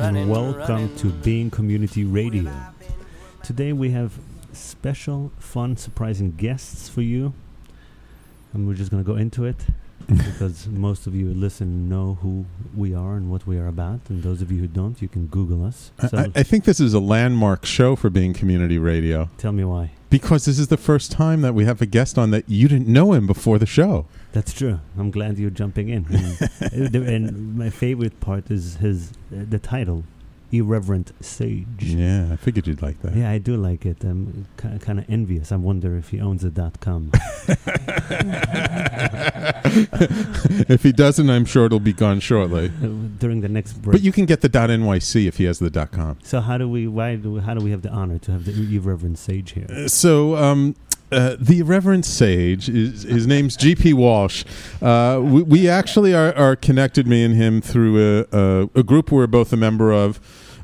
and 0.00 0.30
welcome 0.30 0.96
to 0.96 1.08
Being 1.08 1.50
Community 1.50 2.04
Radio. 2.04 2.50
Today 3.42 3.74
we 3.74 3.90
have 3.90 4.18
special, 4.52 5.30
fun, 5.38 5.76
surprising 5.76 6.32
guests 6.32 6.88
for 6.88 7.02
you, 7.02 7.34
and 8.54 8.66
we're 8.66 8.74
just 8.74 8.90
going 8.90 9.04
to 9.04 9.06
go 9.06 9.16
into 9.16 9.44
it 9.44 9.56
because 10.08 10.66
most 10.68 11.06
of 11.06 11.14
you 11.14 11.26
who 11.26 11.34
listen 11.34 11.90
know 11.90 12.16
who 12.22 12.46
we 12.74 12.94
are 12.94 13.14
and 13.16 13.30
what 13.30 13.46
we 13.46 13.58
are 13.58 13.66
about, 13.66 14.00
and 14.08 14.22
those 14.22 14.40
of 14.40 14.50
you 14.50 14.60
who 14.60 14.66
don't, 14.66 15.02
you 15.02 15.08
can 15.08 15.26
Google 15.26 15.66
us. 15.66 15.92
So 16.08 16.16
I, 16.16 16.28
I 16.34 16.42
think 16.44 16.64
this 16.64 16.80
is 16.80 16.94
a 16.94 17.00
landmark 17.00 17.66
show 17.66 17.94
for 17.94 18.08
being 18.08 18.32
community 18.32 18.78
radio 18.78 19.28
tell 19.36 19.52
me 19.52 19.64
why. 19.64 19.92
Because 20.10 20.44
this 20.44 20.58
is 20.58 20.68
the 20.68 20.76
first 20.76 21.12
time 21.12 21.40
that 21.42 21.54
we 21.54 21.64
have 21.64 21.80
a 21.80 21.86
guest 21.86 22.18
on 22.18 22.32
that 22.32 22.48
you 22.48 22.68
didn't 22.68 22.88
know 22.88 23.12
him 23.12 23.26
before 23.26 23.58
the 23.58 23.66
show. 23.66 24.06
That's 24.32 24.52
true. 24.52 24.80
I'm 24.98 25.10
glad 25.10 25.38
you're 25.38 25.50
jumping 25.50 25.88
in. 25.88 26.06
And, 26.72 26.96
uh, 27.28 27.32
my 27.32 27.70
favorite 27.70 28.20
part 28.20 28.50
is 28.50 28.76
his 28.76 29.12
uh, 29.32 29.44
the 29.48 29.58
title, 29.58 30.04
Irreverent 30.52 31.12
Sage. 31.20 31.66
Yeah, 31.80 32.28
I 32.32 32.36
figured 32.36 32.66
you'd 32.66 32.82
like 32.82 33.00
that. 33.02 33.14
Yeah, 33.14 33.30
I 33.30 33.38
do 33.38 33.56
like 33.56 33.86
it. 33.86 34.02
I'm 34.04 34.46
kind 34.56 34.98
of 34.98 35.04
envious. 35.08 35.52
I 35.52 35.56
wonder 35.56 35.96
if 35.96 36.10
he 36.10 36.20
owns 36.20 36.42
a 36.44 36.50
dot 36.50 36.80
com. 36.80 37.12
if 40.68 40.82
he 40.82 40.92
doesn't, 40.92 41.30
I'm 41.30 41.44
sure 41.44 41.66
it'll 41.66 41.80
be 41.80 41.92
gone 41.92 42.20
shortly. 42.20 42.72
Uh, 42.82 42.86
during 43.18 43.40
the 43.40 43.48
next 43.48 43.74
break. 43.74 43.92
But 43.92 44.02
you 44.02 44.12
can 44.12 44.26
get 44.26 44.40
the 44.40 44.48
dot 44.48 44.70
.nyc 44.70 45.26
if 45.26 45.36
he 45.36 45.44
has 45.44 45.58
the 45.58 45.70
dot 45.70 45.92
.com. 45.92 46.18
so 46.22 46.40
how 46.40 46.58
do 46.58 46.68
we? 46.68 46.86
Why 46.88 47.16
do? 47.16 47.32
We, 47.32 47.40
how 47.40 47.54
do 47.54 47.60
we 47.64 47.70
have 47.70 47.82
the 47.82 47.90
honor 47.90 48.18
to 48.18 48.32
have 48.32 48.44
the 48.44 48.52
irreverent 48.76 49.18
sage 49.18 49.52
here? 49.52 49.66
Uh, 49.70 49.88
So, 49.88 50.36
um, 50.36 50.74
uh, 51.12 51.36
the 51.40 51.62
Reverend 51.62 52.04
Sage, 52.04 52.68
is, 52.68 53.02
his 53.02 53.26
name's 53.26 53.56
G.P. 53.56 53.92
Walsh. 53.94 54.44
Uh, 54.80 55.20
we, 55.22 55.42
we 55.42 55.68
actually 55.68 56.14
are, 56.14 56.32
are 56.36 56.54
connected, 56.54 57.06
me 57.06 57.24
and 57.24 57.34
him, 57.34 57.60
through 57.60 57.98
a, 57.98 58.26
a, 58.32 58.70
a 58.76 58.82
group 58.84 59.10
we're 59.10 59.26
both 59.26 59.52
a 59.52 59.56
member 59.56 59.92
of 59.92 60.20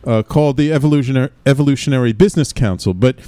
uh, 0.07 0.23
called 0.23 0.57
the 0.57 0.73
Evolutionary, 0.73 1.31
Evolutionary 1.45 2.13
Business 2.13 2.53
Council. 2.53 2.95
But 2.95 3.19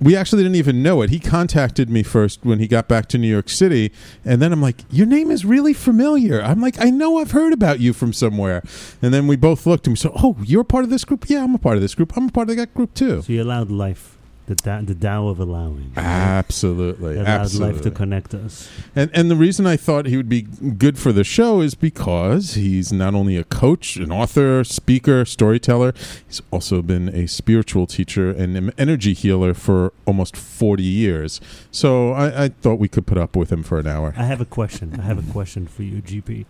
we 0.00 0.16
actually 0.16 0.42
didn't 0.42 0.56
even 0.56 0.82
know 0.82 1.02
it. 1.02 1.10
He 1.10 1.18
contacted 1.18 1.88
me 1.88 2.02
first 2.02 2.40
when 2.44 2.58
he 2.58 2.66
got 2.66 2.88
back 2.88 3.06
to 3.08 3.18
New 3.18 3.28
York 3.28 3.48
City, 3.48 3.92
and 4.24 4.42
then 4.42 4.52
I'm 4.52 4.60
like, 4.60 4.84
"Your 4.90 5.06
name 5.06 5.30
is 5.30 5.44
really 5.44 5.72
familiar." 5.72 6.42
I'm 6.42 6.60
like, 6.60 6.80
"I 6.80 6.90
know 6.90 7.18
I've 7.18 7.30
heard 7.30 7.52
about 7.52 7.80
you 7.80 7.92
from 7.92 8.12
somewhere." 8.12 8.62
And 9.00 9.14
then 9.14 9.26
we 9.26 9.36
both 9.36 9.66
looked 9.66 9.86
and 9.86 9.92
we 9.92 9.96
said, 9.96 10.12
"Oh, 10.16 10.36
you're 10.44 10.64
part 10.64 10.84
of 10.84 10.90
this 10.90 11.04
group? 11.04 11.28
Yeah, 11.28 11.44
I'm 11.44 11.54
a 11.54 11.58
part 11.58 11.76
of 11.76 11.82
this 11.82 11.94
group. 11.94 12.16
I'm 12.16 12.28
a 12.28 12.32
part 12.32 12.50
of 12.50 12.56
that 12.56 12.74
group 12.74 12.94
too." 12.94 13.22
So 13.22 13.32
you 13.32 13.42
allowed 13.42 13.70
life, 13.70 14.13
the 14.46 14.54
da- 14.54 14.82
the 14.82 14.94
Tao 14.94 15.28
of 15.28 15.38
allowing. 15.40 15.92
Absolutely, 15.96 17.14
You 17.14 17.20
allowed 17.22 17.28
absolutely. 17.28 17.72
life 17.74 17.82
to 17.82 17.90
connect 17.90 18.34
us. 18.34 18.68
And 18.94 19.10
and 19.14 19.30
the 19.30 19.36
reason 19.36 19.66
I 19.66 19.76
thought 19.76 20.06
he 20.06 20.16
would 20.16 20.28
be 20.28 20.42
good 20.42 20.98
for 20.98 21.12
the 21.12 21.24
show 21.24 21.60
is 21.60 21.74
because 21.74 22.54
he's 22.54 22.92
not 22.92 23.14
only 23.14 23.36
a 23.36 23.44
coach, 23.44 23.96
an 23.96 24.12
author, 24.12 24.62
speaker, 24.64 25.24
storyteller, 25.24 25.94
he's 26.26 26.42
also 26.50 26.82
been 26.82 27.08
a 27.08 27.26
spiritual 27.26 27.86
teacher 27.86 28.30
and 28.30 28.56
an 28.56 28.72
energy 28.76 29.14
healer 29.14 29.54
for 29.54 29.92
almost 30.06 30.36
40 30.36 30.82
years. 30.82 31.40
So 31.70 32.12
I, 32.12 32.44
I 32.44 32.48
thought 32.48 32.78
we 32.78 32.88
could 32.88 33.06
put 33.06 33.16
up 33.18 33.36
with 33.36 33.50
him 33.50 33.62
for 33.62 33.78
an 33.78 33.86
hour. 33.86 34.14
I 34.16 34.24
have 34.24 34.40
a 34.40 34.44
question. 34.46 35.00
I 35.00 35.04
have 35.04 35.18
a 35.18 35.32
question 35.32 35.66
for 35.66 35.82
you, 35.82 36.02
GP. 36.02 36.44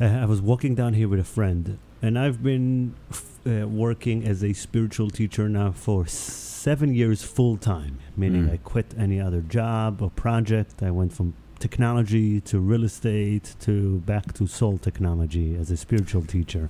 Uh, 0.00 0.04
I 0.06 0.24
was 0.24 0.40
walking 0.40 0.74
down 0.74 0.94
here 0.94 1.08
with 1.08 1.20
a 1.20 1.24
friend, 1.24 1.78
and 2.04 2.18
I've 2.18 2.42
been 2.42 2.94
f- 3.10 3.38
uh, 3.46 3.66
working 3.66 4.18
as 4.32 4.44
a 4.44 4.52
spiritual 4.52 5.08
teacher 5.08 5.48
now 5.48 5.72
for 5.72 6.06
seven 6.06 6.94
years 6.94 7.22
full 7.22 7.56
time, 7.56 7.94
meaning 8.14 8.44
Mm. 8.44 8.52
I 8.52 8.56
quit 8.72 8.88
any 9.06 9.18
other 9.26 9.40
job 9.40 10.02
or 10.02 10.10
project. 10.10 10.82
I 10.82 10.90
went 10.90 11.12
from 11.14 11.32
technology 11.58 12.40
to 12.50 12.54
real 12.72 12.84
estate 12.84 13.46
to 13.60 14.00
back 14.12 14.34
to 14.34 14.46
soul 14.46 14.76
technology 14.88 15.56
as 15.60 15.70
a 15.70 15.78
spiritual 15.86 16.24
teacher, 16.34 16.68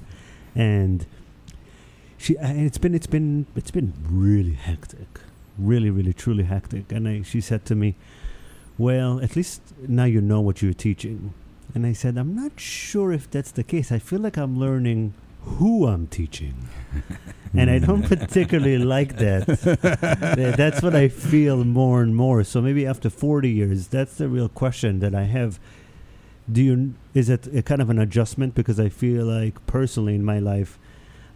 and 0.54 0.98
she. 2.16 2.36
And 2.38 2.64
it's 2.68 2.78
been 2.78 2.94
it's 2.94 3.10
been 3.16 3.46
it's 3.56 3.72
been 3.78 3.92
really 4.08 4.56
hectic, 4.70 5.12
really 5.58 5.90
really 5.90 6.12
truly 6.12 6.44
hectic. 6.44 6.92
And 6.92 7.08
I, 7.08 7.22
she 7.22 7.40
said 7.40 7.64
to 7.70 7.74
me, 7.74 7.96
well, 8.78 9.20
at 9.20 9.34
least 9.34 9.60
now 9.88 10.04
you 10.04 10.20
know 10.20 10.40
what 10.40 10.62
you're 10.62 10.80
teaching. 10.88 11.34
And 11.74 11.84
I 11.86 11.92
said, 11.92 12.16
I'm 12.16 12.36
not 12.36 12.60
sure 12.60 13.10
if 13.12 13.28
that's 13.28 13.50
the 13.50 13.64
case. 13.64 13.90
I 13.90 13.98
feel 13.98 14.20
like 14.20 14.36
I'm 14.36 14.56
learning 14.66 15.14
who 15.44 15.86
I'm 15.86 16.06
teaching. 16.06 16.68
and 17.54 17.70
I 17.70 17.78
don't 17.78 18.02
particularly 18.08 18.78
like 18.78 19.16
that. 19.16 19.46
That's 20.56 20.82
what 20.82 20.94
I 20.94 21.08
feel 21.08 21.64
more 21.64 22.02
and 22.02 22.14
more. 22.14 22.44
So 22.44 22.60
maybe 22.60 22.86
after 22.86 23.10
40 23.10 23.50
years, 23.50 23.88
that's 23.88 24.16
the 24.16 24.28
real 24.28 24.48
question 24.48 25.00
that 25.00 25.14
I 25.14 25.24
have. 25.24 25.58
Do 26.50 26.62
you 26.62 26.94
is 27.14 27.30
it 27.30 27.46
a 27.54 27.62
kind 27.62 27.80
of 27.80 27.88
an 27.88 27.98
adjustment 27.98 28.54
because 28.54 28.78
I 28.78 28.90
feel 28.90 29.24
like 29.24 29.66
personally 29.66 30.14
in 30.14 30.24
my 30.24 30.38
life 30.38 30.78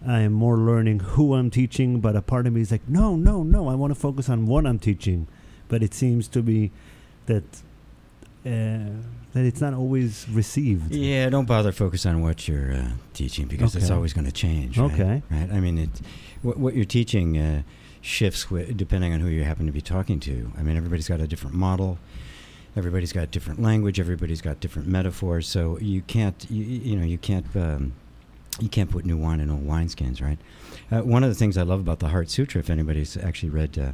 I 0.06 0.20
am 0.20 0.32
more 0.32 0.56
learning 0.56 1.00
who 1.00 1.34
I'm 1.34 1.50
teaching, 1.50 2.00
but 2.00 2.14
a 2.14 2.22
part 2.22 2.46
of 2.46 2.52
me 2.52 2.60
is 2.60 2.70
like, 2.70 2.88
no, 2.88 3.16
no, 3.16 3.42
no, 3.42 3.68
I 3.68 3.74
want 3.74 3.92
to 3.92 3.98
focus 3.98 4.28
on 4.28 4.46
what 4.46 4.66
I'm 4.66 4.78
teaching. 4.78 5.26
But 5.68 5.82
it 5.82 5.92
seems 5.92 6.28
to 6.28 6.42
be 6.42 6.70
that 7.26 7.44
uh, 8.46 9.02
that 9.34 9.44
it's 9.44 9.60
not 9.60 9.74
always 9.74 10.26
received. 10.30 10.94
Yeah, 10.94 11.28
don't 11.28 11.46
bother 11.46 11.72
focus 11.72 12.06
on 12.06 12.22
what 12.22 12.48
you're 12.48 12.72
uh, 12.72 12.90
teaching 13.14 13.46
because 13.46 13.76
it's 13.76 13.90
always 13.90 14.12
going 14.12 14.24
to 14.24 14.32
change. 14.32 14.78
Right? 14.78 14.92
Okay. 14.92 15.22
Right. 15.30 15.52
I 15.52 15.60
mean, 15.60 15.78
it, 15.78 15.90
what, 16.42 16.58
what 16.58 16.74
you're 16.74 16.84
teaching 16.84 17.36
uh, 17.36 17.62
shifts 18.00 18.46
depending 18.74 19.12
on 19.12 19.20
who 19.20 19.28
you 19.28 19.44
happen 19.44 19.66
to 19.66 19.72
be 19.72 19.80
talking 19.80 20.18
to. 20.20 20.50
I 20.56 20.62
mean, 20.62 20.76
everybody's 20.76 21.08
got 21.08 21.20
a 21.20 21.26
different 21.26 21.54
model. 21.54 21.98
Everybody's 22.76 23.12
got 23.12 23.30
different 23.30 23.60
language. 23.60 23.98
Everybody's 23.98 24.40
got 24.40 24.60
different 24.60 24.88
metaphors. 24.88 25.48
So 25.48 25.78
you 25.78 26.02
can't, 26.02 26.46
you, 26.48 26.64
you 26.64 26.96
know, 26.96 27.04
you 27.04 27.18
can't, 27.18 27.46
um, 27.56 27.92
you 28.60 28.68
can't 28.68 28.90
put 28.90 29.04
new 29.04 29.16
wine 29.16 29.40
in 29.40 29.50
old 29.50 29.66
wineskins, 29.66 30.22
right? 30.22 30.38
Uh, 30.90 31.02
one 31.02 31.22
of 31.22 31.28
the 31.28 31.34
things 31.34 31.56
I 31.56 31.62
love 31.62 31.80
about 31.80 31.98
the 31.98 32.08
Heart 32.08 32.30
Sutra, 32.30 32.60
if 32.60 32.70
anybody's 32.70 33.16
actually 33.16 33.50
read 33.50 33.78
uh, 33.78 33.92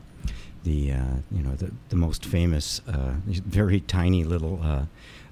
the, 0.65 0.93
uh, 0.93 1.05
you 1.31 1.43
know, 1.43 1.55
the, 1.55 1.71
the 1.89 1.97
most 1.97 2.25
famous, 2.25 2.81
uh, 2.87 3.15
very 3.27 3.81
tiny 3.81 4.25
little 4.25 4.61
uh, 4.63 4.85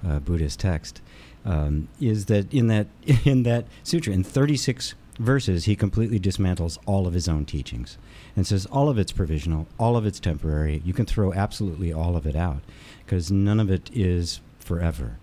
uh, 0.06 0.18
Buddhist 0.18 0.60
text, 0.60 1.00
um, 1.44 1.88
is 2.00 2.26
that 2.26 2.52
in 2.52 2.68
that 2.68 2.86
in 3.24 3.42
that 3.44 3.66
sutra, 3.82 4.12
in 4.12 4.24
36 4.24 4.94
verses, 5.18 5.64
he 5.66 5.76
completely 5.76 6.18
dismantles 6.18 6.78
all 6.86 7.06
of 7.06 7.14
his 7.14 7.28
own 7.28 7.44
teachings 7.44 7.98
and 8.34 8.46
says 8.46 8.66
all 8.66 8.88
of 8.88 8.98
it's 8.98 9.12
provisional, 9.12 9.66
all 9.78 9.96
of 9.96 10.06
it's 10.06 10.20
temporary. 10.20 10.82
You 10.84 10.92
can 10.92 11.06
throw 11.06 11.32
absolutely 11.32 11.92
all 11.92 12.16
of 12.16 12.26
it 12.26 12.36
out 12.36 12.62
because 13.04 13.30
none 13.30 13.60
of 13.60 13.70
it 13.70 13.90
is 13.92 14.40
forever. 14.58 15.18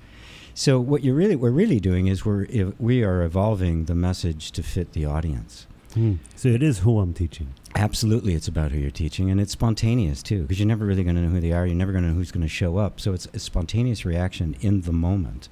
So 0.54 0.80
what 0.80 1.04
you're 1.04 1.16
really 1.16 1.36
we're 1.36 1.52
really 1.52 1.80
doing 1.80 2.08
is 2.08 2.26
we're 2.26 2.74
we 2.78 3.04
are 3.04 3.24
evolving 3.24 3.86
the 3.86 3.96
message 3.96 4.52
to 4.52 4.64
fit 4.64 4.94
the 4.94 5.06
audience. 5.06 5.68
Hmm. 5.94 6.16
So 6.36 6.50
it 6.50 6.62
is 6.62 6.80
who 6.80 7.00
I'm 7.00 7.14
teaching. 7.14 7.54
Absolutely, 7.76 8.34
it's 8.34 8.48
about 8.48 8.72
who 8.72 8.80
you're 8.80 8.92
teaching, 8.92 9.30
and 9.30 9.40
it's 9.40 9.52
spontaneous 9.52 10.24
too, 10.24 10.42
because 10.44 10.60
you're 10.60 10.68
never 10.68 10.86
really 10.86 11.04
going 11.04 11.16
to 11.16 11.22
know 11.22 11.30
who 11.30 11.40
they 11.40 11.52
are. 11.52 11.66
You're 11.66 11.76
never 11.76 11.92
going 11.92 12.04
to 12.04 12.10
know 12.10 12.16
who's 12.16 12.32
going 12.32 12.44
to 12.44 12.48
show 12.48 12.78
up. 12.78 13.00
So 13.00 13.14
it's 13.14 13.28
a 13.34 13.40
spontaneous 13.40 14.06
reaction 14.06 14.56
in 14.62 14.82
the 14.82 14.94
moment. 14.94 15.50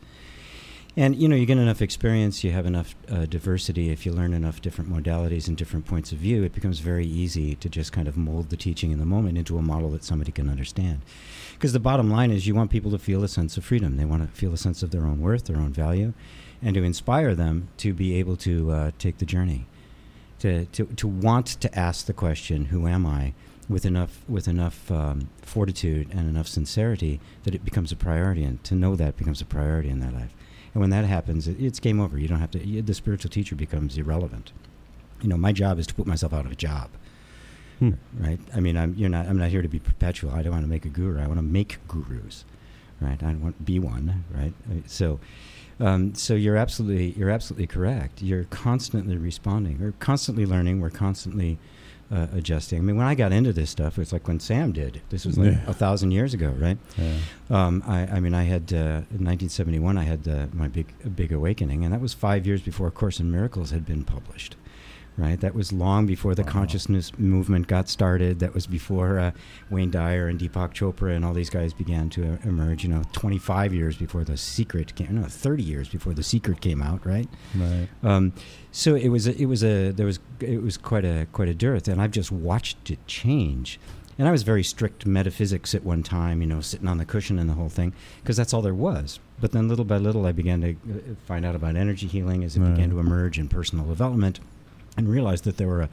And 0.95 1.15
you 1.15 1.27
know, 1.27 1.35
you 1.35 1.45
get 1.45 1.59
enough 1.59 1.83
experience, 1.83 2.43
you 2.43 2.51
have 2.51 2.65
enough 2.65 2.95
uh, 3.07 3.27
diversity. 3.27 3.91
If 3.91 4.03
you 4.03 4.11
learn 4.11 4.33
enough 4.33 4.61
different 4.61 4.91
modalities 4.91 5.47
and 5.47 5.55
different 5.55 5.85
points 5.85 6.11
of 6.11 6.17
view, 6.17 6.43
it 6.43 6.53
becomes 6.53 6.79
very 6.79 7.05
easy 7.05 7.53
to 7.55 7.69
just 7.69 7.91
kind 7.91 8.07
of 8.07 8.17
mold 8.17 8.49
the 8.49 8.57
teaching 8.57 8.89
in 8.89 8.97
the 8.97 9.05
moment 9.05 9.37
into 9.37 9.59
a 9.59 9.61
model 9.61 9.91
that 9.91 10.03
somebody 10.03 10.31
can 10.31 10.49
understand. 10.49 11.01
Because 11.53 11.71
the 11.71 11.79
bottom 11.79 12.09
line 12.09 12.31
is, 12.31 12.47
you 12.47 12.55
want 12.55 12.71
people 12.71 12.89
to 12.89 12.97
feel 12.97 13.23
a 13.23 13.27
sense 13.27 13.57
of 13.57 13.65
freedom. 13.65 13.97
They 13.97 14.05
want 14.05 14.23
to 14.23 14.35
feel 14.35 14.53
a 14.53 14.57
sense 14.57 14.81
of 14.81 14.89
their 14.89 15.05
own 15.05 15.21
worth, 15.21 15.45
their 15.45 15.57
own 15.57 15.71
value, 15.71 16.13
and 16.63 16.73
to 16.73 16.83
inspire 16.83 17.35
them 17.35 17.67
to 17.77 17.93
be 17.93 18.15
able 18.15 18.35
to 18.37 18.71
uh, 18.71 18.91
take 18.97 19.19
the 19.19 19.25
journey 19.25 19.67
to, 20.39 20.65
to, 20.65 20.85
to 20.85 21.07
want 21.07 21.47
to 21.47 21.79
ask 21.79 22.05
the 22.05 22.13
question, 22.13 22.65
"Who 22.65 22.87
am 22.87 23.05
I?" 23.05 23.33
with 23.69 23.85
enough 23.85 24.23
with 24.27 24.47
enough 24.47 24.89
um, 24.91 25.29
fortitude 25.41 26.07
and 26.11 26.29
enough 26.29 26.47
sincerity 26.47 27.19
that 27.43 27.53
it 27.53 27.65
becomes 27.65 27.91
a 27.91 27.95
priority, 27.95 28.43
and 28.43 28.63
to 28.63 28.75
know 28.75 28.95
that 28.95 29.17
becomes 29.17 29.41
a 29.41 29.45
priority 29.45 29.89
in 29.89 29.99
their 29.99 30.11
life. 30.11 30.33
And 30.73 30.81
when 30.81 30.89
that 30.91 31.05
happens, 31.05 31.47
it, 31.47 31.59
it's 31.59 31.79
game 31.79 31.99
over. 31.99 32.17
You 32.17 32.27
don't 32.27 32.39
have 32.39 32.51
to. 32.51 32.81
The 32.81 32.93
spiritual 32.93 33.29
teacher 33.29 33.55
becomes 33.55 33.97
irrelevant. 33.97 34.51
You 35.21 35.29
know, 35.29 35.37
my 35.37 35.51
job 35.51 35.79
is 35.79 35.87
to 35.87 35.93
put 35.93 36.07
myself 36.07 36.33
out 36.33 36.45
of 36.45 36.51
a 36.51 36.55
job. 36.55 36.89
Hmm. 37.79 37.93
Right? 38.17 38.39
I 38.55 38.59
mean, 38.59 38.77
I'm 38.77 38.93
you're 38.95 39.09
not. 39.09 39.27
I'm 39.27 39.37
not 39.37 39.49
here 39.49 39.61
to 39.61 39.67
be 39.67 39.79
perpetual. 39.79 40.31
I 40.31 40.41
don't 40.41 40.53
want 40.53 40.63
to 40.63 40.69
make 40.69 40.85
a 40.85 40.89
guru. 40.89 41.21
I 41.21 41.27
want 41.27 41.39
to 41.39 41.43
make 41.43 41.79
gurus. 41.87 42.45
Right? 43.01 43.21
I 43.21 43.27
don't 43.27 43.41
want 43.41 43.57
to 43.57 43.63
be 43.63 43.79
one. 43.79 44.23
Right? 44.31 44.53
So. 44.85 45.19
Um, 45.79 46.15
so 46.15 46.33
you're 46.33 46.57
absolutely 46.57 47.11
you're 47.11 47.29
absolutely 47.29 47.67
correct. 47.67 48.21
You're 48.21 48.45
constantly 48.45 49.17
responding. 49.17 49.79
We're 49.79 49.93
constantly 49.99 50.45
learning. 50.45 50.81
We're 50.81 50.89
constantly 50.89 51.59
uh, 52.11 52.27
adjusting. 52.33 52.79
I 52.79 52.81
mean, 52.81 52.95
when 52.97 53.05
I 53.05 53.15
got 53.15 53.31
into 53.31 53.51
this 53.53 53.69
stuff, 53.69 53.99
it's 53.99 54.13
like 54.13 54.27
when 54.27 54.39
Sam 54.39 54.71
did. 54.71 55.01
This 55.09 55.25
was 55.25 55.37
like 55.37 55.51
Yeah. 55.53 55.63
a 55.67 55.73
thousand 55.73 56.11
years 56.11 56.33
ago, 56.33 56.49
right? 56.57 56.77
Yeah. 56.97 57.17
Um, 57.49 57.83
I, 57.85 58.07
I 58.07 58.19
mean, 58.19 58.33
I 58.33 58.43
had 58.43 58.71
uh, 58.73 59.03
in 59.13 59.23
1971. 59.25 59.97
I 59.97 60.03
had 60.03 60.27
uh, 60.27 60.47
my 60.53 60.67
big 60.67 60.93
big 61.15 61.31
awakening, 61.31 61.83
and 61.83 61.93
that 61.93 62.01
was 62.01 62.13
five 62.13 62.47
years 62.47 62.61
before 62.61 62.87
A 62.87 62.91
Course 62.91 63.19
in 63.19 63.29
Miracles 63.29 63.71
had 63.71 63.85
been 63.85 64.03
published. 64.03 64.55
Right? 65.17 65.39
That 65.39 65.55
was 65.55 65.73
long 65.73 66.05
before 66.05 66.35
the 66.35 66.43
Wow. 66.43 66.49
consciousness 66.51 67.11
movement 67.17 67.67
got 67.67 67.89
started. 67.89 68.39
That 68.39 68.53
was 68.53 68.67
before 68.67 69.19
uh, 69.19 69.31
Wayne 69.69 69.89
Dyer 69.91 70.27
and 70.27 70.39
Deepak 70.39 70.73
Chopra 70.73 71.15
and 71.15 71.25
all 71.25 71.33
these 71.33 71.49
guys 71.49 71.73
began 71.73 72.09
to 72.11 72.33
uh, 72.33 72.37
emerge. 72.43 72.83
You 72.83 72.89
know, 72.89 73.01
25 73.13 73.73
years 73.73 73.97
before 73.97 74.23
The 74.23 74.37
Secret 74.37 74.95
came, 74.95 75.15
no, 75.15 75.23
30 75.23 75.63
years 75.63 75.89
before 75.89 76.13
The 76.13 76.23
Secret 76.23 76.61
came 76.61 76.81
out, 76.81 77.05
right? 77.05 77.27
Right. 77.55 77.87
Um, 78.03 78.33
so 78.71 78.95
it 78.95 79.09
was 79.09 79.27
a, 79.27 79.35
it 79.41 79.45
was 79.45 79.63
a 79.63 79.91
there 79.91 80.05
was 80.05 80.19
it 80.39 80.61
was 80.61 80.77
quite 80.77 81.03
a 81.05 81.27
quite 81.33 81.49
a 81.49 81.53
dearth, 81.55 81.87
and 81.87 82.01
I've 82.01 82.11
just 82.11 82.31
watched 82.31 82.91
it 82.91 82.99
change. 83.07 83.79
And 84.19 84.27
I 84.27 84.31
was 84.31 84.41
very 84.41 84.63
strict 84.63 85.05
metaphysics 85.05 85.75
at 85.75 85.83
one 85.83 86.01
time, 86.01 86.41
you 86.41 86.47
know, 86.47 86.59
sitting 86.59 86.87
on 86.87 86.97
the 86.97 87.05
cushion 87.05 87.37
and 87.37 87.47
the 87.47 87.53
whole 87.53 87.69
thing, 87.69 87.93
because 88.21 88.35
that's 88.35 88.51
all 88.51 88.63
there 88.63 88.73
was. 88.73 89.19
But 89.39 89.51
then 89.51 89.67
little 89.67 89.85
by 89.85 89.97
little, 89.97 90.25
I 90.25 90.31
began 90.31 90.61
to 90.61 90.71
uh, 90.71 91.13
find 91.27 91.45
out 91.45 91.53
about 91.53 91.75
energy 91.75 92.07
healing 92.07 92.43
as 92.43 92.57
it 92.57 92.61
Right. 92.61 92.71
began 92.73 92.89
to 92.89 92.99
emerge 92.99 93.37
in 93.37 93.47
personal 93.47 93.85
development, 93.85 94.39
and 94.97 95.07
realized 95.07 95.43
that 95.45 95.57
there 95.57 95.67
were 95.67 95.81
a, 95.81 95.89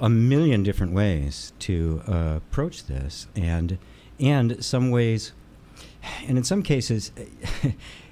a 0.00 0.08
million 0.08 0.62
different 0.62 0.92
ways 0.92 1.52
to 1.60 2.02
uh, 2.06 2.34
approach 2.36 2.86
this, 2.86 3.26
and 3.34 3.78
and 4.18 4.62
some 4.64 4.90
ways, 4.90 5.32
and 6.26 6.36
in 6.36 6.44
some 6.44 6.62
cases, 6.62 7.10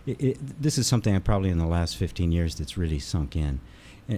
it, 0.06 0.20
it, 0.20 0.62
this 0.62 0.78
is 0.78 0.86
something 0.86 1.14
I 1.14 1.18
probably 1.18 1.50
in 1.50 1.58
the 1.58 1.66
last 1.66 1.96
15 1.96 2.32
years 2.32 2.54
that's 2.54 2.78
really 2.78 2.98
sunk 2.98 3.36
in, 3.36 3.60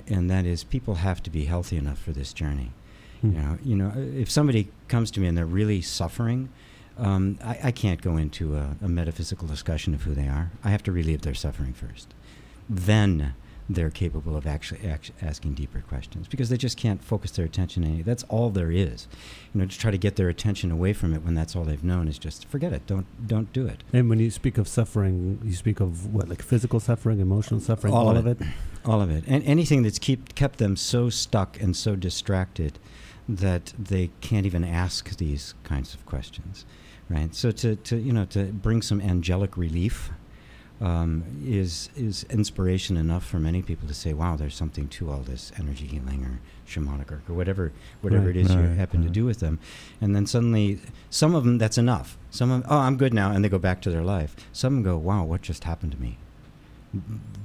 and 0.07 0.31
that 0.31 0.47
is 0.47 0.65
people 0.65 0.97
have 0.97 1.23
to 1.25 1.31
be 1.31 1.45
healthy 1.45 1.77
enough 1.77 1.99
for 1.99 2.13
this 2.13 2.33
journey. 2.33 2.71
Hmm. 3.21 3.33
You 3.33 3.39
know, 3.39 3.59
you 3.65 3.77
know, 3.77 3.93
if 3.97 4.31
somebody 4.31 4.69
comes 4.89 5.11
to 5.13 5.21
me 5.21 5.27
and 5.27 5.37
they're 5.37 5.45
really 5.45 5.83
suffering, 5.83 6.49
um, 6.97 7.39
I, 7.43 7.59
I 7.65 7.71
can't 7.73 8.01
go 8.01 8.17
into 8.17 8.57
a, 8.57 8.77
a 8.83 8.89
metaphysical 8.89 9.49
discussion 9.49 9.95
of 9.95 10.03
who 10.03 10.15
they 10.15 10.29
are. 10.29 10.53
I 10.63 10.71
have 10.71 10.83
to 10.85 10.93
relieve 10.93 11.23
their 11.23 11.35
suffering 11.35 11.73
first. 11.73 12.15
Then 12.69 13.35
they're 13.71 13.91
capable 13.91 14.37
of 14.37 14.49
actually 14.49 14.85
act- 14.85 15.13
asking 15.23 15.55
deeper 15.55 15.81
questions 15.81 16.27
because 16.27 16.49
they 16.49 16.57
just 16.57 16.77
can't 16.77 17.03
focus 17.03 17.31
their 17.31 17.45
attention 17.45 17.85
any. 17.85 18.03
That's 18.03 18.25
all 18.25 18.51
there 18.51 18.73
is. 18.73 19.07
You 19.55 19.61
know, 19.61 19.67
to 19.67 19.79
try 19.79 19.93
to 19.93 19.99
get 19.99 20.17
their 20.17 20.29
attention 20.29 20.73
away 20.73 20.93
from 20.93 21.15
it 21.15 21.23
when 21.23 21.35
that's 21.35 21.55
all 21.55 21.63
they've 21.63 21.85
known 21.85 22.09
is 22.09 22.19
just 22.19 22.47
forget 22.49 22.73
it. 22.73 22.87
Don't 22.89 23.07
don't 23.27 23.53
do 23.53 23.67
it. 23.67 23.85
And 23.93 24.09
when 24.11 24.19
you 24.19 24.31
speak 24.31 24.59
of 24.59 24.67
suffering, 24.67 25.41
you 25.45 25.53
speak 25.53 25.79
of 25.79 26.13
what, 26.13 26.29
like 26.29 26.43
physical 26.43 26.81
suffering, 26.81 27.21
emotional 27.21 27.61
suffering, 27.61 27.95
All 27.95 28.09
all, 28.09 28.17
of 28.17 28.27
of 28.27 28.41
it. 28.41 28.49
All 28.85 29.01
of 29.01 29.11
it, 29.11 29.25
and 29.29 29.45
anything 29.45 29.83
that's 29.85 30.01
keep 30.01 30.35
kept 30.35 30.59
them 30.59 30.75
so 30.75 31.09
stuck 31.09 31.61
and 31.61 31.77
so 31.77 31.95
distracted 31.95 32.79
that 33.29 33.73
they 33.79 34.11
can't 34.21 34.47
even 34.47 34.65
ask 34.65 35.17
these 35.19 35.55
kinds 35.63 35.95
of 35.95 36.05
questions, 36.07 36.65
right? 37.09 37.33
So 37.37 37.53
to, 37.53 37.77
to 37.77 37.97
you 37.97 38.13
know 38.13 38.25
to 38.27 38.47
bring 38.47 38.83
some 38.83 39.01
angelic 39.01 39.57
relief 39.57 40.11
um, 40.81 41.25
is 41.45 41.91
is 41.97 42.25
inspiration 42.31 42.97
enough 42.97 43.25
for 43.27 43.39
many 43.39 43.61
people 43.63 43.87
to 43.87 43.95
say, 43.95 44.13
"Wow, 44.15 44.37
there's 44.37 44.55
something 44.55 44.89
to 44.89 45.11
all 45.11 45.21
this 45.21 45.53
energy 45.59 45.87
healing 45.87 46.25
or 46.25 46.41
shamanic 46.67 47.11
work 47.11 47.29
or 47.29 47.35
whatever 47.35 47.73
whatever 48.01 48.27
Right. 48.27 48.37
it 48.37 48.41
is 48.47 48.51
you 48.55 48.61
Right, 48.61 48.77
happen 48.77 49.03
to 49.03 49.11
do 49.11 49.25
with 49.25 49.41
them." 49.41 49.59
And 50.01 50.17
then 50.17 50.25
suddenly, 50.27 50.81
some 51.11 51.35
of 51.35 51.45
them 51.45 51.59
that's 51.59 51.77
enough. 51.79 52.17
Some 52.31 52.51
of 52.51 52.63
'em, 52.65 52.71
oh, 52.71 52.79
I'm 52.79 52.97
good 52.97 53.13
now, 53.13 53.31
and 53.31 53.45
they 53.45 53.49
go 53.51 53.59
back 53.59 53.83
to 53.83 53.91
their 53.91 54.03
life. 54.05 54.35
Some 54.53 54.83
go, 54.83 54.97
"Wow, 54.97 55.25
what 55.25 55.43
just 55.43 55.65
happened 55.65 55.93
to 55.93 56.01
me?" 56.01 56.17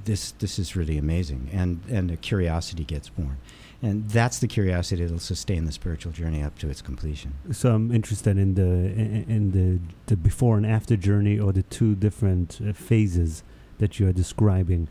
this 0.04 0.32
this 0.32 0.58
is 0.58 0.74
really 0.74 0.98
amazing 0.98 1.48
and 1.52 1.80
and 1.88 2.10
a 2.10 2.16
curiosity 2.16 2.82
gets 2.82 3.08
born 3.10 3.36
and 3.82 4.08
that's 4.08 4.38
the 4.38 4.48
curiosity 4.48 5.02
that'll 5.02 5.18
sustain 5.18 5.64
the 5.64 5.72
spiritual 5.72 6.12
journey 6.12 6.42
up 6.42 6.58
to 6.58 6.68
its 6.68 6.82
completion 6.82 7.34
So 7.52 7.74
I'm 7.74 7.92
interested 7.92 8.38
in 8.38 8.54
the 8.54 8.62
in, 8.62 9.24
in 9.28 9.50
the 9.52 9.80
the 10.06 10.16
before 10.16 10.56
and 10.56 10.66
after 10.66 10.96
journey, 10.96 11.38
or 11.38 11.52
the 11.52 11.62
two 11.62 11.94
different 11.94 12.60
uh, 12.60 12.72
phases 12.72 13.42
that 13.78 13.98
you 13.98 14.08
are 14.08 14.12
describing. 14.12 14.88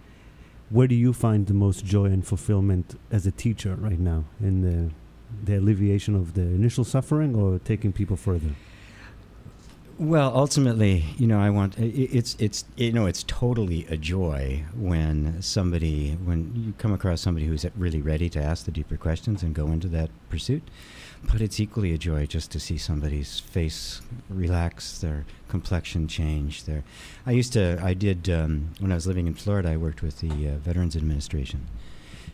Where 0.70 0.88
do 0.88 0.96
you 0.96 1.14
find 1.14 1.46
the 1.48 1.54
most 1.54 1.86
joy 1.86 2.06
and 2.06 2.26
fulfillment 2.26 3.00
as 3.12 3.26
a 3.28 3.32
teacher 3.32 3.76
right 3.76 4.00
now 4.00 4.26
in 4.40 4.62
the 4.62 4.92
the 5.44 5.58
alleviation 5.58 6.16
of 6.16 6.34
the 6.34 6.42
initial 6.42 6.84
suffering, 6.84 7.36
or 7.36 7.60
taking 7.60 7.92
people 7.94 8.16
further? 8.16 8.52
Well 9.98 10.34
ultimately 10.36 11.06
you 11.18 11.26
know 11.26 11.40
i 11.40 11.50
want 11.50 11.74
it's 11.80 12.36
it's 12.38 12.66
you 12.76 12.92
know 12.92 13.06
it's 13.06 13.24
totally 13.24 13.86
a 13.86 13.96
joy 13.96 14.62
when 14.76 15.42
somebody 15.42 16.12
when 16.26 16.52
you 16.54 16.74
come 16.78 16.92
across 16.92 17.22
somebody 17.22 17.46
who's 17.46 17.66
really 17.78 18.02
ready 18.02 18.30
to 18.30 18.42
ask 18.42 18.66
the 18.66 18.72
deeper 18.72 18.98
questions 18.98 19.42
and 19.42 19.56
go 19.56 19.68
into 19.68 19.88
that 19.88 20.10
pursuit. 20.30 20.64
But 21.32 21.42
it's 21.42 21.60
equally 21.60 21.94
a 21.94 21.98
joy 21.98 22.28
just 22.28 22.52
to 22.52 22.60
see 22.60 22.78
somebody's 22.78 23.40
face 23.40 24.02
relax 24.30 25.00
their 25.00 25.26
complexion 25.48 26.08
change 26.08 26.66
their 26.66 26.84
i 27.26 27.32
used 27.32 27.54
to 27.54 27.80
i 27.82 27.94
did 27.94 28.30
um, 28.30 28.72
when 28.80 28.92
i 28.92 28.96
was 28.96 29.08
living 29.08 29.28
in 29.28 29.34
florida 29.34 29.70
i 29.70 29.78
worked 29.78 30.02
with 30.02 30.20
the 30.20 30.50
uh, 30.50 30.58
veterans 30.58 30.96
administration 30.96 31.68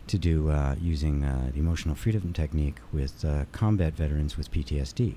to 0.08 0.18
do 0.18 0.50
uh, 0.50 0.74
using 0.80 1.24
uh, 1.24 1.50
the 1.54 1.60
emotional 1.60 1.94
freedom 1.94 2.32
technique 2.32 2.78
with 2.92 3.24
uh, 3.24 3.44
combat 3.52 3.94
veterans 3.94 4.36
with 4.36 4.50
ptsd 4.50 5.14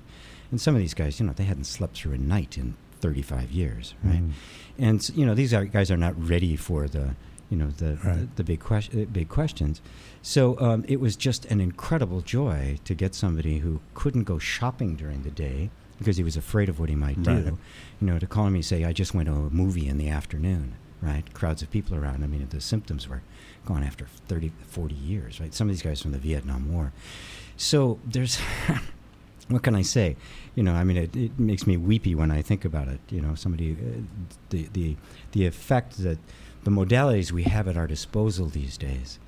and 0.50 0.60
some 0.60 0.74
of 0.74 0.80
these 0.80 0.94
guys, 0.94 1.18
you 1.20 1.26
know, 1.26 1.32
they 1.32 1.44
hadn't 1.44 1.64
slept 1.64 1.96
through 1.96 2.12
a 2.12 2.18
night 2.18 2.56
in 2.58 2.74
35 3.00 3.50
years, 3.50 3.94
right? 4.02 4.22
Mm. 4.22 4.30
And 4.78 5.08
you 5.16 5.26
know, 5.26 5.34
these 5.34 5.52
are, 5.54 5.64
guys 5.64 5.90
are 5.90 5.96
not 5.96 6.14
ready 6.16 6.56
for 6.56 6.88
the, 6.88 7.14
you 7.50 7.56
know, 7.56 7.68
the 7.68 7.84
the, 7.84 7.98
Right. 8.04 8.36
the 8.36 8.44
big 8.44 8.60
question, 8.60 9.02
uh, 9.02 9.04
big 9.06 9.28
questions. 9.28 9.80
So 10.22 10.58
um, 10.60 10.84
it 10.88 10.98
was 11.00 11.14
just 11.16 11.44
an 11.46 11.60
incredible 11.60 12.20
joy 12.20 12.78
to 12.84 12.94
get 12.94 13.14
somebody 13.14 13.58
who 13.58 13.80
couldn't 13.94 14.24
go 14.24 14.38
shopping 14.38 14.96
during 14.96 15.22
the 15.22 15.30
day 15.30 15.70
because 15.98 16.16
he 16.16 16.24
was 16.24 16.36
afraid 16.36 16.68
of 16.68 16.78
what 16.80 16.88
he 16.88 16.94
might 16.94 17.22
do. 17.22 17.56
You 18.00 18.06
know, 18.06 18.18
to 18.18 18.26
call 18.26 18.50
me 18.50 18.60
say, 18.62 18.84
"I 18.84 18.92
just 18.92 19.14
went 19.14 19.28
to 19.28 19.34
a 19.34 19.50
movie 19.50 19.86
in 19.88 19.98
the 19.98 20.08
afternoon." 20.08 20.74
Right, 21.02 21.32
crowds 21.34 21.60
of 21.62 21.70
people 21.70 21.94
around. 21.94 22.24
I 22.24 22.26
mean, 22.26 22.46
the 22.48 22.60
symptoms 22.60 23.06
were 23.06 23.20
gone 23.66 23.82
after 23.82 24.06
30, 24.28 24.50
40 24.66 24.94
years. 24.94 25.38
Right, 25.40 25.54
some 25.54 25.68
of 25.68 25.74
these 25.74 25.82
guys 25.82 26.00
from 26.02 26.12
the 26.12 26.18
Vietnam 26.18 26.72
War. 26.72 26.92
So 27.56 27.98
there's 28.04 28.38
what 29.48 29.62
can 29.62 29.74
I 29.74 29.82
say? 29.82 30.16
You 30.54 30.62
know, 30.62 30.74
I 30.74 30.84
mean, 30.84 30.96
it, 30.96 31.16
it 31.16 31.38
makes 31.38 31.66
me 31.66 31.76
weepy 31.76 32.14
when 32.14 32.30
I 32.30 32.42
think 32.42 32.64
about 32.64 32.88
it. 32.88 33.00
You 33.10 33.20
know, 33.20 33.34
somebody, 33.34 33.72
uh, 33.72 34.00
the 34.50 34.68
the 34.72 34.96
the 35.32 35.46
effect 35.46 35.98
that 35.98 36.18
the 36.64 36.70
modalities 36.70 37.30
we 37.30 37.44
have 37.44 37.68
at 37.68 37.76
our 37.76 37.86
disposal 37.86 38.46
these 38.46 38.76
days 38.76 39.18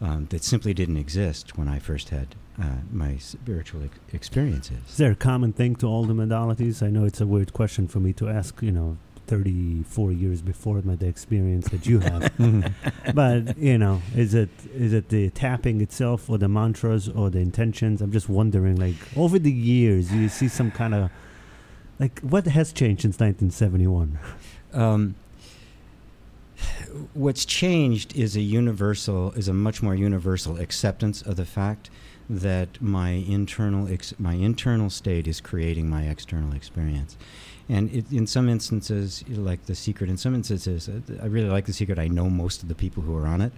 um, 0.00 0.26
that 0.30 0.42
simply 0.42 0.72
didn't 0.72 0.96
exist 0.96 1.58
when 1.58 1.68
I 1.68 1.78
first 1.78 2.08
had 2.08 2.34
uh, 2.60 2.78
my 2.90 3.18
spiritual 3.18 3.82
ex- 3.84 3.98
experiences. 4.12 4.78
Is 4.88 4.96
there 4.96 5.10
a 5.12 5.16
common 5.16 5.52
thing 5.52 5.76
to 5.76 5.86
all 5.86 6.04
the 6.04 6.14
modalities? 6.14 6.82
I 6.82 6.88
know 6.88 7.04
it's 7.04 7.20
a 7.20 7.26
weird 7.26 7.52
question 7.52 7.86
for 7.86 8.00
me 8.00 8.12
to 8.14 8.28
ask. 8.28 8.62
You 8.62 8.72
know, 8.72 8.96
34 9.26 10.12
years 10.12 10.42
before 10.42 10.80
my 10.82 10.94
the 10.96 11.06
experience 11.06 11.68
that 11.68 11.86
you 11.86 12.00
have. 12.00 12.32
but 13.14 13.58
you 13.58 13.78
know, 13.78 14.02
is 14.14 14.34
it 14.34 14.48
is 14.74 14.92
it 14.92 15.08
the 15.08 15.30
tapping 15.30 15.80
itself, 15.80 16.30
or 16.30 16.38
the 16.38 16.48
mantras, 16.48 17.08
or 17.08 17.30
the 17.30 17.40
intentions? 17.40 18.00
I'm 18.00 18.12
just 18.12 18.28
wondering. 18.28 18.76
Like 18.76 18.96
over 19.16 19.38
the 19.38 19.52
years, 19.52 20.12
you 20.12 20.28
see 20.28 20.48
some 20.48 20.70
kind 20.70 20.94
of 20.94 21.10
like 21.98 22.20
what 22.20 22.46
has 22.46 22.72
changed 22.72 23.02
since 23.02 23.18
1971? 23.18 24.18
Um, 24.72 25.14
what's 27.14 27.44
changed 27.44 28.16
is 28.16 28.36
a 28.36 28.40
universal, 28.40 29.32
is 29.32 29.48
a 29.48 29.54
much 29.54 29.82
more 29.82 29.94
universal 29.94 30.58
acceptance 30.58 31.22
of 31.22 31.36
the 31.36 31.44
fact 31.44 31.90
that 32.28 32.80
my 32.80 33.10
internal 33.10 33.88
ex- 33.88 34.14
my 34.18 34.34
internal 34.34 34.90
state 34.90 35.26
is 35.26 35.40
creating 35.40 35.88
my 35.88 36.02
external 36.02 36.52
experience. 36.52 37.16
And 37.68 37.92
it, 37.92 38.12
in 38.12 38.26
some 38.26 38.48
instances, 38.48 39.24
like 39.28 39.66
the 39.66 39.74
secret, 39.74 40.08
in 40.08 40.16
some 40.16 40.34
instances, 40.34 40.88
uh, 40.88 41.00
I 41.22 41.26
really 41.26 41.48
like 41.48 41.66
the 41.66 41.72
secret. 41.72 41.98
I 41.98 42.08
know 42.08 42.30
most 42.30 42.62
of 42.62 42.68
the 42.68 42.74
people 42.74 43.02
who 43.02 43.16
are 43.16 43.26
on 43.26 43.40
it. 43.40 43.52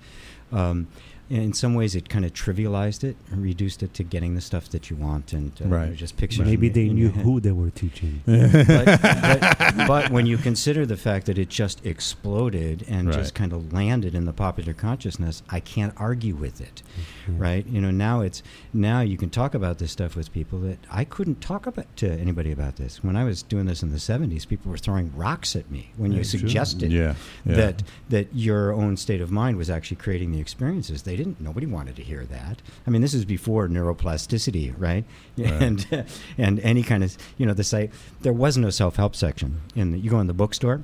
Um, 0.52 0.88
in 1.30 1.52
some 1.52 1.74
ways, 1.74 1.94
it 1.94 2.08
kind 2.08 2.24
of 2.24 2.32
trivialized 2.32 3.04
it 3.04 3.16
and 3.30 3.42
reduced 3.42 3.82
it 3.82 3.92
to 3.94 4.02
getting 4.02 4.34
the 4.34 4.40
stuff 4.40 4.68
that 4.70 4.88
you 4.88 4.96
want 4.96 5.32
and 5.34 5.52
uh, 5.62 5.66
Right. 5.68 5.94
just 5.94 6.16
pictures. 6.16 6.46
Maybe 6.46 6.68
they 6.70 6.88
knew 6.88 7.10
who 7.10 7.38
they 7.38 7.52
were 7.52 7.68
teaching. 7.70 8.22
but, 8.26 8.98
but, 9.02 9.86
but 9.86 10.10
when 10.10 10.24
you 10.26 10.38
consider 10.38 10.86
the 10.86 10.96
fact 10.96 11.26
that 11.26 11.36
it 11.38 11.50
just 11.50 11.84
exploded 11.84 12.84
and 12.88 13.12
just 13.12 13.34
kind 13.34 13.52
of 13.52 13.72
landed 13.72 14.14
in 14.14 14.24
the 14.24 14.32
popular 14.32 14.72
consciousness, 14.72 15.42
I 15.50 15.60
can't 15.60 15.92
argue 15.98 16.34
with 16.34 16.60
it, 16.62 16.82
Yeah. 17.28 17.34
right? 17.36 17.66
You 17.66 17.80
know, 17.82 17.90
now 17.90 18.22
it's 18.22 18.42
now 18.72 19.00
you 19.00 19.18
can 19.18 19.28
talk 19.30 19.54
about 19.54 19.78
this 19.78 19.92
stuff 19.92 20.16
with 20.16 20.32
people 20.32 20.58
that 20.60 20.78
I 20.90 21.04
couldn't 21.04 21.40
talk 21.42 21.66
about 21.66 21.94
to 21.98 22.10
anybody 22.10 22.52
about 22.52 22.76
this. 22.76 23.04
When 23.04 23.16
I 23.16 23.24
was 23.24 23.42
doing 23.42 23.66
this 23.66 23.82
in 23.82 23.90
the 23.92 23.98
'70s, 23.98 24.48
people 24.48 24.70
were 24.70 24.78
throwing 24.78 25.14
rocks 25.14 25.54
at 25.54 25.70
me 25.70 25.90
when 25.98 26.12
you 26.12 26.24
suggested 26.24 26.90
yeah, 26.90 27.14
yeah. 27.44 27.56
that 27.56 27.82
that 28.08 28.28
your 28.34 28.72
own 28.72 28.96
state 28.96 29.20
of 29.20 29.30
mind 29.30 29.56
was 29.58 29.68
actually 29.68 29.98
creating 29.98 30.32
the 30.32 30.40
experiences. 30.40 31.02
They 31.02 31.16
didn't. 31.18 31.40
Nobody 31.40 31.66
wanted 31.66 31.96
to 31.96 32.02
hear 32.02 32.24
that. 32.24 32.62
I 32.86 32.90
mean, 32.90 33.02
this 33.02 33.12
is 33.14 33.24
before 33.24 33.68
neuroplasticity, 33.68 34.74
right? 34.78 35.04
Right. 35.36 35.52
And 35.62 36.06
and 36.38 36.60
any 36.60 36.82
kind 36.82 37.04
of 37.04 37.16
you 37.36 37.44
know 37.46 37.54
the 37.54 37.64
site. 37.64 37.90
There 38.22 38.32
was 38.32 38.56
no 38.56 38.70
self 38.70 38.96
help 38.96 39.14
section. 39.14 39.60
In 39.74 39.92
the, 39.92 39.98
you 39.98 40.10
go 40.10 40.20
in 40.20 40.26
the 40.26 40.32
bookstore. 40.34 40.82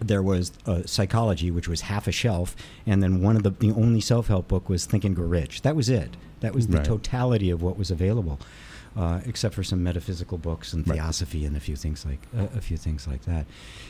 There 0.00 0.22
was 0.22 0.52
uh, 0.66 0.82
psychology, 0.84 1.50
which 1.50 1.66
was 1.68 1.80
half 1.82 2.06
a 2.06 2.12
shelf, 2.12 2.54
and 2.86 3.02
then 3.02 3.20
one 3.22 3.36
of 3.36 3.42
the 3.42 3.50
the 3.50 3.72
only 3.72 4.00
self 4.00 4.28
help 4.28 4.46
book 4.48 4.68
was 4.68 4.84
Think 4.86 5.04
and 5.04 5.16
Grow 5.16 5.26
Rich. 5.26 5.62
That 5.62 5.74
was 5.74 5.88
it. 5.88 6.16
That 6.40 6.54
was 6.54 6.68
the 6.68 6.76
Right. 6.78 6.86
totality 6.86 7.50
of 7.50 7.62
what 7.62 7.76
was 7.76 7.90
available. 7.90 8.38
Uh, 8.96 9.20
except 9.26 9.54
for 9.54 9.62
some 9.62 9.82
metaphysical 9.82 10.38
books 10.38 10.72
and 10.72 10.86
Right. 10.88 10.96
theosophy 10.96 11.44
and 11.44 11.56
a 11.56 11.60
few 11.60 11.76
things 11.76 12.04
like 12.06 12.20
uh, 12.36 12.46
a 12.56 12.60
few 12.60 12.76
things 12.76 13.06
like 13.06 13.22
that. 13.26 13.46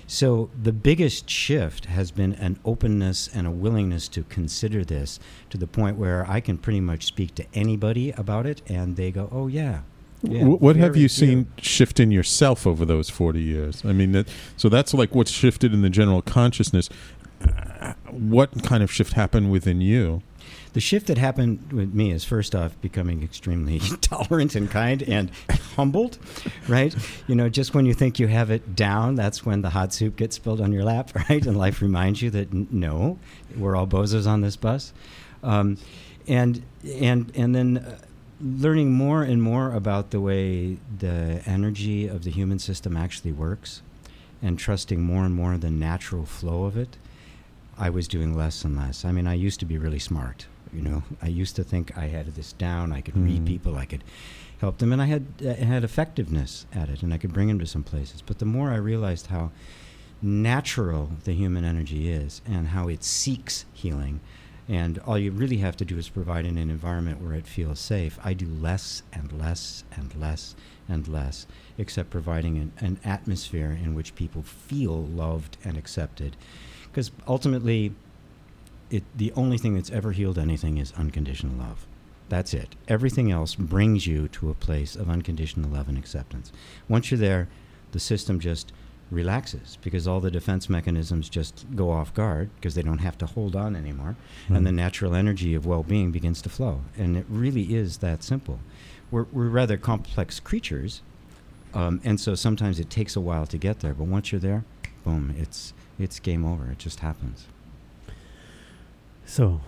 So 0.07 0.51
the 0.61 0.73
biggest 0.73 1.29
shift 1.31 1.87
has 1.87 2.11
been 2.11 2.33
an 2.35 2.59
openness 2.65 3.29
and 3.33 3.47
a 3.47 3.51
willingness 3.51 4.09
to 4.09 4.23
consider 4.25 4.85
this 4.85 5.19
to 5.51 5.59
the 5.59 5.67
point 5.67 5.97
where 5.97 6.29
I 6.29 6.41
can 6.41 6.59
pretty 6.59 6.81
much 6.81 7.05
speak 7.07 7.35
to 7.37 7.45
anybody 7.55 8.11
about 8.13 8.47
it, 8.47 8.63
and 8.67 8.97
they 8.97 9.11
go, 9.11 9.29
"Oh 9.33 9.47
yeah." 9.47 9.81
yeah 10.23 10.45
what 10.45 10.75
have 10.77 10.97
you 10.97 11.03
true." 11.09 11.27
seen 11.27 11.47
shift 11.59 12.01
in 12.01 12.11
yourself 12.11 12.67
over 12.67 12.85
those 12.85 13.09
40 13.09 13.41
years? 13.41 13.85
I 13.85 13.93
mean, 13.93 14.13
that, 14.13 14.29
so 14.57 14.69
that's 14.69 14.93
like 14.93 15.15
what's 15.15 15.31
shifted 15.31 15.73
in 15.73 15.83
the 15.83 15.91
general 15.91 16.23
consciousness. 16.23 16.89
Uh, 17.41 17.93
what 18.11 18.65
kind 18.65 18.83
of 18.83 18.91
shift 18.91 19.13
happened 19.13 19.53
within 19.53 19.81
you? 19.81 20.23
The 20.73 20.81
shift 20.81 21.07
that 21.07 21.19
happened 21.19 21.73
with 21.73 21.95
me 21.95 22.13
is 22.13 22.25
first 22.25 22.55
off 22.55 22.81
becoming 22.81 23.23
extremely 23.23 23.79
tolerant 24.01 24.55
and 24.55 24.71
kind 24.71 25.03
and 25.03 25.31
humbled, 25.77 26.19
right? 26.69 26.95
You 27.27 27.35
know, 27.35 27.49
just 27.49 27.75
when 27.75 27.87
you 27.87 27.95
think 27.95 28.19
you 28.19 28.27
have 28.29 28.51
it 28.51 28.77
down, 28.77 29.15
that's 29.15 29.45
when 29.45 29.63
the 29.63 29.71
hot 29.71 29.93
soup 29.93 30.17
gets 30.17 30.37
spilled 30.37 30.61
on 30.61 30.73
your 30.73 30.85
lap, 30.85 31.15
right? 31.29 31.45
And 31.45 31.57
life 31.57 31.83
reminds 31.83 32.23
you 32.23 32.31
that 32.31 32.53
n- 32.53 32.69
no, 32.71 33.19
we're 33.57 33.77
all 33.77 33.87
bozos 33.87 34.27
on 34.27 34.41
this 34.41 34.57
bus. 34.57 34.93
Um, 35.43 35.79
and 36.27 36.63
and 36.85 37.33
and 37.35 37.55
then 37.55 37.79
uh, 37.79 37.99
learning 38.41 38.93
more 38.93 39.23
and 39.23 39.43
more 39.43 39.73
about 39.73 40.11
the 40.11 40.21
way 40.21 40.79
the 40.99 41.43
energy 41.47 42.07
of 42.07 42.25
the 42.25 42.31
human 42.31 42.59
system 42.59 42.97
actually 42.97 43.33
works, 43.33 43.83
and 44.43 44.59
trusting 44.59 45.03
more 45.03 45.25
and 45.25 45.35
more 45.35 45.57
the 45.57 45.71
natural 45.71 46.25
flow 46.25 46.65
of 46.65 46.77
it. 46.77 46.97
I 47.79 47.91
was 47.91 48.09
doing 48.09 48.37
less 48.37 48.65
and 48.65 48.77
less. 48.77 49.05
I 49.05 49.13
mean, 49.13 49.27
I 49.27 49.35
used 49.35 49.61
to 49.61 49.67
be 49.67 49.79
really 49.79 49.99
smart. 50.01 50.47
You 50.73 50.83
know, 50.83 51.03
I 51.23 51.29
used 51.29 51.57
to 51.57 51.65
think 51.65 51.97
I 51.97 52.07
had 52.09 52.27
this 52.35 52.53
down. 52.53 52.93
I 52.93 53.01
could 53.01 53.17
read 53.17 53.43
Mhm. 53.43 53.47
people. 53.47 53.77
I 53.77 53.87
could 53.87 54.05
help 54.59 54.79
them, 54.79 54.93
and 54.93 55.01
I 55.01 55.07
had 55.07 55.25
uh, 55.47 55.55
had 55.55 55.85
effectiveness 55.85 56.67
at 56.75 56.89
it, 56.91 57.03
and 57.03 57.15
I 57.15 57.19
could 57.19 57.33
bring 57.33 57.49
them 57.49 57.59
to 57.61 57.67
some 57.67 57.85
places. 57.85 58.23
But 58.23 58.39
the 58.39 58.45
more 58.45 58.71
I 58.71 58.77
realized 58.77 59.29
how 59.29 59.53
natural 60.21 61.13
the 61.25 61.33
human 61.33 61.65
energy 61.65 62.09
is, 62.11 62.43
and 62.47 62.69
how 62.69 62.89
it 62.89 63.05
seeks 63.05 63.65
healing, 63.73 64.21
and 64.69 64.99
all 65.07 65.17
you 65.17 65.31
really 65.31 65.59
have 65.59 65.77
to 65.79 65.85
do 65.85 65.97
is 65.97 66.09
provide 66.09 66.45
in 66.45 66.59
an 66.59 66.71
environment 66.71 67.23
where 67.23 67.35
it 67.35 67.47
feels 67.47 67.79
safe. 67.79 68.19
I 68.23 68.35
do 68.35 68.47
less 68.47 69.03
and 69.13 69.33
less 69.33 69.85
and 69.97 70.15
less 70.17 70.55
and 70.89 71.07
less, 71.09 71.47
except 71.79 72.11
providing 72.11 72.59
an, 72.59 72.73
an 72.81 72.99
atmosphere 73.05 73.71
in 73.83 73.95
which 73.95 74.15
people 74.17 74.43
feel 74.43 75.03
loved 75.07 75.57
and 75.65 75.77
accepted. 75.79 76.37
Because 76.91 77.11
ultimately, 77.27 77.93
it, 78.91 79.05
the 79.17 79.33
only 79.33 79.59
thing 79.59 79.75
that's 79.75 79.91
ever 79.91 80.13
healed 80.13 80.39
anything 80.39 80.79
is 80.79 80.93
unconditional 80.93 81.57
love. 81.57 81.87
That's 82.29 82.53
it. 82.53 82.75
Everything 82.89 83.31
else 83.31 83.55
brings 83.55 84.07
you 84.07 84.29
to 84.29 84.51
a 84.51 84.55
place 84.55 84.97
of 84.97 85.09
unconditional 85.09 85.71
love 85.71 85.89
and 85.89 85.97
acceptance. 85.97 86.53
Once 86.89 87.11
you're 87.11 87.19
there, 87.19 87.49
the 87.93 88.01
system 88.01 88.39
just 88.39 88.73
relaxes 89.11 89.79
because 89.81 90.07
all 90.07 90.21
the 90.21 90.31
defense 90.31 90.69
mechanisms 90.69 91.31
just 91.31 91.65
go 91.75 91.91
off 91.91 92.13
guard 92.13 92.51
because 92.57 92.75
they 92.75 92.83
don't 92.83 92.99
have 92.99 93.17
to 93.19 93.27
hold 93.27 93.57
on 93.57 93.75
anymore. 93.75 94.17
And 94.49 94.67
the 94.67 94.73
natural 94.73 95.15
energy 95.15 95.55
of 95.55 95.65
well 95.65 95.83
being 95.83 96.11
begins 96.11 96.43
to 96.43 96.51
flow. 96.51 96.83
And 96.97 97.17
it 97.17 97.25
really 97.29 97.75
is 97.75 97.99
that 97.99 98.23
simple. 98.23 98.61
We're, 99.11 99.27
we're 99.33 99.49
rather 99.49 99.79
complex 99.79 100.41
creatures. 100.41 101.01
Um, 101.73 102.01
and 102.05 102.21
so 102.21 102.35
sometimes 102.35 102.79
it 102.79 102.91
takes 102.91 103.17
a 103.17 103.21
while 103.21 103.47
to 103.47 103.57
get 103.57 103.81
there. 103.81 103.95
But 103.95 104.05
once 104.05 104.33
you're 104.33 104.41
there, 104.41 104.65
boom, 105.05 105.35
it's, 105.39 105.73
it's 105.99 106.19
game 106.21 106.45
over. 106.45 106.71
It 106.71 106.79
just 106.79 107.01
happens. 107.01 107.47
So, 109.27 109.61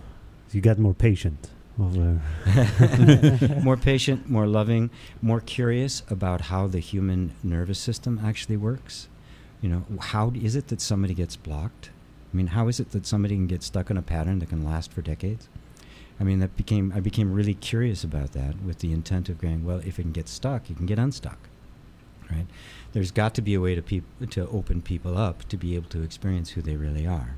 you 0.51 0.61
got 0.61 0.79
more 0.79 0.93
patient. 0.93 1.49
Over. 1.79 2.21
more 3.63 3.77
patient, 3.91 4.29
more 4.29 4.47
loving, 4.47 4.89
more 5.21 5.39
curious 5.39 6.03
about 6.09 6.41
how 6.41 6.67
the 6.67 6.79
human 6.79 7.33
nervous 7.43 7.79
system 7.79 8.19
actually 8.23 8.57
works. 8.57 9.07
You 9.61 9.69
know, 9.69 9.85
how 9.99 10.31
is 10.31 10.55
it 10.55 10.67
that 10.67 10.81
somebody 10.81 11.13
gets 11.13 11.35
blocked? 11.35 11.91
I 12.33 12.37
mean, 12.37 12.47
how 12.47 12.67
is 12.67 12.79
it 12.79 12.91
that 12.91 13.05
somebody 13.05 13.35
can 13.35 13.47
get 13.47 13.63
stuck 13.63 13.89
in 13.89 13.97
a 13.97 14.01
pattern 14.01 14.39
that 14.39 14.49
can 14.49 14.63
last 14.63 14.91
for 14.91 15.01
decades? 15.01 15.47
I 16.19 16.23
mean, 16.23 16.39
that 16.39 16.55
became 16.55 16.91
I 16.95 16.99
became 16.99 17.33
really 17.33 17.53
curious 17.53 18.03
about 18.03 18.33
that 18.33 18.61
with 18.63 18.79
the 18.79 18.91
intent 18.91 19.29
of 19.29 19.39
going, 19.39 19.65
well, 19.65 19.79
if 19.79 19.99
it 19.99 20.03
can 20.03 20.11
get 20.11 20.27
stuck, 20.27 20.69
you 20.69 20.75
can 20.75 20.85
get 20.85 20.99
unstuck, 20.99 21.49
right? 22.31 22.47
There's 22.93 23.11
got 23.11 23.33
to 23.35 23.41
be 23.41 23.53
a 23.53 23.61
way 23.61 23.75
to 23.75 23.81
peop- 23.81 24.29
to 24.29 24.47
open 24.49 24.81
people 24.81 25.17
up 25.17 25.47
to 25.49 25.57
be 25.57 25.75
able 25.75 25.89
to 25.89 26.03
experience 26.03 26.51
who 26.51 26.61
they 26.61 26.75
really 26.75 27.05
are, 27.05 27.37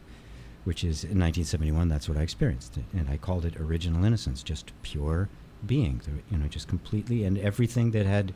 which 0.64 0.84
is 0.84 1.04
in 1.04 1.20
1971. 1.20 1.90
That's 1.90 2.08
what 2.08 2.18
I 2.18 2.22
experienced, 2.22 2.78
and 2.94 3.10
I 3.10 3.18
called 3.18 3.46
it 3.46 3.60
original 3.60 4.04
innocence, 4.06 4.44
just 4.44 4.72
pure 4.82 5.30
being, 5.66 6.02
you 6.30 6.38
know, 6.38 6.48
just 6.48 6.68
completely 6.68 7.24
and 7.24 7.38
everything 7.38 7.92
that 7.92 8.06
had 8.06 8.34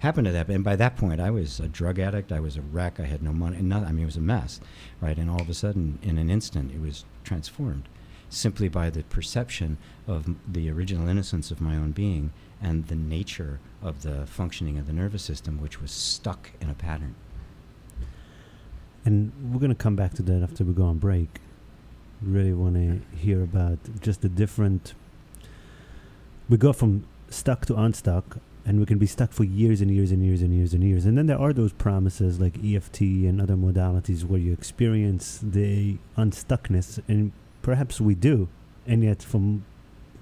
happened 0.00 0.26
to 0.26 0.32
that. 0.32 0.48
And 0.48 0.64
by 0.64 0.76
that 0.76 0.96
point, 0.96 1.20
I 1.20 1.30
was 1.30 1.60
a 1.60 1.68
drug 1.68 1.98
addict. 1.98 2.32
I 2.32 2.40
was 2.40 2.56
a 2.56 2.62
wreck. 2.62 2.98
I 2.98 3.04
had 3.04 3.22
no 3.22 3.32
money. 3.32 3.60
Nothing. 3.62 3.88
I 3.88 3.92
mean, 3.92 4.02
it 4.02 4.06
was 4.06 4.16
a 4.16 4.20
mess, 4.20 4.60
right? 5.00 5.16
And 5.16 5.30
all 5.30 5.40
of 5.40 5.48
a 5.48 5.54
sudden, 5.54 5.98
in 6.02 6.18
an 6.18 6.30
instant, 6.30 6.72
it 6.72 6.80
was 6.80 7.04
transformed 7.22 7.88
simply 8.34 8.68
by 8.68 8.90
the 8.90 9.02
perception 9.04 9.78
of 10.06 10.34
the 10.50 10.70
original 10.70 11.08
innocence 11.08 11.50
of 11.50 11.60
my 11.60 11.76
own 11.76 11.92
being 11.92 12.32
and 12.60 12.86
the 12.88 12.94
nature 12.94 13.60
of 13.82 14.02
the 14.02 14.26
functioning 14.26 14.78
of 14.78 14.86
the 14.86 14.92
nervous 14.92 15.22
system, 15.22 15.60
which 15.60 15.80
was 15.80 15.90
stuck 15.90 16.50
in 16.60 16.70
a 16.70 16.74
pattern. 16.74 17.14
And 19.04 19.32
we're 19.52 19.60
going 19.60 19.70
to 19.70 19.74
come 19.74 19.96
back 19.96 20.14
to 20.14 20.22
that 20.22 20.42
after 20.42 20.64
we 20.64 20.72
go 20.72 20.84
on 20.84 20.98
break. 20.98 21.40
Really 22.22 22.54
want 22.54 22.74
to 22.76 23.16
hear 23.16 23.42
about 23.42 23.78
just 24.00 24.22
the 24.22 24.30
different. 24.30 24.94
We 26.48 26.56
go 26.56 26.72
from 26.72 27.04
stuck 27.28 27.66
to 27.66 27.76
unstuck, 27.76 28.38
and 28.64 28.80
we 28.80 28.86
can 28.86 28.96
be 28.96 29.06
stuck 29.06 29.32
for 29.32 29.44
years 29.44 29.82
and 29.82 29.90
years 29.90 30.10
and 30.10 30.24
years 30.24 30.40
and 30.40 30.54
years 30.54 30.72
and 30.72 30.82
years. 30.82 31.04
And 31.04 31.18
then 31.18 31.26
there 31.26 31.38
are 31.38 31.52
those 31.52 31.74
promises 31.74 32.40
like 32.40 32.56
EFT 32.64 33.00
and 33.00 33.42
other 33.42 33.56
modalities 33.56 34.24
where 34.24 34.40
you 34.40 34.54
experience 34.54 35.38
the 35.42 35.98
unstuckness, 36.16 36.98
and 37.06 37.32
perhaps 37.64 38.00
we 38.00 38.14
do. 38.14 38.48
And 38.86 39.02
yet, 39.02 39.22
from 39.22 39.64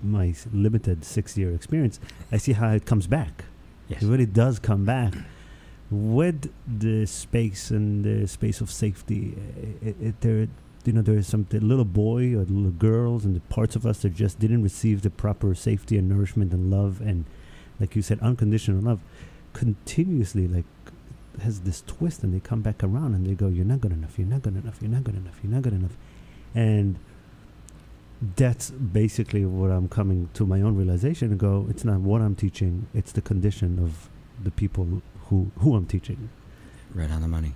my 0.02 0.34
limited 0.52 1.04
six 1.04 1.36
year 1.36 1.52
experience, 1.52 2.00
I 2.30 2.38
see 2.38 2.52
how 2.52 2.70
it 2.70 2.86
comes 2.86 3.06
back. 3.06 3.44
Yes. 3.88 4.02
It 4.02 4.06
really 4.06 4.26
does 4.26 4.58
come 4.58 4.84
back 4.86 5.12
with 5.90 6.50
the 6.66 7.04
space 7.04 7.70
and 7.70 8.04
the 8.04 8.26
space 8.26 8.62
of 8.62 8.70
safety. 8.70 9.36
It, 9.82 9.96
it, 10.00 10.20
there, 10.22 10.48
you 10.84 10.92
know, 10.94 11.02
there 11.02 11.18
is 11.18 11.26
some 11.26 11.46
the 11.50 11.60
little 11.60 11.84
boy 11.84 12.34
or 12.34 12.44
the 12.44 12.52
little 12.52 12.70
girls 12.70 13.24
and 13.26 13.36
the 13.36 13.40
parts 13.40 13.76
of 13.76 13.84
us 13.84 13.98
that 14.02 14.14
just 14.14 14.38
didn't 14.38 14.62
receive 14.62 15.02
the 15.02 15.10
proper 15.10 15.54
safety 15.54 15.98
and 15.98 16.08
nourishment 16.08 16.52
and 16.52 16.70
love 16.70 17.00
and, 17.00 17.24
like 17.78 17.94
you 17.94 18.02
said, 18.02 18.18
unconditional 18.20 18.80
love. 18.80 19.00
Continuously, 19.52 20.48
like, 20.48 20.64
has 21.42 21.60
this 21.60 21.82
twist, 21.86 22.22
and 22.22 22.32
they 22.32 22.40
come 22.40 22.62
back 22.62 22.82
around 22.82 23.14
and 23.14 23.26
they 23.26 23.34
go, 23.34 23.48
"You're 23.48 23.64
not 23.64 23.80
good 23.80 23.92
enough. 23.92 24.18
You're 24.18 24.28
not 24.28 24.42
good 24.42 24.56
enough. 24.56 24.80
You're 24.80 24.90
not 24.90 25.04
good 25.04 25.16
enough. 25.16 25.38
You're 25.42 25.52
not 25.52 25.62
good 25.62 25.72
enough," 25.72 25.96
and 26.54 26.96
that's 28.36 28.70
basically 28.70 29.44
what 29.44 29.70
I'm 29.70 29.88
coming 29.88 30.28
to 30.34 30.46
my 30.46 30.60
own 30.60 30.76
realization 30.76 31.30
and 31.30 31.40
go, 31.40 31.66
it's 31.68 31.84
not 31.84 32.00
what 32.00 32.22
I'm 32.22 32.36
teaching, 32.36 32.86
it's 32.94 33.12
the 33.12 33.20
condition 33.20 33.78
of 33.78 34.08
the 34.42 34.50
people 34.50 35.02
who 35.26 35.50
who 35.58 35.74
I'm 35.74 35.86
teaching. 35.86 36.30
Right 36.94 37.10
on 37.10 37.22
the 37.22 37.28
money. 37.28 37.54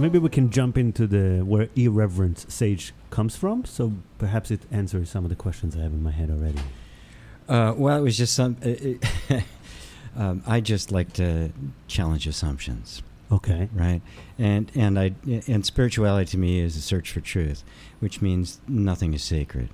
Maybe 0.00 0.18
we 0.18 0.30
can 0.30 0.50
jump 0.50 0.78
into 0.78 1.06
the 1.06 1.44
where 1.44 1.68
irreverence 1.76 2.46
sage 2.48 2.94
comes 3.10 3.36
from. 3.36 3.64
So 3.64 3.92
perhaps 4.18 4.50
it 4.50 4.62
answers 4.70 5.10
some 5.10 5.24
of 5.24 5.30
the 5.30 5.36
questions 5.36 5.76
I 5.76 5.80
have 5.80 5.92
in 5.92 6.02
my 6.02 6.10
head 6.10 6.30
already. 6.30 6.60
Uh, 7.48 7.74
well, 7.76 7.98
it 7.98 8.02
was 8.02 8.16
just 8.16 8.34
some. 8.34 8.56
It 8.62 9.04
um, 10.16 10.42
I 10.46 10.60
just 10.60 10.90
like 10.90 11.12
to 11.14 11.52
challenge 11.86 12.26
assumptions. 12.26 13.02
Okay. 13.32 13.68
right 13.72 14.02
and 14.40 14.72
and 14.74 14.98
i 14.98 15.12
and 15.46 15.64
spirituality 15.64 16.28
to 16.32 16.36
me 16.36 16.58
is 16.58 16.76
a 16.76 16.80
search 16.80 17.12
for 17.12 17.20
truth 17.20 17.62
which 18.00 18.20
means 18.20 18.60
nothing 18.66 19.14
is 19.14 19.22
sacred 19.22 19.68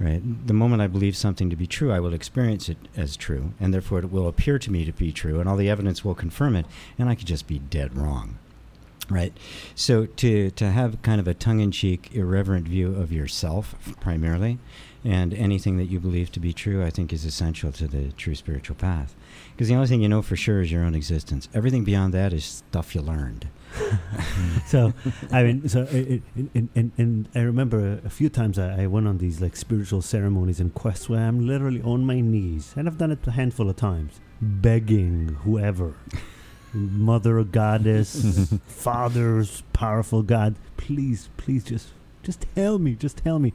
right 0.00 0.20
the 0.48 0.52
moment 0.52 0.82
i 0.82 0.88
believe 0.88 1.16
something 1.16 1.48
to 1.50 1.54
be 1.54 1.68
true 1.68 1.92
i 1.92 2.00
will 2.00 2.12
experience 2.12 2.68
it 2.68 2.78
as 2.96 3.16
true 3.16 3.52
and 3.60 3.72
therefore 3.72 4.00
it 4.00 4.10
will 4.10 4.26
appear 4.26 4.58
to 4.58 4.72
me 4.72 4.84
to 4.84 4.90
be 4.90 5.12
true 5.12 5.38
and 5.38 5.48
all 5.48 5.56
the 5.56 5.70
evidence 5.70 6.04
will 6.04 6.16
confirm 6.16 6.56
it 6.56 6.66
and 6.98 7.08
i 7.08 7.14
could 7.14 7.28
just 7.28 7.46
be 7.46 7.60
dead 7.60 7.96
wrong 7.96 8.38
Right. 9.10 9.36
So 9.74 10.06
to 10.06 10.50
to 10.52 10.70
have 10.70 11.02
kind 11.02 11.20
of 11.20 11.28
a 11.28 11.34
tongue-in-cheek, 11.34 12.10
irreverent 12.14 12.66
view 12.66 12.94
of 12.94 13.12
yourself 13.12 13.74
primarily, 14.00 14.58
and 15.04 15.34
anything 15.34 15.76
that 15.76 15.84
you 15.84 16.00
believe 16.00 16.32
to 16.32 16.40
be 16.40 16.54
true, 16.54 16.82
I 16.82 16.88
think 16.88 17.12
is 17.12 17.26
essential 17.26 17.70
to 17.72 17.86
the 17.86 18.12
true 18.12 18.34
spiritual 18.34 18.76
path. 18.76 19.14
Because 19.52 19.68
the 19.68 19.74
only 19.74 19.86
thing 19.86 20.00
you 20.00 20.08
know 20.08 20.22
for 20.22 20.36
sure 20.36 20.62
is 20.62 20.72
your 20.72 20.82
own 20.82 20.94
existence. 20.94 21.48
Everything 21.52 21.84
beyond 21.84 22.14
that 22.14 22.32
is 22.32 22.44
stuff 22.44 22.94
you 22.94 23.02
learned. 23.02 23.48
so 24.66 24.94
I 25.30 25.42
mean, 25.42 25.68
so 25.68 25.86
and, 26.54 26.92
and, 26.96 27.28
I 27.34 27.40
remember 27.40 28.00
a 28.04 28.10
few 28.10 28.28
times 28.28 28.58
I, 28.58 28.84
I 28.84 28.86
went 28.86 29.06
on 29.06 29.18
these 29.18 29.40
like 29.40 29.56
spiritual 29.56 30.00
ceremonies 30.00 30.60
and 30.60 30.72
quests 30.72 31.08
where 31.08 31.20
I'm 31.20 31.46
literally 31.46 31.82
on 31.82 32.06
my 32.06 32.20
knees, 32.20 32.72
and 32.76 32.88
I've 32.88 32.98
done 32.98 33.10
it 33.10 33.26
a 33.26 33.32
handful 33.32 33.68
of 33.68 33.76
times, 33.76 34.20
begging 34.40 35.36
whoever, 35.42 35.96
mother 36.74 37.42
goddess, 37.44 38.52
fathers, 38.66 39.62
powerful 39.72 40.22
God, 40.22 40.56
please, 40.76 41.28
please, 41.36 41.64
just, 41.64 41.88
just 42.22 42.44
tell 42.54 42.78
me, 42.78 42.94
just 42.94 43.18
tell 43.18 43.38
me. 43.38 43.52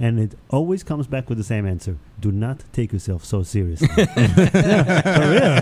And 0.00 0.20
it 0.20 0.38
always 0.50 0.84
comes 0.84 1.08
back 1.08 1.28
with 1.28 1.38
the 1.38 1.44
same 1.44 1.66
answer: 1.66 1.96
Do 2.20 2.30
not 2.30 2.62
take 2.72 2.92
yourself 2.92 3.24
so 3.24 3.42
seriously. 3.42 3.88
Yeah, 3.96 5.00
for 5.16 5.28
real. 5.32 5.54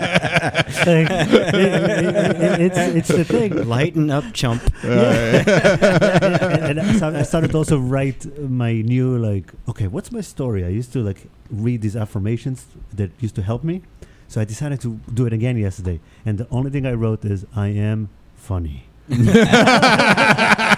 Like, 0.94 1.10
it- 1.10 1.54
it- 1.54 2.40
it- 2.42 2.60
it's, 2.60 2.76
it's 2.78 3.08
the 3.08 3.24
thing 3.24 3.66
Lighten 3.66 4.10
up, 4.10 4.24
chump. 4.34 4.62
and, 4.82 5.48
and 5.48 6.80
I, 6.80 6.92
started, 6.96 7.18
I 7.18 7.22
started 7.22 7.50
to 7.52 7.56
also 7.56 7.78
write 7.78 8.26
my 8.38 8.72
new 8.82 9.16
like 9.16 9.52
okay 9.68 9.86
what's 9.86 10.12
my 10.12 10.20
story 10.20 10.64
i 10.64 10.68
used 10.68 10.92
to 10.92 11.00
like 11.02 11.28
read 11.50 11.80
these 11.82 11.96
affirmations 11.96 12.66
that 12.92 13.10
used 13.20 13.34
to 13.36 13.42
help 13.42 13.64
me 13.64 13.82
so 14.28 14.40
i 14.40 14.44
decided 14.44 14.80
to 14.80 15.00
do 15.12 15.26
it 15.26 15.32
again 15.32 15.56
yesterday. 15.56 16.00
And 16.24 16.38
the 16.38 16.48
only 16.50 16.70
thing 16.70 16.86
i 16.86 16.92
wrote 16.92 17.24
is 17.24 17.46
i 17.54 17.68
am 17.68 18.08
funny 18.34 18.84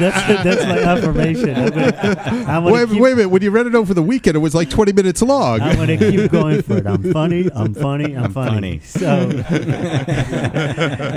that's 0.00 0.44
that's 0.44 0.62
my 0.64 0.78
affirmation 0.78 1.54
i'm 1.56 1.70
gonna, 1.70 1.96
I'm 2.46 2.64
gonna 2.64 2.72
Wait, 2.72 2.88
keep, 2.88 3.00
wait 3.00 3.12
a 3.12 3.16
minute. 3.16 3.28
When 3.28 3.42
you 3.42 3.50
read 3.50 3.66
it 3.66 3.74
over 3.74 3.92
the 3.94 4.02
weekend, 4.02 4.36
it 4.36 4.40
was 4.40 4.54
like 4.54 4.70
20 4.70 4.92
minutes 4.92 5.22
long. 5.22 5.60
I'm 5.60 5.76
gonna 5.76 5.96
keep 5.96 6.30
going 6.30 6.62
for 6.62 6.76
it. 6.78 6.86
I'm 6.86 7.12
funny. 7.12 7.48
I'm 7.54 7.74
funny. 7.74 8.16
I'm, 8.16 8.24
I'm 8.24 8.32
funny. 8.32 8.78
funny. 8.78 8.80
So, 8.80 9.30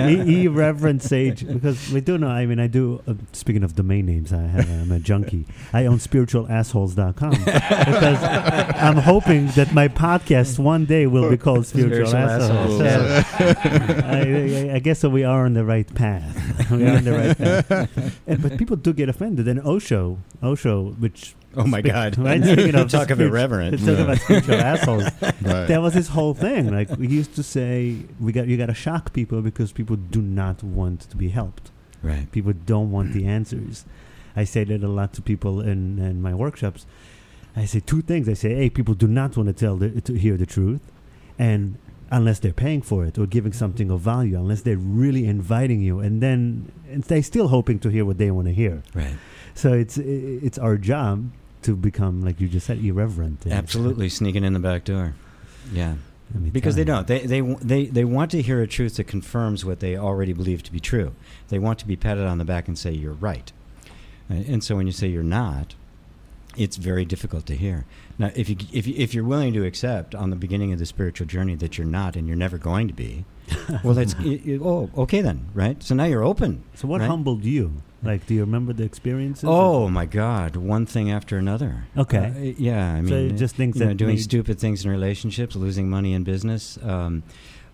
e- 0.07 0.45
irreverent 0.45 1.03
sage, 1.03 1.47
because 1.47 1.91
we 1.91 2.01
do 2.01 2.17
know. 2.17 2.27
I 2.27 2.45
mean, 2.45 2.59
I 2.59 2.67
do. 2.67 3.01
Uh, 3.07 3.13
speaking 3.33 3.63
of 3.63 3.75
domain 3.75 4.05
names, 4.05 4.33
I 4.33 4.41
have. 4.41 4.69
I'm 4.69 4.91
a 4.91 4.99
junkie. 4.99 5.45
I 5.73 5.85
own 5.85 5.97
spiritualassholes.com 5.99 7.31
because 7.31 8.23
I'm 8.23 8.97
hoping 8.97 9.47
that 9.49 9.73
my 9.73 9.87
podcast 9.87 10.59
one 10.59 10.85
day 10.85 11.07
will 11.07 11.29
be 11.29 11.37
called 11.37 11.65
Spiritual, 11.65 12.07
Spiritual 12.07 12.17
Assholes. 12.17 12.81
Assholes. 12.81 13.27
So, 13.27 14.07
I, 14.07 14.71
I, 14.71 14.75
I 14.75 14.79
guess 14.79 15.01
that 15.01 15.09
we 15.09 15.23
are 15.23 15.45
on 15.45 15.53
the 15.53 15.65
right 15.65 15.91
path. 15.95 16.69
we 16.71 16.85
are 16.87 16.97
on 16.97 17.03
the 17.03 17.11
right 17.11 17.37
path. 17.37 18.15
And, 18.27 18.41
but 18.43 18.57
people 18.57 18.68
do 18.75 18.93
get 18.93 19.09
offended. 19.09 19.47
And 19.47 19.59
Osho, 19.65 20.19
Osho, 20.43 20.91
which 20.99 21.35
Oh 21.55 21.65
my 21.65 21.79
Speak- 21.79 21.91
God! 21.93 22.17
right? 22.19 22.43
Speaking 22.43 22.75
of 22.81 22.89
Talk 22.89 23.09
of 23.09 23.19
irreverent. 23.19 23.79
Talk 23.85 23.97
about 23.99 24.17
spiritual 24.19 24.55
assholes. 24.55 25.03
Right. 25.41 25.65
That 25.67 25.81
was 25.81 25.93
his 25.93 26.09
whole 26.09 26.33
thing. 26.33 26.69
Like 26.71 26.89
we 26.97 27.07
used 27.07 27.33
to 27.35 27.43
say, 27.43 27.95
we 28.19 28.31
got 28.31 28.47
you 28.47 28.57
got 28.57 28.67
to 28.67 28.73
shock 28.73 29.13
people 29.13 29.41
because 29.41 29.71
people 29.71 29.95
do 29.95 30.21
not 30.21 30.61
want 30.63 31.01
to 31.09 31.15
be 31.17 31.29
helped. 31.29 31.71
Right. 32.03 32.29
People 32.31 32.53
don't 32.53 32.91
want 32.91 33.13
the 33.13 33.25
answers. 33.25 33.85
I 34.35 34.43
say 34.43 34.63
that 34.65 34.83
a 34.83 34.87
lot 34.87 35.13
to 35.13 35.21
people 35.21 35.59
in, 35.61 35.97
in 35.99 36.21
my 36.21 36.33
workshops. 36.35 36.85
I 37.55 37.65
say 37.65 37.79
two 37.79 38.01
things. 38.01 38.29
I 38.29 38.33
say, 38.33 38.53
hey, 38.53 38.69
people 38.69 38.93
do 38.93 39.07
not 39.07 39.35
want 39.35 39.47
to 39.47 39.53
tell 39.53 39.75
the, 39.77 40.01
to 40.01 40.13
hear 40.13 40.37
the 40.37 40.45
truth, 40.45 40.81
and 41.39 41.77
unless 42.11 42.39
they're 42.39 42.53
paying 42.53 42.81
for 42.81 43.05
it 43.05 43.17
or 43.17 43.25
giving 43.25 43.53
something 43.53 43.91
of 43.91 44.01
value, 44.01 44.37
unless 44.37 44.61
they're 44.61 44.77
really 44.77 45.25
inviting 45.25 45.81
you, 45.81 45.99
and 45.99 46.21
then 46.21 46.71
and 46.89 47.03
they're 47.03 47.23
still 47.23 47.49
hoping 47.49 47.79
to 47.79 47.89
hear 47.89 48.05
what 48.05 48.17
they 48.17 48.31
want 48.31 48.47
to 48.47 48.53
hear. 48.53 48.83
Right. 48.93 49.15
So 49.55 49.73
it's 49.73 49.97
it's 49.97 50.57
our 50.57 50.77
job 50.77 51.31
to 51.63 51.75
become, 51.75 52.21
like 52.21 52.39
you 52.39 52.47
just 52.47 52.67
said, 52.67 52.83
irreverent. 52.83 53.45
Absolutely 53.47 54.09
sneaking 54.09 54.43
in 54.43 54.53
the 54.53 54.59
back 54.59 54.85
door. 54.85 55.15
Yeah. 55.71 55.95
Because 56.51 56.75
they 56.75 56.83
don't. 56.83 57.07
They, 57.07 57.25
they, 57.25 57.41
they, 57.41 57.85
they 57.87 58.05
want 58.05 58.29
to 58.31 58.41
hear 58.41 58.61
a 58.61 58.67
truth 58.67 58.97
that 58.97 59.05
confirms 59.05 59.65
what 59.65 59.79
they 59.79 59.97
already 59.97 60.31
believe 60.31 60.61
to 60.63 60.71
be 60.71 60.79
true. 60.79 61.13
They 61.47 61.57
want 61.57 61.79
to 61.79 61.87
be 61.87 61.95
patted 61.95 62.25
on 62.25 62.37
the 62.37 62.45
back 62.45 62.67
and 62.67 62.77
say, 62.77 62.91
you're 62.91 63.13
right. 63.13 63.51
And 64.29 64.63
so 64.63 64.75
when 64.75 64.85
you 64.85 64.93
say 64.93 65.07
you're 65.07 65.23
not, 65.23 65.73
it's 66.59 66.75
very 66.75 67.05
difficult 67.05 67.45
to 67.45 67.55
hear. 67.55 67.85
Now, 68.17 68.31
if, 68.35 68.49
you, 68.49 68.57
if, 68.73 68.85
you, 68.85 68.93
if 68.97 69.13
you're 69.13 69.23
willing 69.23 69.53
to 69.53 69.65
accept 69.65 70.13
on 70.13 70.29
the 70.29 70.35
beginning 70.35 70.73
of 70.73 70.79
the 70.79 70.85
spiritual 70.85 71.25
journey 71.25 71.55
that 71.55 71.77
you're 71.77 71.87
not 71.87 72.17
and 72.17 72.27
you're 72.27 72.35
never 72.35 72.57
going 72.57 72.89
to 72.89 72.93
be, 72.93 73.23
well, 73.83 73.93
that's, 73.93 74.13
oh, 74.61 74.89
okay 74.97 75.21
then, 75.21 75.47
right? 75.53 75.81
So 75.81 75.95
now 75.95 76.03
you're 76.03 76.23
open. 76.23 76.63
So 76.75 76.87
what 76.87 76.99
right? 76.99 77.07
humbled 77.07 77.45
you? 77.45 77.81
Like, 78.03 78.25
do 78.27 78.33
you 78.33 78.41
remember 78.41 78.73
the 78.73 78.83
experiences? 78.83 79.45
Oh 79.47 79.89
my 79.89 80.05
God! 80.05 80.55
One 80.55 80.85
thing 80.85 81.11
after 81.11 81.37
another. 81.37 81.83
Okay. 81.97 82.17
Uh, 82.17 82.53
yeah, 82.57 82.93
I 82.93 83.03
So 83.03 83.13
mean, 83.13 83.37
just 83.37 83.57
things 83.57 83.77
you 83.77 83.87
know, 83.87 83.93
doing 83.93 84.17
stupid 84.17 84.57
things 84.57 84.85
in 84.85 84.91
relationships, 84.91 85.53
losing 85.57 85.89
money 85.89 86.13
in 86.13 86.23
business, 86.23 86.79
um, 86.81 87.23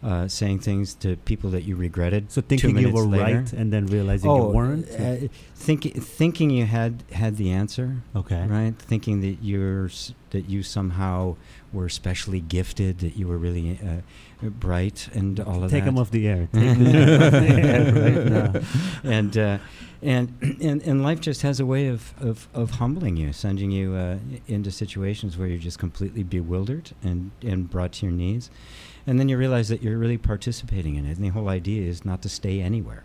uh, 0.06 0.28
saying 0.28 0.60
things 0.60 0.94
to 0.94 1.15
people 1.18 1.50
that 1.50 1.63
you 1.63 1.76
regretted. 1.76 2.32
So 2.32 2.41
thinking 2.41 2.78
you 2.78 2.91
were 2.91 3.02
later. 3.02 3.39
right 3.39 3.54
and 3.54 3.74
then 3.74 3.88
realizing 3.88 4.30
oh, 4.30 4.50
you 4.50 4.56
weren't. 4.56 4.88
Uh, 4.91 5.28
think, 5.56 5.82
thinking 5.96 6.52
you 6.52 6.65
had 6.65 7.04
had 7.12 7.38
the 7.38 7.52
answer, 7.52 8.04
okay. 8.15 8.46
right? 8.48 8.76
Thinking 8.78 9.22
that 9.22 9.38
you're 9.41 9.89
that 10.30 10.48
you 10.48 10.62
somehow 10.62 11.38
were 11.74 11.89
specially 11.89 12.39
gifted, 12.39 13.00
that 13.00 13.18
you 13.18 13.28
were 13.28 13.38
really 13.38 13.80
uh, 13.84 14.50
bright, 14.50 15.10
and 15.13 15.39
all 15.39 15.63
of 15.63 15.72
Take 15.72 15.86
that. 15.86 15.86
them 15.86 15.98
off 15.98 16.12
the 16.12 16.28
air. 16.28 16.50
Take 16.54 16.78
them 16.78 17.24
off 17.24 17.32
the 17.32 18.54
air 18.54 18.62
and 19.04 19.38
uh, 19.38 19.58
and 20.04 20.58
and 20.62 20.82
and 20.84 21.04
life 21.04 21.20
just 21.20 21.41
has 21.41 21.60
a 21.60 21.65
way 21.65 21.88
of, 21.88 22.13
of, 22.22 22.48
of 22.54 22.72
humbling 22.72 23.18
you, 23.18 23.34
sending 23.34 23.72
you 23.72 23.96
uh, 23.96 24.18
into 24.48 24.70
situations 24.72 25.38
where 25.38 25.48
you're 25.48 25.58
just 25.58 25.80
completely 25.80 26.22
bewildered 26.22 26.91
and, 27.04 27.32
and 27.41 27.70
brought 27.70 27.94
to 27.94 28.06
your 28.06 28.13
knees, 28.13 28.52
and 29.08 29.20
then 29.20 29.30
you 29.30 29.38
realize 29.38 29.70
that 29.70 29.82
you're 29.82 29.98
really 29.98 30.18
participating 30.18 30.96
in 30.96 31.06
it. 31.06 31.18
And 31.18 31.26
the 31.26 31.30
whole 31.30 31.50
idea 31.50 31.88
is 31.88 32.06
not 32.06 32.22
to 32.24 32.30
stay 32.30 32.62
anywhere. 32.62 33.04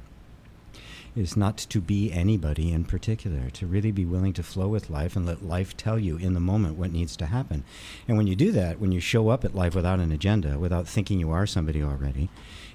Is 1.17 1.37
not 1.37 1.59
to 1.59 1.81
be 1.81 2.13
anybody 2.13 2.73
in 2.73 2.85
particular, 2.85 3.51
to 3.51 3.67
really 3.67 3.91
be 3.91 4.05
willing 4.05 4.33
to 4.35 4.45
flow 4.45 4.69
with 4.69 4.91
life 4.91 5.17
and 5.17 5.27
let 5.27 5.45
life 5.45 5.77
tell 5.77 5.99
you 5.99 6.17
in 6.17 6.35
the 6.35 6.41
moment 6.41 6.79
what 6.79 6.93
needs 6.93 7.17
to 7.17 7.27
happen. 7.27 7.65
And 8.07 8.17
when 8.17 8.29
you 8.29 8.37
do 8.37 8.53
that, 8.53 8.79
when 8.79 8.93
you 8.93 9.01
show 9.01 9.29
up 9.29 9.45
at 9.45 9.55
life 9.55 9.75
without 9.75 9.99
an 9.99 10.13
agenda, 10.13 10.57
without 10.59 10.87
thinking 10.87 11.19
you 11.19 11.33
are 11.33 11.47
somebody 11.47 11.83
already, 11.83 12.29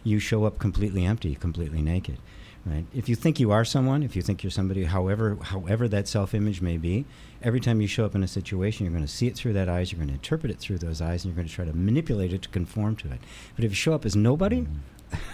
you 0.03 0.19
show 0.19 0.43
up 0.43 0.59
completely 0.59 1.05
empty, 1.05 1.33
completely 1.35 1.81
naked 1.81 2.17
right? 2.65 2.85
If 2.93 3.07
you 3.07 3.15
think 3.15 3.39
you 3.39 3.51
are 3.51 3.65
someone 3.65 4.03
if 4.03 4.15
you 4.15 4.21
think 4.21 4.43
you're 4.43 4.51
somebody 4.51 4.85
however 4.85 5.37
however 5.41 5.87
that 5.87 6.07
self-image 6.07 6.61
may 6.61 6.77
be 6.77 7.05
every 7.41 7.59
time 7.59 7.81
you 7.81 7.87
show 7.87 8.05
up 8.05 8.15
in 8.15 8.23
a 8.23 8.27
situation 8.27 8.85
you're 8.85 8.93
going 8.93 9.05
to 9.05 9.11
see 9.11 9.27
it 9.27 9.35
through 9.35 9.53
that 9.53 9.69
eyes 9.69 9.91
you're 9.91 9.97
going 9.97 10.07
to 10.07 10.13
interpret 10.13 10.51
it 10.51 10.59
through 10.59 10.77
those 10.77 11.01
eyes 11.01 11.23
and 11.23 11.31
you're 11.31 11.35
going 11.35 11.47
to 11.47 11.53
try 11.53 11.65
to 11.65 11.73
manipulate 11.73 12.33
it 12.33 12.41
to 12.41 12.49
conform 12.49 12.95
to 12.95 13.11
it. 13.11 13.19
But 13.55 13.65
if 13.65 13.71
you 13.71 13.75
show 13.75 13.93
up 13.93 14.05
as 14.05 14.15
nobody 14.15 14.67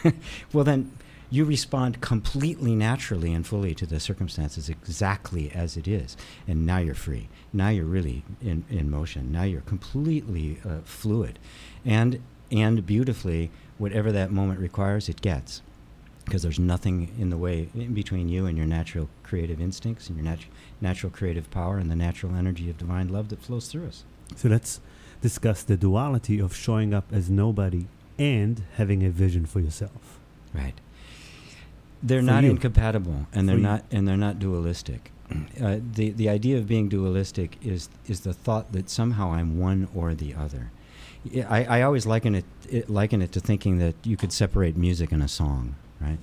well 0.53 0.63
then 0.63 0.91
you 1.31 1.45
respond 1.45 2.01
completely 2.01 2.75
naturally 2.75 3.33
and 3.33 3.47
fully 3.47 3.73
to 3.73 3.85
the 3.85 4.01
circumstances 4.01 4.67
exactly 4.67 5.49
as 5.49 5.77
it 5.77 5.87
is. 5.87 6.17
And 6.45 6.65
now 6.65 6.79
you're 6.79 6.93
free. 6.93 7.29
Now 7.53 7.69
you're 7.69 7.85
really 7.85 8.25
in, 8.41 8.65
in 8.69 8.89
motion. 8.89 9.31
Now 9.31 9.43
you're 9.43 9.61
completely 9.61 10.59
uh, 10.65 10.79
fluid. 10.83 11.39
And 11.85 12.21
and 12.51 12.85
beautifully 12.85 13.49
whatever 13.77 14.11
that 14.11 14.29
moment 14.29 14.59
requires 14.59 15.07
it 15.07 15.21
gets 15.21 15.61
because 16.25 16.41
there's 16.43 16.60
nothing 16.60 17.10
in 17.19 17.29
the 17.29 17.38
way 17.38 17.69
in 17.75 17.93
between 17.93 18.29
you 18.29 18.45
and 18.45 18.57
your 18.57 18.67
natural 18.67 19.10
creative 19.23 19.60
instincts 19.62 20.07
and 20.10 20.17
your 20.17 20.25
natu- 20.25 20.45
natural 20.79 21.12
creative 21.12 21.49
power 21.51 21.77
and 21.77 21.89
the 21.91 21.95
natural 21.95 22.36
energy 22.36 22.69
of 22.69 22.77
divine 22.77 23.07
love 23.10 23.29
that 23.29 23.41
flows 23.41 23.67
through 23.67 23.88
us. 23.88 24.03
So 24.36 24.47
let's 24.49 24.79
discuss 25.21 25.63
the 25.63 25.77
duality 25.77 26.39
of 26.39 26.55
showing 26.55 26.93
up 26.93 27.05
as 27.12 27.29
nobody 27.29 27.88
and 28.17 28.63
having 28.77 29.03
a 29.03 29.10
vision 29.10 29.45
for 29.45 29.60
yourself. 29.60 30.19
Right. 30.53 30.73
They're 32.03 32.19
For 32.19 32.25
not 32.25 32.43
you. 32.43 32.51
incompatible, 32.51 33.27
and 33.34 33.47
they're 33.47 33.55
For 33.55 33.60
you. 33.62 33.63
not 33.67 33.86
and 33.91 34.07
they're 34.07 34.17
not 34.17 34.39
dualistic. 34.39 35.12
Uh, 35.63 35.77
the 35.93 36.10
the 36.12 36.27
idea 36.27 36.57
of 36.57 36.67
being 36.67 36.89
dualistic 36.89 37.57
is 37.63 37.89
is 38.07 38.21
the 38.21 38.34
thought 38.34 38.71
that 38.73 38.89
somehow 38.89 39.31
I'm 39.31 39.57
one 39.60 39.88
or 39.95 40.13
the 40.13 40.34
other. 40.34 40.71
I, 41.47 41.63
I 41.65 41.81
always 41.84 42.05
liken 42.07 42.34
it, 42.36 42.45
it 42.69 42.89
liken 42.89 43.21
it 43.21 43.31
to 43.34 43.39
thinking 43.39 43.77
that 43.77 43.95
you 44.03 44.17
could 44.17 44.34
separate 44.34 44.75
music 44.75 45.12
and 45.12 45.21
a 45.23 45.27
song, 45.27 45.75
right? 46.01 46.17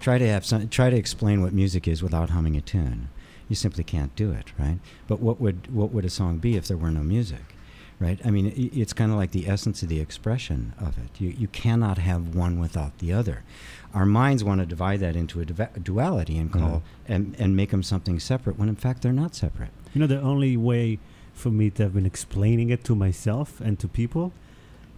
Try 0.00 0.18
to 0.18 0.28
have 0.28 0.44
some, 0.44 0.68
try 0.68 0.90
to 0.90 0.96
explain 0.96 1.42
what 1.42 1.52
music 1.52 1.88
is 1.88 2.02
without 2.02 2.30
humming 2.30 2.56
a 2.56 2.60
tune. 2.60 3.08
You 3.48 3.56
simply 3.56 3.84
can't 3.84 4.14
do 4.16 4.32
it, 4.32 4.52
right? 4.58 4.78
But 5.06 5.20
what 5.20 5.40
would 5.40 5.72
what 5.74 5.92
would 5.92 6.04
a 6.04 6.10
song 6.10 6.38
be 6.38 6.56
if 6.56 6.66
there 6.66 6.76
were 6.76 6.90
no 6.90 7.02
music, 7.02 7.54
right? 8.00 8.18
I 8.24 8.30
mean, 8.30 8.46
i 8.46 8.70
it's 8.74 8.92
kind 8.92 9.10
of 9.10 9.18
like 9.18 9.32
the 9.32 9.46
essence 9.48 9.82
of 9.82 9.88
the 9.88 10.00
expression 10.00 10.74
of 10.78 10.98
it. 10.98 11.20
You 11.20 11.28
you 11.30 11.48
cannot 11.48 11.98
have 11.98 12.34
one 12.34 12.58
without 12.58 12.98
the 12.98 13.12
other. 13.12 13.44
Our 13.92 14.06
minds 14.06 14.42
want 14.42 14.60
to 14.60 14.66
divide 14.66 15.00
that 15.00 15.14
into 15.14 15.40
a 15.40 15.44
duality 15.44 16.38
and 16.38 16.52
call 16.52 16.82
mm-hmm. 16.82 17.12
and 17.12 17.36
and 17.38 17.56
make 17.56 17.70
them 17.70 17.82
something 17.82 18.18
separate 18.18 18.58
when 18.58 18.68
in 18.68 18.76
fact 18.76 19.02
they're 19.02 19.12
not 19.12 19.34
separate. 19.34 19.70
You 19.92 20.00
know, 20.00 20.06
the 20.06 20.20
only 20.20 20.56
way 20.56 20.98
for 21.34 21.50
me 21.50 21.68
to 21.70 21.82
have 21.82 21.94
been 21.94 22.06
explaining 22.06 22.70
it 22.70 22.84
to 22.84 22.94
myself 22.94 23.60
and 23.60 23.78
to 23.80 23.88
people 23.88 24.32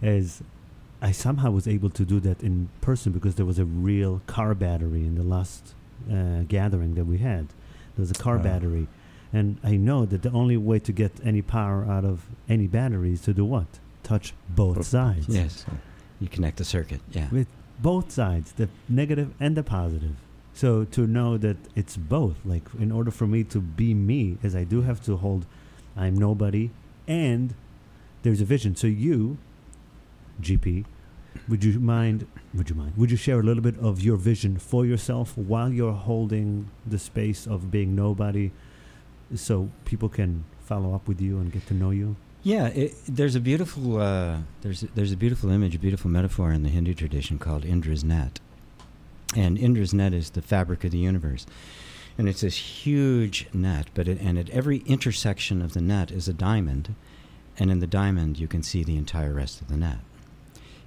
is 0.01 0.41
I 1.01 1.11
somehow 1.11 1.51
was 1.51 1.67
able 1.67 1.89
to 1.91 2.03
do 2.05 2.19
that 2.21 2.41
in 2.41 2.69
person 2.81 3.11
because 3.11 3.35
there 3.35 3.45
was 3.45 3.59
a 3.59 3.65
real 3.65 4.21
car 4.25 4.55
battery 4.55 5.05
in 5.05 5.15
the 5.15 5.23
last 5.23 5.75
uh, 6.11 6.41
gathering 6.47 6.95
that 6.95 7.05
we 7.05 7.19
had. 7.19 7.47
There 7.95 8.03
was 8.03 8.11
a 8.11 8.15
car 8.15 8.39
battery, 8.39 8.87
and 9.33 9.57
I 9.63 9.75
know 9.75 10.05
that 10.05 10.21
the 10.21 10.31
only 10.31 10.57
way 10.57 10.79
to 10.79 10.91
get 10.91 11.11
any 11.23 11.41
power 11.41 11.85
out 11.85 12.05
of 12.05 12.25
any 12.47 12.67
battery 12.67 13.13
is 13.13 13.21
to 13.21 13.33
do 13.33 13.45
what? 13.45 13.67
Touch 14.03 14.33
both 14.49 14.75
Both 14.77 14.87
sides. 14.87 15.27
Yes. 15.27 15.65
You 16.19 16.27
connect 16.27 16.57
the 16.57 16.65
circuit. 16.65 17.01
Yeah. 17.11 17.27
With 17.31 17.47
both 17.79 18.11
sides, 18.11 18.53
the 18.53 18.69
negative 18.89 19.33
and 19.39 19.55
the 19.55 19.63
positive. 19.63 20.15
So 20.53 20.85
to 20.85 21.05
know 21.05 21.37
that 21.37 21.57
it's 21.75 21.97
both, 21.97 22.37
like 22.43 22.63
in 22.79 22.91
order 22.91 23.11
for 23.11 23.27
me 23.27 23.43
to 23.45 23.59
be 23.59 23.93
me, 23.93 24.37
as 24.41 24.55
I 24.55 24.63
do 24.63 24.81
have 24.81 25.03
to 25.05 25.17
hold, 25.17 25.45
I'm 25.95 26.15
nobody, 26.15 26.71
and 27.07 27.53
there's 28.23 28.41
a 28.41 28.45
vision. 28.45 28.75
So 28.75 28.87
you, 28.87 29.37
GP, 30.41 30.85
would 31.47 31.63
you 31.63 31.79
mind? 31.79 32.27
Would 32.53 32.69
you 32.69 32.75
mind? 32.75 32.93
Would 32.97 33.11
you 33.11 33.17
share 33.17 33.39
a 33.39 33.43
little 33.43 33.63
bit 33.63 33.77
of 33.79 34.01
your 34.01 34.17
vision 34.17 34.57
for 34.57 34.85
yourself 34.85 35.37
while 35.37 35.71
you're 35.71 35.93
holding 35.93 36.69
the 36.85 36.99
space 36.99 37.47
of 37.47 37.71
being 37.71 37.95
nobody, 37.95 38.51
so 39.35 39.69
people 39.85 40.09
can 40.09 40.45
follow 40.59 40.93
up 40.93 41.07
with 41.07 41.21
you 41.21 41.37
and 41.37 41.51
get 41.51 41.65
to 41.67 41.73
know 41.73 41.91
you? 41.91 42.15
Yeah, 42.43 42.67
it, 42.67 42.95
there's 43.07 43.35
a 43.35 43.39
beautiful 43.39 43.99
uh, 43.99 44.37
there's 44.61 44.81
there's 44.95 45.11
a 45.11 45.17
beautiful 45.17 45.49
image, 45.49 45.75
a 45.75 45.79
beautiful 45.79 46.09
metaphor 46.09 46.51
in 46.51 46.63
the 46.63 46.69
Hindu 46.69 46.93
tradition 46.93 47.39
called 47.39 47.65
Indra's 47.65 48.03
net, 48.03 48.39
and 49.35 49.57
Indra's 49.57 49.93
net 49.93 50.13
is 50.13 50.31
the 50.31 50.41
fabric 50.41 50.83
of 50.83 50.91
the 50.91 50.97
universe, 50.97 51.45
and 52.17 52.27
it's 52.29 52.41
this 52.41 52.57
huge 52.57 53.47
net. 53.53 53.87
But 53.93 54.07
it, 54.07 54.19
and 54.21 54.37
at 54.37 54.49
every 54.49 54.77
intersection 54.79 55.61
of 55.61 55.73
the 55.73 55.81
net 55.81 56.11
is 56.11 56.27
a 56.27 56.33
diamond, 56.33 56.95
and 57.59 57.71
in 57.71 57.79
the 57.79 57.87
diamond 57.87 58.39
you 58.39 58.47
can 58.47 58.63
see 58.63 58.83
the 58.83 58.97
entire 58.97 59.33
rest 59.33 59.61
of 59.61 59.67
the 59.67 59.77
net. 59.77 59.99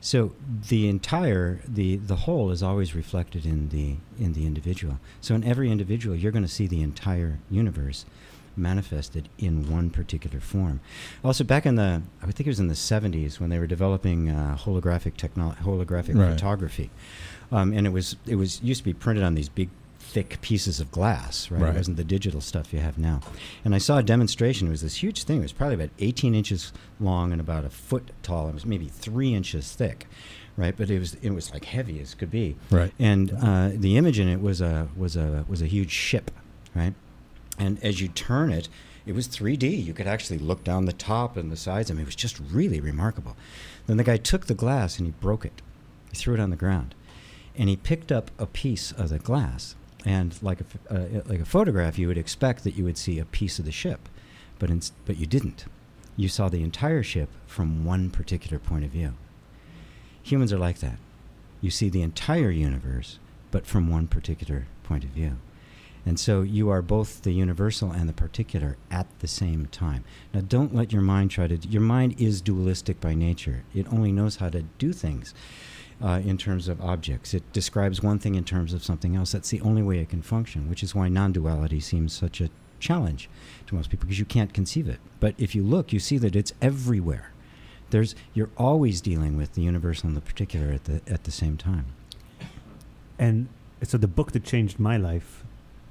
So 0.00 0.32
the 0.68 0.88
entire 0.88 1.60
the 1.68 1.96
the 1.96 2.16
whole 2.16 2.50
is 2.50 2.62
always 2.62 2.94
reflected 2.94 3.44
in 3.44 3.68
the 3.68 3.96
in 4.18 4.32
the 4.32 4.46
individual. 4.46 4.98
So 5.20 5.34
in 5.34 5.44
every 5.44 5.70
individual, 5.70 6.16
you're 6.16 6.32
going 6.32 6.44
to 6.44 6.48
see 6.48 6.66
the 6.66 6.82
entire 6.82 7.38
universe 7.50 8.06
manifested 8.56 9.28
in 9.38 9.70
one 9.70 9.90
particular 9.90 10.40
form. 10.40 10.80
Also, 11.24 11.44
back 11.44 11.64
in 11.64 11.76
the, 11.76 12.02
I 12.20 12.26
think 12.26 12.40
it 12.40 12.48
was 12.48 12.58
in 12.60 12.66
the 12.68 12.74
70s 12.74 13.38
when 13.40 13.48
they 13.48 13.58
were 13.58 13.66
developing 13.66 14.28
uh, 14.28 14.56
holographic 14.60 15.16
technology, 15.16 15.60
holographic 15.62 16.18
Right. 16.18 16.32
photography, 16.32 16.90
um, 17.52 17.72
and 17.72 17.86
it 17.86 17.90
was 17.90 18.16
it 18.26 18.34
was 18.36 18.60
used 18.62 18.80
to 18.80 18.84
be 18.84 18.92
printed 18.92 19.22
on 19.24 19.34
these 19.34 19.48
big, 19.48 19.68
thick 20.12 20.40
pieces 20.40 20.80
of 20.80 20.90
glass. 20.90 21.50
Right? 21.50 21.62
Right. 21.62 21.74
It 21.74 21.76
wasn't 21.78 21.96
the 21.96 22.04
digital 22.04 22.40
stuff 22.40 22.72
you 22.72 22.80
have 22.80 22.98
now. 22.98 23.20
And 23.64 23.74
I 23.74 23.78
saw 23.78 23.98
a 23.98 24.02
demonstration. 24.02 24.68
It 24.68 24.70
was 24.70 24.82
this 24.82 25.02
huge 25.02 25.24
thing. 25.24 25.38
It 25.38 25.42
was 25.42 25.52
probably 25.52 25.74
about 25.76 25.90
18 25.98 26.34
inches 26.34 26.72
long 26.98 27.32
and 27.32 27.40
about 27.40 27.64
a 27.64 27.70
foot 27.70 28.10
tall. 28.22 28.48
It 28.48 28.54
was 28.54 28.66
maybe 28.66 28.86
three 28.88 29.34
inches 29.34 29.72
thick. 29.72 30.06
Right, 30.56 30.76
but 30.76 30.90
it 30.90 30.98
was 30.98 31.14
it 31.22 31.30
was 31.30 31.52
like 31.54 31.64
heavy 31.64 32.00
as 32.00 32.12
could 32.14 32.30
be, 32.30 32.56
Right. 32.70 32.92
and 32.98 33.30
uh, 33.40 33.70
the 33.72 33.96
image 33.96 34.18
in 34.18 34.28
it 34.28 34.42
was 34.42 34.60
a 34.60 34.88
was 34.94 35.16
a 35.16 35.46
was 35.48 35.62
a 35.62 35.66
huge 35.66 35.90
ship, 35.92 36.30
right? 36.74 36.92
And 37.58 37.82
as 37.82 38.00
you 38.02 38.08
turn 38.08 38.50
it, 38.50 38.68
it 39.06 39.14
was 39.14 39.26
3D. 39.28 39.82
You 39.82 39.94
could 39.94 40.06
actually 40.08 40.38
look 40.38 40.62
down 40.62 40.84
the 40.84 40.92
top 40.92 41.36
and 41.38 41.50
the 41.50 41.56
sides. 41.56 41.90
I 41.90 41.94
mean, 41.94 42.02
it 42.02 42.06
was 42.06 42.16
just 42.16 42.38
really 42.52 42.78
remarkable. 42.80 43.36
Then 43.86 43.96
the 43.96 44.04
guy 44.04 44.18
took 44.18 44.46
the 44.46 44.54
glass 44.54 44.98
and 44.98 45.06
he 45.06 45.12
broke 45.12 45.46
it. 45.46 45.62
He 46.10 46.16
threw 46.16 46.34
it 46.34 46.40
on 46.40 46.50
the 46.50 46.56
ground, 46.56 46.94
and 47.56 47.70
he 47.70 47.76
picked 47.76 48.12
up 48.12 48.30
a 48.38 48.44
piece 48.44 48.92
of 48.92 49.08
the 49.08 49.18
glass. 49.20 49.76
And 50.04 50.34
like 50.42 50.60
a 50.60 50.94
uh, 50.94 51.22
like 51.26 51.40
a 51.40 51.44
photograph, 51.44 51.98
you 51.98 52.08
would 52.08 52.18
expect 52.18 52.64
that 52.64 52.74
you 52.74 52.84
would 52.84 52.96
see 52.96 53.18
a 53.18 53.24
piece 53.24 53.58
of 53.58 53.64
the 53.64 53.72
ship, 53.72 54.08
but 54.58 54.70
in, 54.70 54.80
but 55.04 55.18
you 55.18 55.26
didn't. 55.26 55.66
You 56.16 56.28
saw 56.28 56.48
the 56.48 56.62
entire 56.62 57.02
ship 57.02 57.28
from 57.46 57.84
one 57.84 58.10
particular 58.10 58.58
point 58.58 58.84
of 58.84 58.90
view. 58.90 59.14
Humans 60.22 60.52
are 60.52 60.58
like 60.58 60.78
that. 60.78 60.98
You 61.60 61.70
see 61.70 61.88
the 61.88 62.02
entire 62.02 62.50
universe, 62.50 63.18
but 63.50 63.66
from 63.66 63.90
one 63.90 64.06
particular 64.06 64.66
point 64.82 65.04
of 65.04 65.10
view. 65.10 65.36
And 66.06 66.18
so 66.18 66.40
you 66.40 66.70
are 66.70 66.80
both 66.80 67.22
the 67.22 67.32
universal 67.32 67.92
and 67.92 68.08
the 68.08 68.14
particular 68.14 68.78
at 68.90 69.06
the 69.20 69.28
same 69.28 69.66
time. 69.66 70.04
Now, 70.32 70.40
don't 70.40 70.74
let 70.74 70.92
your 70.92 71.02
mind 71.02 71.30
try 71.30 71.46
to. 71.46 71.56
Your 71.68 71.82
mind 71.82 72.18
is 72.18 72.40
dualistic 72.40 73.00
by 73.00 73.14
nature. 73.14 73.64
It 73.74 73.92
only 73.92 74.10
knows 74.10 74.36
how 74.36 74.48
to 74.48 74.62
do 74.78 74.94
things 74.94 75.34
uh, 76.02 76.20
in 76.24 76.38
terms 76.38 76.68
of 76.68 76.80
objects. 76.80 77.34
It 77.34 77.52
describes 77.52 78.02
one 78.02 78.18
thing 78.18 78.34
in 78.34 78.44
terms 78.44 78.72
of 78.72 78.82
something 78.82 79.16
else. 79.16 79.32
That's 79.32 79.50
the 79.50 79.60
only 79.60 79.82
way 79.82 79.98
it 79.98 80.08
can 80.08 80.22
function, 80.22 80.68
which 80.68 80.82
is 80.82 80.94
why 80.94 81.08
non 81.08 81.32
duality 81.32 81.80
seems 81.80 82.12
such 82.12 82.40
a 82.40 82.50
challenge 82.78 83.28
to 83.66 83.74
most 83.74 83.90
people 83.90 84.06
because 84.06 84.18
you 84.18 84.24
can't 84.24 84.54
conceive 84.54 84.88
it. 84.88 84.98
But 85.20 85.34
if 85.38 85.54
you 85.54 85.62
look, 85.62 85.92
you 85.92 86.00
see 86.00 86.18
that 86.18 86.34
it's 86.34 86.52
everywhere. 86.62 87.32
There's, 87.90 88.14
you're 88.34 88.50
always 88.56 89.00
dealing 89.00 89.36
with 89.36 89.54
the 89.54 89.62
universal 89.62 90.08
and 90.08 90.16
the 90.16 90.20
particular 90.20 90.72
at 90.72 90.84
the, 90.84 91.02
at 91.06 91.24
the 91.24 91.30
same 91.30 91.56
time. 91.56 91.86
And 93.18 93.48
so 93.82 93.98
the 93.98 94.08
book 94.08 94.32
that 94.32 94.44
changed 94.44 94.78
my 94.78 94.96
life, 94.96 95.44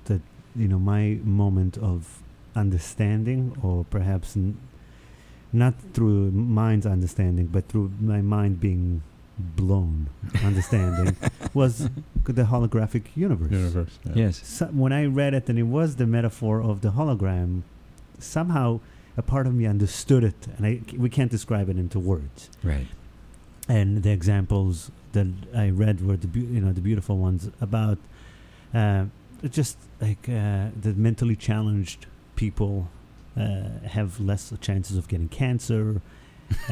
that 0.06 0.22
you 0.56 0.68
know, 0.68 0.80
my 0.80 1.20
moment 1.24 1.78
of 1.78 2.22
understanding, 2.56 3.56
or 3.62 3.86
perhaps 3.86 4.36
n- 4.36 4.58
not 5.54 5.76
through 5.94 6.32
mind's 6.32 6.86
understanding, 6.86 7.48
but 7.48 7.68
through 7.68 7.92
my 8.00 8.22
mind 8.22 8.60
being 8.60 9.04
blown 9.40 10.10
understanding, 10.44 11.16
was 11.54 11.90
the 12.26 12.44
holographic 12.44 13.04
universe. 13.16 13.52
Universe. 13.52 14.00
yeah. 14.06 14.12
Yes. 14.16 14.48
So 14.48 14.66
when 14.68 14.94
I 14.94 15.06
read 15.06 15.34
it, 15.34 15.50
and 15.50 15.58
it 15.58 15.64
was 15.64 15.96
the 15.96 16.06
metaphor 16.06 16.62
of 16.62 16.82
the 16.82 16.90
hologram, 16.90 17.62
somehow 18.20 18.80
a 19.18 19.22
part 19.22 19.48
of 19.48 19.54
me 19.56 19.66
understood 19.66 20.24
it, 20.24 20.48
and 20.58 20.66
I, 20.66 20.82
we 20.98 21.10
can't 21.10 21.32
describe 21.32 21.70
it 21.70 21.78
into 21.78 22.00
words 22.00 22.50
Right. 22.64 22.88
and 23.68 24.04
the 24.04 24.12
examples 24.12 24.92
that 25.14 25.28
I 25.56 25.70
read 25.70 26.06
were 26.06 26.18
the 26.18 26.28
beau- 26.28 26.40
you 26.56 26.62
know 26.62 26.72
the 26.72 26.82
beautiful 26.82 27.18
ones 27.18 27.50
about 27.60 27.98
uh, 28.74 29.06
just 29.50 29.78
like 30.00 30.30
uh, 30.30 30.68
the 30.80 30.94
mentally 30.96 31.36
challenged 31.36 32.06
people 32.36 32.90
uh, 33.38 33.64
have 33.88 34.20
less 34.20 34.54
chances 34.62 34.96
of 34.98 35.08
getting 35.08 35.30
cancer. 35.30 36.02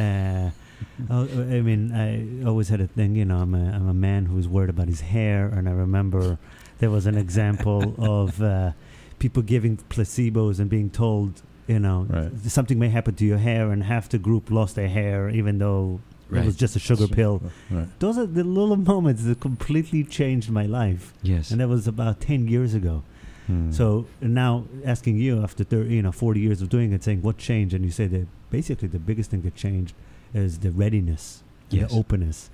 uh, 1.09 1.21
I 1.21 1.61
mean, 1.61 1.91
I 1.93 2.45
always 2.47 2.69
had 2.69 2.81
a 2.81 2.87
thing. 2.87 3.15
You 3.15 3.25
know, 3.25 3.37
I'm 3.39 3.53
a 3.55 3.71
I'm 3.71 3.87
a 3.87 3.93
man 3.93 4.25
who's 4.25 4.47
worried 4.47 4.69
about 4.69 4.87
his 4.87 5.01
hair, 5.01 5.47
and 5.47 5.67
I 5.69 5.71
remember 5.71 6.37
there 6.79 6.89
was 6.89 7.05
an 7.05 7.17
example 7.17 7.95
of 7.99 8.41
uh, 8.41 8.71
people 9.19 9.41
giving 9.43 9.77
placebos 9.89 10.59
and 10.59 10.69
being 10.69 10.89
told. 10.89 11.41
You 11.67 11.79
know, 11.79 12.07
Right. 12.09 12.31
something 12.47 12.79
may 12.79 12.87
happen 12.89 13.15
to 13.15 13.25
your 13.25 13.39
hair, 13.39 13.71
and 13.71 13.83
half 13.83 14.07
the 14.07 14.17
group 14.17 14.49
lost 14.49 14.75
their 14.75 14.87
hair, 14.87 15.29
even 15.29 15.57
though 15.57 15.99
it 16.31 16.45
was 16.45 16.55
just 16.55 16.75
a 16.77 16.79
sugar 16.79 17.07
pill. 17.09 17.41
Right. 17.69 17.87
Those 17.99 18.17
are 18.17 18.25
the 18.25 18.43
little 18.45 18.77
moments 18.77 19.23
that 19.25 19.41
completely 19.41 20.03
changed 20.05 20.49
my 20.49 20.65
life, 20.65 21.13
Yes. 21.23 21.51
and 21.51 21.59
that 21.59 21.67
was 21.67 21.85
about 21.87 22.21
ten 22.21 22.47
years 22.47 22.73
ago. 22.73 23.03
Hmm. 23.47 23.71
So 23.71 24.05
now 24.21 24.63
asking 24.85 25.17
you 25.17 25.43
after 25.43 25.63
thir- 25.65 25.83
you 25.83 26.01
know 26.01 26.11
forty 26.13 26.39
years 26.39 26.61
of 26.61 26.69
doing 26.69 26.93
it, 26.93 27.03
saying 27.03 27.21
what 27.21 27.37
changed, 27.37 27.73
and 27.75 27.83
you 27.83 27.91
say 27.91 28.07
that 28.07 28.27
basically 28.49 28.87
the 28.87 28.99
biggest 28.99 29.29
thing 29.31 29.41
that 29.41 29.55
changed 29.55 29.93
is 30.33 30.59
the 30.59 30.71
readiness, 30.71 31.43
Yes. 31.69 31.89
the 31.91 31.97
openness. 31.97 32.49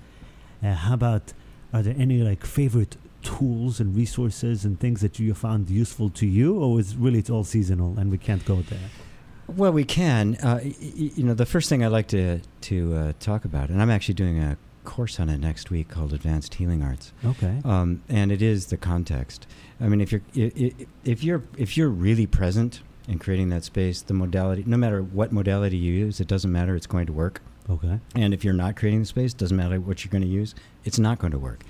Uh, 0.62 0.74
how 0.74 0.94
about 0.94 1.32
are 1.72 1.82
there 1.82 1.94
any 1.98 2.22
like 2.22 2.44
favorite 2.44 2.96
tools 3.22 3.80
and 3.80 3.96
resources 3.96 4.64
and 4.64 4.78
things 4.78 5.00
that 5.00 5.18
you 5.18 5.32
found 5.34 5.70
useful 5.70 6.10
to 6.10 6.26
you, 6.26 6.58
or 6.58 6.78
is 6.80 6.96
really 6.96 7.18
it's 7.20 7.30
all 7.30 7.44
seasonal 7.44 7.98
and 7.98 8.10
we 8.10 8.18
can't 8.18 8.44
go 8.44 8.62
there? 8.62 8.90
Well, 9.46 9.72
we 9.72 9.84
can. 9.84 10.36
Uh, 10.36 10.60
y- 10.62 10.74
you 10.80 11.22
know, 11.24 11.34
the 11.34 11.46
first 11.46 11.68
thing 11.68 11.84
I'd 11.84 11.88
like 11.92 12.08
to 12.08 12.40
to 12.62 12.94
uh, 12.94 13.12
talk 13.20 13.44
about, 13.44 13.68
and 13.70 13.80
I'm 13.82 13.90
actually 13.90 14.14
doing 14.14 14.38
a 14.38 14.56
course 14.84 15.18
on 15.18 15.28
it 15.30 15.38
next 15.38 15.70
week 15.70 15.88
called 15.88 16.12
Advanced 16.12 16.54
Healing 16.54 16.82
Arts, 16.82 17.12
Okay. 17.24 17.60
um, 17.64 18.02
and 18.08 18.30
it 18.30 18.42
is 18.42 18.66
the 18.66 18.76
context. 18.76 19.46
I 19.80 19.88
mean, 19.88 20.00
if 20.00 20.12
you're 20.12 20.22
if 20.34 21.24
you're 21.24 21.42
if 21.58 21.76
you're 21.76 21.88
really 21.90 22.26
present 22.26 22.80
in 23.08 23.18
creating 23.18 23.48
that 23.50 23.64
space, 23.64 24.00
the 24.02 24.14
modality, 24.14 24.64
no 24.66 24.76
matter 24.76 25.02
what 25.02 25.30
modality 25.32 25.76
you 25.76 25.92
use, 25.92 26.20
it 26.20 26.28
doesn't 26.28 26.52
matter. 26.52 26.74
It's 26.76 26.86
going 26.86 27.06
to 27.06 27.12
work. 27.12 27.42
Okay. 27.68 28.00
And 28.14 28.34
if 28.34 28.44
you're 28.44 28.52
not 28.54 28.76
creating 28.76 29.00
the 29.00 29.06
space, 29.06 29.32
doesn't 29.34 29.56
matter 29.56 29.80
what 29.80 30.04
you're 30.04 30.10
going 30.12 30.22
to 30.22 30.28
use, 30.28 30.54
it's 30.84 30.98
not 30.98 31.18
going 31.18 31.32
to 31.32 31.38
work 31.38 31.62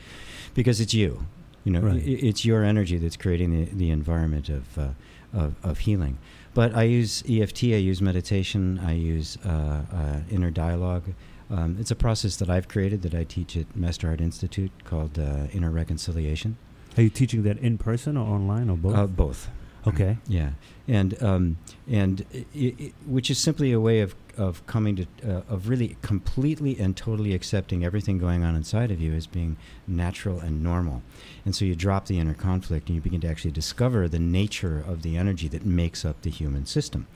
because 0.54 0.80
it's 0.80 0.94
you. 0.94 1.26
You 1.64 1.72
know, 1.72 1.80
Right. 1.80 2.02
it's 2.06 2.44
your 2.44 2.62
energy 2.64 2.98
that's 2.98 3.16
creating 3.16 3.50
the, 3.52 3.64
the 3.72 3.90
environment 3.90 4.48
of, 4.50 4.76
uh, 4.78 4.88
of 5.32 5.54
of 5.62 5.78
healing. 5.78 6.18
But 6.52 6.74
I 6.74 6.82
use 6.82 7.22
EFT, 7.28 7.64
I 7.64 7.76
use 7.90 8.02
meditation, 8.02 8.78
I 8.84 8.92
use 8.92 9.38
uh, 9.46 9.82
uh, 9.92 10.20
inner 10.30 10.50
dialogue. 10.50 11.14
Um, 11.50 11.76
it's 11.80 11.90
a 11.90 11.96
process 11.96 12.36
that 12.36 12.50
I've 12.50 12.68
created 12.68 13.02
that 13.02 13.14
I 13.14 13.24
teach 13.24 13.56
at 13.56 13.74
Master 13.74 14.08
Art 14.08 14.20
Institute 14.20 14.70
called 14.84 15.18
uh, 15.18 15.46
Inner 15.52 15.70
Reconciliation. 15.70 16.56
Are 16.96 17.02
you 17.02 17.10
teaching 17.10 17.42
that 17.44 17.58
in 17.58 17.78
person 17.78 18.16
or 18.16 18.26
online 18.28 18.68
or 18.68 18.76
both? 18.76 18.94
Uh, 18.96 19.06
both. 19.06 19.48
okay. 19.86 20.18
Yeah, 20.28 20.50
and 20.86 21.20
um, 21.22 21.56
and 21.90 22.24
i 22.54 22.74
i 22.80 22.92
which 23.06 23.30
is 23.30 23.38
simply 23.38 23.72
a 23.72 23.80
way 23.80 24.00
of 24.00 24.14
of 24.36 24.66
coming 24.66 24.96
to 24.96 25.06
uh, 25.26 25.42
of 25.48 25.68
really 25.68 25.96
completely 26.02 26.78
and 26.78 26.96
totally 26.96 27.34
accepting 27.34 27.84
everything 27.84 28.18
going 28.18 28.44
on 28.44 28.54
inside 28.54 28.90
of 28.90 29.00
you 29.00 29.12
as 29.14 29.26
being 29.26 29.56
natural 29.86 30.40
and 30.40 30.62
normal, 30.62 31.02
and 31.44 31.54
so 31.54 31.64
you 31.64 31.74
drop 31.74 32.06
the 32.06 32.18
inner 32.18 32.34
conflict 32.34 32.88
and 32.88 32.96
you 32.96 33.00
begin 33.00 33.20
to 33.20 33.28
actually 33.28 33.50
discover 33.50 34.08
the 34.08 34.18
nature 34.18 34.84
of 34.86 35.02
the 35.02 35.16
energy 35.16 35.48
that 35.48 35.64
makes 35.64 36.04
up 36.04 36.22
the 36.22 36.30
human 36.30 36.66
system. 36.66 37.06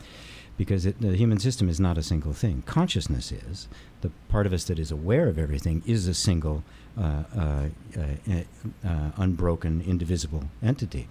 because 0.59 0.85
it, 0.85 1.01
the 1.01 1.17
human 1.17 1.39
system 1.39 1.69
is 1.69 1.81
not 1.81 1.97
a 1.97 2.03
single 2.03 2.33
thing. 2.33 2.63
Consciousness 2.67 3.33
is. 3.33 3.69
The 4.03 4.11
part 4.29 4.45
of 4.45 4.53
us 4.53 4.65
that 4.65 4.79
is 4.79 4.91
aware 4.91 5.29
of 5.29 5.39
everything 5.39 5.83
is 5.87 6.07
a 6.09 6.15
single, 6.15 6.65
uh, 6.99 7.23
uh, 7.35 7.69
uh, 7.97 8.87
uh, 8.87 9.11
unbroken, 9.17 9.83
indivisible 9.87 10.51
entity. 10.63 11.09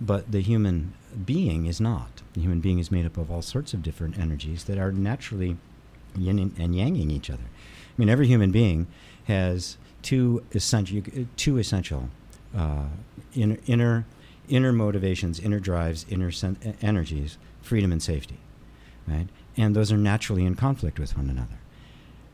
But 0.00 0.30
the 0.30 0.40
human 0.40 0.94
being 1.24 1.66
is 1.66 1.80
not. 1.80 2.22
The 2.34 2.40
human 2.40 2.60
being 2.60 2.78
is 2.78 2.90
made 2.90 3.06
up 3.06 3.16
of 3.16 3.30
all 3.30 3.42
sorts 3.42 3.74
of 3.74 3.82
different 3.82 4.18
energies 4.18 4.64
that 4.64 4.78
are 4.78 4.92
naturally 4.92 5.56
yin 6.16 6.38
and- 6.38 6.74
yanging 6.74 7.10
each 7.10 7.30
other. 7.30 7.42
I 7.42 7.94
mean, 7.96 8.08
every 8.08 8.26
human 8.26 8.50
being 8.50 8.86
has 9.24 9.76
two 10.02 10.44
essential, 10.52 11.02
two 11.36 11.58
essential 11.58 12.10
uh, 12.56 12.86
inner, 13.34 13.58
inner, 13.66 14.06
inner 14.48 14.72
motivations, 14.72 15.40
inner 15.40 15.58
drives, 15.60 16.06
inner 16.08 16.30
sen- 16.30 16.76
energies, 16.80 17.36
freedom 17.60 17.92
and 17.92 18.02
safety, 18.02 18.38
right? 19.06 19.26
And 19.56 19.74
those 19.74 19.90
are 19.90 19.98
naturally 19.98 20.44
in 20.44 20.54
conflict 20.54 20.98
with 20.98 21.16
one 21.16 21.28
another. 21.28 21.58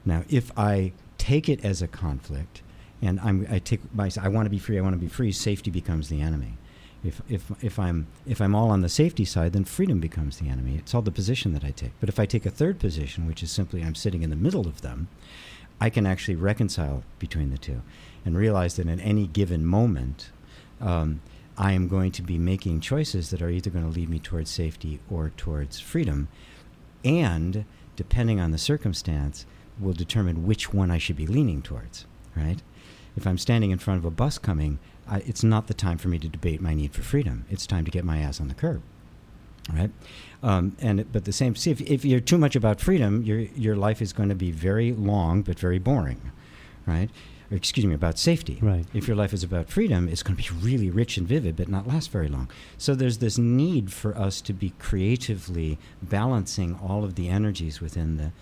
Now, 0.05 0.25
if 0.29 0.57
I 0.59 0.93
take 1.17 1.49
it 1.49 1.65
as 1.65 1.81
a 1.81 1.89
conflict, 1.89 2.61
and 3.01 3.19
I'm, 3.21 3.47
I 3.51 3.59
take 3.59 3.81
my, 3.95 4.11
I 4.21 4.29
want 4.29 4.47
to 4.47 4.51
be 4.51 4.59
free, 4.59 4.79
I 4.79 4.83
want 4.83 4.95
to 4.95 5.01
be 5.01 5.09
free, 5.09 5.33
safety 5.33 5.71
becomes 5.71 6.09
the 6.09 6.21
enemy. 6.21 6.59
If, 7.05 7.21
if, 7.29 7.51
if, 7.63 7.79
I'm, 7.79 8.07
if 8.27 8.41
I'm 8.41 8.55
all 8.55 8.71
on 8.71 8.81
the 8.81 8.89
safety 8.89 9.25
side, 9.25 9.53
then 9.53 9.65
freedom 9.65 10.01
becomes 10.01 10.39
the 10.39 10.49
enemy. 10.49 10.77
It's 10.77 10.95
all 10.95 11.03
the 11.03 11.11
position 11.11 11.53
that 11.53 11.65
I 11.65 11.71
take. 11.71 11.93
But 12.01 12.09
if 12.09 12.19
I 12.19 12.25
take 12.25 12.47
a 12.47 12.51
third 12.51 12.79
position, 12.79 13.27
which 13.27 13.43
is 13.43 13.51
simply 13.51 13.83
I'm 13.83 13.95
sitting 13.95 14.23
in 14.23 14.31
the 14.31 14.37
middle 14.37 14.67
of 14.67 14.81
them, 14.81 15.09
I 15.81 15.91
can 15.91 16.07
actually 16.07 16.37
reconcile 16.37 17.03
between 17.19 17.51
the 17.51 17.59
two 17.59 17.83
and 18.25 18.39
realize 18.39 18.77
that 18.77 18.87
in 18.87 19.01
any 19.01 19.27
given 19.27 19.67
moment, 19.67 20.31
um, 20.81 21.21
I 21.59 21.73
am 21.73 21.89
going 21.89 22.11
to 22.13 22.23
be 22.23 22.39
making 22.39 22.81
choices 22.81 23.31
that 23.31 23.43
are 23.43 23.51
either 23.51 23.71
going 23.71 23.85
to 23.85 23.91
lead 23.91 24.09
me 24.09 24.19
towards 24.19 24.51
safety 24.51 25.01
or 25.11 25.31
towards 25.37 25.79
freedom. 25.81 26.29
And 27.05 27.65
depending 27.97 28.41
on 28.41 28.51
the 28.51 28.59
circumstance, 28.59 29.47
will 29.79 29.93
determine 29.93 30.47
which 30.47 30.73
one 30.73 30.91
I 30.91 30.99
should 30.99 31.17
be 31.17 31.27
leaning 31.27 31.63
towards, 31.63 32.07
right? 32.37 32.63
If 33.17 33.27
I'm 33.27 33.39
standing 33.39 33.71
in 33.71 33.79
front 33.79 33.99
of 33.99 34.05
a 34.05 34.11
bus 34.11 34.39
coming, 34.39 34.79
I, 35.09 35.19
it's 35.19 35.45
not 35.45 35.67
the 35.67 35.75
time 35.75 35.99
for 35.99 36.09
me 36.09 36.19
to 36.19 36.29
debate 36.29 36.61
my 36.61 36.75
need 36.75 36.93
for 36.93 37.03
freedom. 37.03 37.45
It's 37.51 37.67
time 37.67 37.85
to 37.85 37.91
get 37.91 38.05
my 38.05 38.19
ass 38.19 38.41
on 38.41 38.49
the 38.49 38.55
curb, 38.55 38.83
right? 39.73 39.91
Um, 40.43 40.77
and 40.81 41.11
but 41.13 41.25
the 41.25 41.33
same. 41.33 41.57
See, 41.57 41.71
if, 41.71 41.81
if 41.81 42.05
you're 42.05 42.21
too 42.21 42.39
much 42.39 42.57
about 42.57 42.81
freedom, 42.81 43.23
your 43.23 43.41
your 43.41 43.77
life 43.77 44.03
is 44.03 44.13
going 44.13 44.29
to 44.29 44.35
be 44.35 44.51
very 44.51 44.93
long 44.93 45.43
but 45.43 45.59
very 45.59 45.79
boring, 45.79 46.33
right? 46.87 47.11
Or 47.51 47.57
excuse 47.57 47.85
me, 47.85 47.95
about 47.95 48.19
safety. 48.19 48.59
Right. 48.63 48.87
If 48.95 49.07
your 49.07 49.17
life 49.17 49.35
is 49.35 49.43
about 49.43 49.69
freedom, 49.69 50.09
it's 50.09 50.23
going 50.23 50.37
to 50.37 50.43
be 50.43 50.59
really 50.61 50.91
rich 50.91 51.19
and 51.19 51.29
vivid, 51.29 51.57
but 51.57 51.69
not 51.69 51.87
last 51.87 52.11
very 52.11 52.29
long. 52.29 52.49
So 52.79 52.95
there's 52.95 53.19
this 53.19 53.37
need 53.37 53.93
for 53.93 54.17
us 54.17 54.41
to 54.43 54.55
be 54.55 54.71
creatively 54.79 55.79
balancing 56.03 56.79
all 56.83 57.05
of 57.05 57.17
the 57.17 57.29
energies 57.29 57.81
within 57.83 58.17
the 58.17 58.33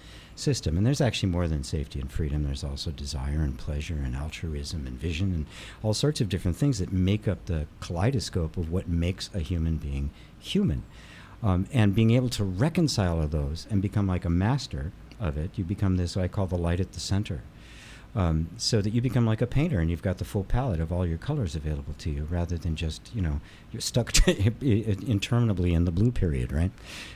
system. 0.43 0.77
And 0.77 0.87
there's 0.87 1.01
actually 1.01 1.31
more 1.31 1.49
than 1.49 1.65
safety 1.65 2.01
and 2.01 2.11
freedom. 2.11 2.43
There's 2.43 2.65
also 2.65 2.91
desire 2.91 3.43
and 3.43 3.57
pleasure 3.57 4.01
and 4.05 4.15
altruism 4.15 4.87
and 4.87 4.99
vision 4.99 5.33
and 5.33 5.47
all 5.83 5.95
sorts 5.95 6.21
of 6.21 6.29
different 6.29 6.57
things 6.57 6.79
that 6.79 6.93
make 6.93 7.29
up 7.29 7.47
the 7.47 7.67
kaleidoscope 7.81 8.57
of 8.57 8.71
what 8.71 8.89
makes 8.89 9.31
a 9.35 9.39
human 9.39 9.77
being 9.77 10.11
human. 10.39 10.83
Um, 11.43 11.67
and 11.73 11.95
being 11.95 12.13
able 12.13 12.29
to 12.31 12.45
reconcile 12.45 13.21
all 13.21 13.27
those 13.27 13.67
and 13.71 13.81
become 13.81 14.07
like 14.07 14.25
a 14.25 14.31
master 14.31 14.93
of 15.19 15.37
it, 15.37 15.51
you 15.57 15.65
become 15.65 15.97
this, 15.97 16.17
I 16.17 16.29
call 16.29 16.47
the 16.47 16.59
light 16.59 16.81
at 16.81 16.93
the 16.93 17.01
center. 17.01 17.43
Um, 18.15 18.51
so 18.59 18.83
that 18.83 18.91
you 18.91 19.01
become 19.01 19.25
like 19.25 19.41
a 19.41 19.47
painter 19.47 19.81
and 19.81 19.91
you've 19.91 20.03
got 20.03 20.19
the 20.19 20.27
full 20.27 20.45
palette 20.45 20.81
of 20.81 20.93
all 20.93 21.07
your 21.07 21.17
colors 21.17 21.57
available 21.57 21.95
to 21.95 22.11
you 22.11 22.29
rather 22.31 22.59
than 22.59 22.77
just, 22.77 23.11
you 23.15 23.23
know, 23.23 23.41
you're 23.73 23.81
stuck 23.81 24.13
interminably 24.61 25.73
in 25.73 25.87
the 25.87 25.91
blue 25.91 26.13
period, 26.13 26.53
right? 26.53 26.71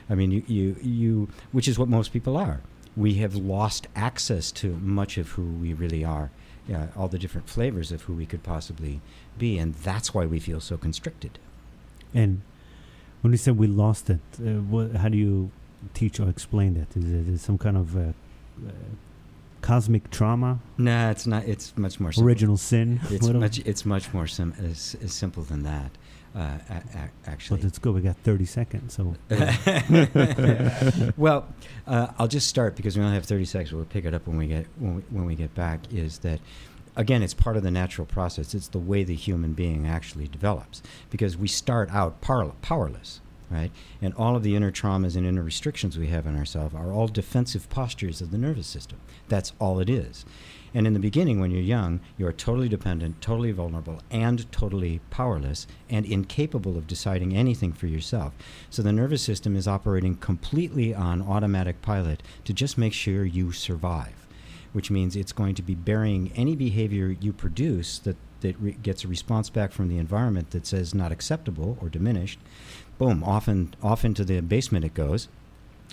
I 0.09 0.15
mean, 0.15 0.31
you, 0.31 0.43
you, 0.47 0.75
you, 0.81 1.29
which 1.51 1.67
is 1.67 1.77
what 1.77 1.87
most 1.87 2.11
people 2.11 2.35
are. 2.35 2.61
We 2.97 3.13
have 3.15 3.35
lost 3.35 3.87
access 3.95 4.51
to 4.53 4.67
much 4.77 5.17
of 5.17 5.29
who 5.29 5.43
we 5.43 5.73
really 5.73 6.03
are, 6.03 6.31
yeah, 6.67 6.87
all 6.97 7.07
the 7.07 7.19
different 7.19 7.47
flavors 7.47 7.91
of 7.91 8.01
who 8.03 8.13
we 8.13 8.25
could 8.25 8.43
possibly 8.43 8.99
be, 9.37 9.59
and 9.59 9.75
that's 9.75 10.13
why 10.13 10.25
we 10.25 10.39
feel 10.39 10.59
so 10.59 10.77
constricted. 10.77 11.37
And 12.13 12.41
when 13.21 13.31
you 13.33 13.37
said 13.37 13.57
we 13.57 13.67
lost 13.67 14.09
it, 14.09 14.19
uh, 14.39 14.61
what, 14.73 14.95
how 14.95 15.09
do 15.09 15.17
you 15.17 15.51
teach 15.93 16.19
or 16.19 16.27
explain 16.27 16.73
that? 16.73 16.97
Is 16.97 17.11
it 17.11 17.27
is 17.33 17.41
some 17.41 17.59
kind 17.59 17.77
of 17.77 17.95
uh, 17.95 17.99
uh, 17.99 18.71
cosmic 19.67 20.09
trauma, 20.11 20.59
Nah, 20.77 21.09
it's 21.11 21.27
not. 21.27 21.43
It's 21.45 21.75
much 21.77 21.99
more 21.99 22.11
simple. 22.11 22.27
original 22.27 22.57
sin? 22.57 22.99
It's 23.09 23.27
much. 23.27 23.59
It's 23.59 23.85
much 23.85 24.13
more 24.13 24.27
sim- 24.27 24.53
simple 24.75 25.43
than 25.43 25.63
that. 25.63 25.91
Uh, 26.35 26.57
a- 26.69 26.73
a- 26.97 27.29
actually, 27.29 27.57
But 27.59 27.63
let's 27.65 27.79
go. 27.79 27.91
We 27.91 28.01
got 28.01 28.15
30 28.17 28.45
seconds. 28.45 28.93
So 28.93 29.15
well, 31.17 31.47
uh, 31.87 32.07
I'll 32.19 32.27
just 32.27 32.47
start 32.47 32.75
because 32.75 32.95
we 32.97 33.03
only 33.03 33.15
have 33.15 33.25
30 33.25 33.45
seconds. 33.45 33.73
We'll 33.73 33.85
pick 33.85 34.05
it 34.05 34.13
up 34.13 34.27
when 34.27 34.37
we 34.37 34.47
get 34.47 34.67
when 34.77 34.95
we, 34.97 35.01
when 35.09 35.25
we 35.25 35.35
get 35.35 35.53
back. 35.55 35.91
Is 35.91 36.19
that 36.19 36.39
again? 36.95 37.23
It's 37.23 37.33
part 37.33 37.57
of 37.57 37.63
the 37.63 37.71
natural 37.71 38.05
process. 38.05 38.53
It's 38.53 38.67
the 38.67 38.79
way 38.79 39.03
the 39.03 39.15
human 39.15 39.53
being 39.53 39.87
actually 39.87 40.27
develops 40.27 40.81
because 41.09 41.37
we 41.37 41.47
start 41.47 41.89
out 41.93 42.21
power, 42.21 42.51
powerless, 42.61 43.19
right? 43.49 43.71
And 44.01 44.13
all 44.15 44.35
of 44.35 44.43
the 44.43 44.55
inner 44.55 44.71
traumas 44.71 45.15
and 45.15 45.25
inner 45.25 45.43
restrictions 45.43 45.97
we 45.97 46.07
have 46.07 46.25
in 46.25 46.37
ourselves 46.37 46.75
are 46.75 46.91
all 46.91 47.07
defensive 47.07 47.69
postures 47.69 48.21
of 48.21 48.31
the 48.31 48.37
nervous 48.37 48.67
system. 48.67 48.99
That's 49.27 49.53
all 49.59 49.79
it 49.79 49.89
is. 49.89 50.25
And 50.73 50.85
in 50.85 50.93
the 50.93 50.99
beginning, 50.99 51.39
when 51.39 51.49
you're 51.49 51.61
young, 51.61 52.01
you 52.17 52.27
are 52.27 52.33
totally 52.33 52.67
dependent, 52.69 53.21
totally 53.21 53.51
vulnerable, 53.51 54.01
and 54.11 54.51
totally 54.51 54.99
powerless, 55.09 55.65
and 55.89 56.05
incapable 56.05 56.77
of 56.77 56.87
deciding 56.87 57.35
anything 57.35 57.71
for 57.71 57.87
yourself. 57.87 58.33
So 58.69 58.81
the 58.81 58.91
nervous 58.91 59.21
system 59.21 59.55
is 59.55 59.67
operating 59.67 60.17
completely 60.17 60.93
on 60.93 61.21
automatic 61.21 61.81
pilot 61.81 62.21
to 62.43 62.53
just 62.53 62.77
make 62.77 62.93
sure 62.93 63.23
you 63.23 63.53
survive, 63.53 64.27
which 64.73 64.91
means 64.91 65.15
it's 65.15 65.31
going 65.31 65.55
to 65.55 65.61
be 65.61 65.73
burying 65.73 66.31
any 66.35 66.55
behavior 66.55 67.15
you 67.19 67.31
produce 67.31 67.97
that, 67.99 68.17
that 68.41 68.59
re- 68.59 68.77
gets 68.83 69.03
a 69.03 69.07
response 69.07 69.49
back 69.49 69.71
from 69.71 69.87
the 69.87 69.97
environment 69.97 70.51
that 70.51 70.67
says 70.67 70.93
not 70.93 71.13
acceptable 71.13 71.77
or 71.81 71.89
diminished. 71.89 72.39
Boom, 72.97 73.23
off, 73.23 73.47
and, 73.47 73.75
off 73.81 74.03
into 74.03 74.25
the 74.25 74.41
basement 74.41 74.85
it 74.85 74.93
goes. 74.93 75.27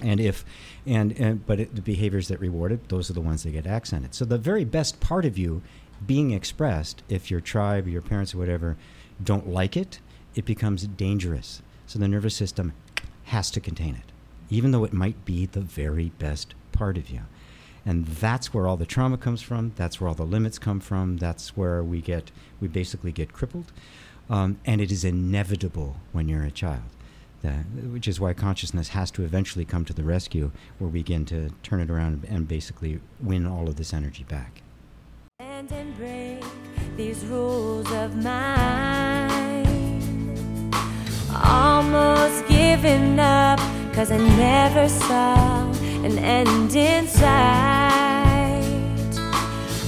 And 0.03 0.19
if 0.19 0.45
and, 0.87 1.13
and 1.21 1.47
but 1.47 1.61
it, 1.61 1.77
the 1.77 1.83
behaviors 1.83 2.27
that 2.27 2.41
reward 2.41 2.73
it 2.73 2.89
those 2.89 3.09
are 3.11 3.13
the 3.13 3.21
ones 3.21 3.45
that 3.45 3.53
get 3.53 3.67
accented. 3.67 4.13
So 4.13 4.25
the 4.25 4.39
very 4.39 4.65
best 4.65 4.99
part 4.99 5.25
of 5.25 5.39
you 5.39 5.63
being 6.05 6.33
expressed 6.33 7.05
if 7.09 7.31
your 7.31 7.41
tribe 7.41 7.87
your 7.87 8.03
parents 8.03 8.35
or 8.35 8.39
whatever 8.39 8.77
don't 9.23 9.49
like 9.49 9.77
it 9.77 10.01
it 10.35 10.45
becomes 10.45 10.85
dangerous. 10.89 11.63
So 11.87 12.01
the 12.01 12.09
nervous 12.09 12.35
system 12.35 12.73
has 13.27 13.53
to 13.53 13.61
contain 13.61 13.95
it 13.95 14.11
even 14.51 14.71
though 14.73 14.85
it 14.85 14.93
might 14.93 15.25
be 15.25 15.47
the 15.47 15.61
very 15.61 16.11
best 16.19 16.55
part 16.73 16.97
of 16.97 17.11
you. 17.11 17.21
And 17.87 18.07
that's 18.07 18.55
where 18.55 18.67
all 18.67 18.77
the 18.77 18.87
trauma 18.87 19.19
comes 19.19 19.43
from. 19.43 19.73
That's 19.77 20.01
where 20.01 20.09
all 20.09 20.15
the 20.15 20.25
limits 20.25 20.59
come 20.59 20.81
from. 20.81 21.19
That's 21.19 21.57
where 21.57 21.83
we 21.83 22.01
get 22.01 22.31
we 22.61 22.69
basically 22.69 23.13
get 23.13 23.33
crippled. 23.33 23.73
Um, 24.31 24.59
and 24.65 24.81
it 24.81 24.91
is 24.91 25.05
inevitable 25.05 25.97
when 26.13 26.29
you're 26.29 26.45
a 26.45 26.51
child 26.51 26.83
that, 27.45 27.65
which 27.93 28.09
is 28.09 28.19
why 28.19 28.33
consciousness 28.33 28.89
has 28.89 29.11
to 29.13 29.23
eventually 29.23 29.65
come 29.65 29.85
to 29.85 29.93
the 29.93 30.03
rescue, 30.03 30.51
where 30.79 30.89
we 30.89 31.01
begin 31.01 31.25
to 31.27 31.51
turn 31.63 31.81
it 31.81 31.91
around 31.91 32.25
and 32.29 32.49
basically 32.49 33.01
win 33.23 33.47
all 33.47 33.69
of 33.69 33.77
this 33.77 33.95
energy 33.95 34.25
back. 34.25 34.63
and 35.39 35.97
break 35.97 36.43
these 36.97 37.25
rules 37.27 37.91
of 37.93 38.17
mine. 38.17 39.65
Almost 41.33 42.47
giving 42.49 43.19
up, 43.19 43.59
cause 43.95 44.11
I 44.11 44.19
never 44.19 44.89
saw 44.89 45.71
an 46.05 46.19
end 46.19 46.75
in 46.75 47.07
sight. 47.07 48.55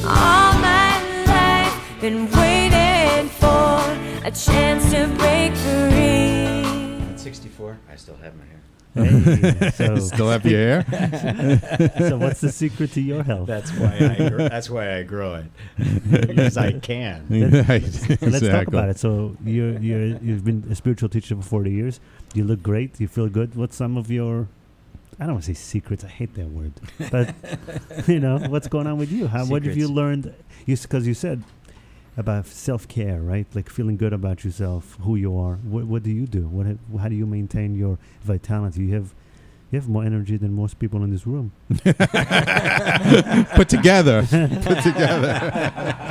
All 0.04 0.52
my 0.70 0.90
life, 1.26 2.00
been 2.00 2.30
waiting 2.30 3.28
for 3.28 3.80
a 4.24 4.30
chance 4.30 4.90
to 4.92 5.06
break 5.18 5.54
free. 5.54 6.75
At 7.56 7.60
64, 7.60 7.78
I 7.90 7.96
still 7.96 8.16
have 8.16 8.34
my 8.36 8.44
hair. 8.44 8.60
Hey, 8.94 9.70
so, 9.74 9.96
Still 9.98 10.30
have 10.30 10.44
your 10.46 10.80
hair? 10.82 11.92
so 11.98 12.16
what's 12.16 12.40
the 12.40 12.50
secret 12.50 12.92
to 12.92 13.00
your 13.00 13.22
health? 13.22 13.46
That's 13.46 13.70
why 13.72 14.16
I. 14.18 14.28
Gr- 14.28 14.38
that's 14.38 14.70
why 14.70 14.96
I 14.96 15.02
grow 15.02 15.34
it 15.34 15.46
because 16.26 16.56
I 16.56 16.72
can. 16.72 17.26
right. 17.68 17.84
So 17.84 18.16
let's 18.22 18.46
talk 18.46 18.68
about 18.68 18.88
it. 18.88 18.98
So 18.98 19.36
you're, 19.44 19.78
you're 19.78 20.18
you've 20.18 20.44
been 20.44 20.64
a 20.70 20.74
spiritual 20.74 21.08
teacher 21.10 21.36
for 21.36 21.42
40 21.42 21.70
years. 21.70 22.00
You 22.34 22.44
look 22.44 22.62
great. 22.62 22.98
You 22.98 23.08
feel 23.08 23.28
good. 23.28 23.54
What's 23.54 23.76
some 23.76 23.96
of 23.98 24.10
your 24.10 24.48
I 25.18 25.24
don't 25.24 25.34
want 25.34 25.44
to 25.44 25.54
say 25.54 25.60
secrets. 25.60 26.04
I 26.04 26.08
hate 26.08 26.34
that 26.34 26.48
word. 26.48 26.72
But 27.10 27.34
you 28.08 28.20
know, 28.20 28.38
what's 28.48 28.68
going 28.68 28.86
on 28.86 28.98
with 28.98 29.12
you? 29.12 29.26
How 29.26 29.44
what 29.46 29.62
have 29.64 29.76
you 29.76 29.88
Secrets. 29.88 29.96
learned? 29.96 30.34
You 30.66 30.76
because 30.76 31.06
you 31.06 31.14
said 31.14 31.42
about 32.16 32.46
self 32.46 32.88
care, 32.88 33.20
right? 33.20 33.46
Like 33.54 33.68
feeling 33.70 33.96
good 33.96 34.12
about 34.12 34.44
yourself, 34.44 34.96
who 35.02 35.16
you 35.16 35.36
are. 35.38 35.56
What 35.56 35.84
what 35.86 36.02
do 36.02 36.10
you 36.10 36.26
do? 36.26 36.48
What 36.48 36.66
have, 36.66 36.78
how 37.00 37.08
do 37.08 37.14
you 37.14 37.26
maintain 37.26 37.74
your 37.74 37.98
vitality? 38.22 38.84
You 38.84 38.94
have 38.94 39.14
you 39.70 39.80
have 39.80 39.88
more 39.88 40.04
energy 40.04 40.36
than 40.36 40.52
most 40.54 40.78
people 40.78 41.02
in 41.02 41.10
this 41.10 41.26
room. 41.26 41.50
Put 43.56 43.68
together. 43.68 44.22
Put 44.30 44.82
together. 44.82 46.06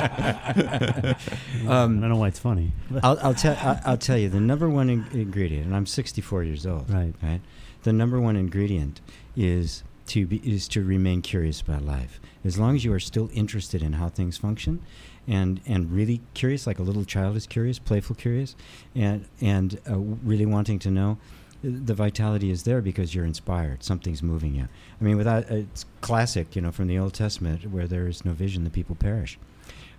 Um, 1.66 1.98
I 1.98 2.00
don't 2.02 2.10
know 2.10 2.16
why 2.16 2.28
it's 2.28 2.38
funny. 2.38 2.70
I'll, 3.02 3.18
I'll 3.20 3.34
tell. 3.34 3.56
I'll, 3.60 3.80
I'll 3.84 3.96
tell 3.98 4.16
you 4.16 4.28
the 4.28 4.38
number 4.40 4.68
one 4.68 4.88
in- 4.88 5.06
ingredient, 5.12 5.66
and 5.66 5.74
I'm 5.74 5.84
64 5.86 6.44
years 6.44 6.64
old. 6.66 6.88
Right. 6.88 7.12
Right. 7.22 7.40
the 7.82 7.92
number 7.92 8.20
one 8.20 8.36
ingredient 8.36 9.00
is 9.36 9.82
to 10.08 10.26
be 10.26 10.36
is 10.38 10.68
to 10.68 10.84
remain 10.84 11.22
curious 11.22 11.60
about 11.60 11.82
life. 11.82 12.20
As 12.44 12.56
long 12.58 12.76
as 12.76 12.84
you 12.84 12.92
are 12.92 13.00
still 13.00 13.28
interested 13.34 13.82
in 13.82 13.94
how 13.94 14.08
things 14.08 14.36
function, 14.38 14.80
and 15.26 15.60
and 15.66 15.90
really 15.92 16.20
curious, 16.34 16.66
like 16.66 16.78
a 16.78 16.82
little 16.82 17.04
child 17.04 17.36
is 17.36 17.46
curious, 17.46 17.78
playful 17.78 18.16
curious, 18.16 18.56
and 18.94 19.26
and 19.40 19.80
uh, 19.88 19.96
really 19.98 20.46
wanting 20.46 20.78
to 20.80 20.90
know, 20.90 21.18
the 21.62 21.94
vitality 21.94 22.50
is 22.50 22.62
there 22.62 22.80
because 22.80 23.14
you're 23.14 23.24
inspired. 23.24 23.82
Something's 23.82 24.22
moving 24.22 24.54
you. 24.54 24.68
I 25.00 25.04
mean, 25.04 25.16
without 25.16 25.50
uh, 25.50 25.56
it's 25.56 25.84
classic, 26.00 26.54
you 26.54 26.62
know, 26.62 26.72
from 26.72 26.86
the 26.86 26.98
Old 26.98 27.14
Testament, 27.14 27.70
where 27.70 27.86
there 27.86 28.06
is 28.06 28.24
no 28.24 28.32
vision, 28.32 28.64
the 28.64 28.70
people 28.70 28.94
perish. 28.96 29.38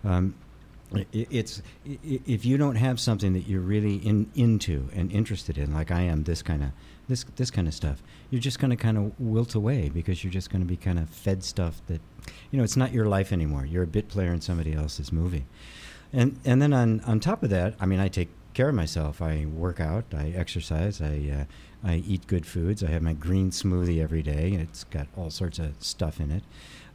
Um, 0.03 0.35
it's 1.11 1.61
if 1.83 2.45
you 2.45 2.57
don't 2.57 2.77
have 2.77 2.99
something 2.99 3.33
that 3.33 3.47
you're 3.47 3.59
really 3.59 3.95
in, 3.95 4.31
into 4.35 4.87
and 4.93 5.11
interested 5.11 5.57
in, 5.57 5.73
like 5.73 5.91
I 5.91 6.01
am, 6.01 6.23
this 6.23 6.41
kind 6.41 6.63
of 6.63 6.69
this 7.09 7.25
this 7.35 7.51
kind 7.51 7.67
of 7.67 7.73
stuff, 7.73 8.01
you're 8.29 8.41
just 8.41 8.59
going 8.59 8.71
to 8.71 8.75
kind 8.75 8.97
of 8.97 9.19
wilt 9.19 9.55
away 9.55 9.89
because 9.89 10.23
you're 10.23 10.33
just 10.33 10.49
going 10.49 10.61
to 10.61 10.67
be 10.67 10.77
kind 10.77 10.99
of 10.99 11.09
fed 11.09 11.43
stuff 11.43 11.81
that, 11.87 12.01
you 12.51 12.57
know, 12.57 12.63
it's 12.63 12.77
not 12.77 12.91
your 12.91 13.05
life 13.05 13.31
anymore. 13.31 13.65
You're 13.65 13.83
a 13.83 13.87
bit 13.87 14.09
player 14.09 14.33
in 14.33 14.41
somebody 14.41 14.73
else's 14.73 15.11
movie, 15.11 15.45
and 16.11 16.39
and 16.45 16.61
then 16.61 16.73
on 16.73 17.01
on 17.01 17.19
top 17.19 17.43
of 17.43 17.49
that, 17.49 17.75
I 17.79 17.85
mean, 17.85 17.99
I 17.99 18.07
take 18.07 18.29
care 18.53 18.69
of 18.69 18.75
myself. 18.75 19.21
I 19.21 19.45
work 19.45 19.79
out, 19.79 20.05
I 20.13 20.29
exercise, 20.35 21.01
I 21.01 21.47
uh, 21.83 21.87
I 21.87 22.03
eat 22.07 22.27
good 22.27 22.45
foods. 22.45 22.83
I 22.83 22.87
have 22.87 23.01
my 23.01 23.13
green 23.13 23.51
smoothie 23.51 24.01
every 24.01 24.23
day. 24.23 24.53
It's 24.53 24.83
got 24.85 25.07
all 25.15 25.29
sorts 25.29 25.59
of 25.59 25.75
stuff 25.79 26.19
in 26.19 26.31
it. 26.31 26.43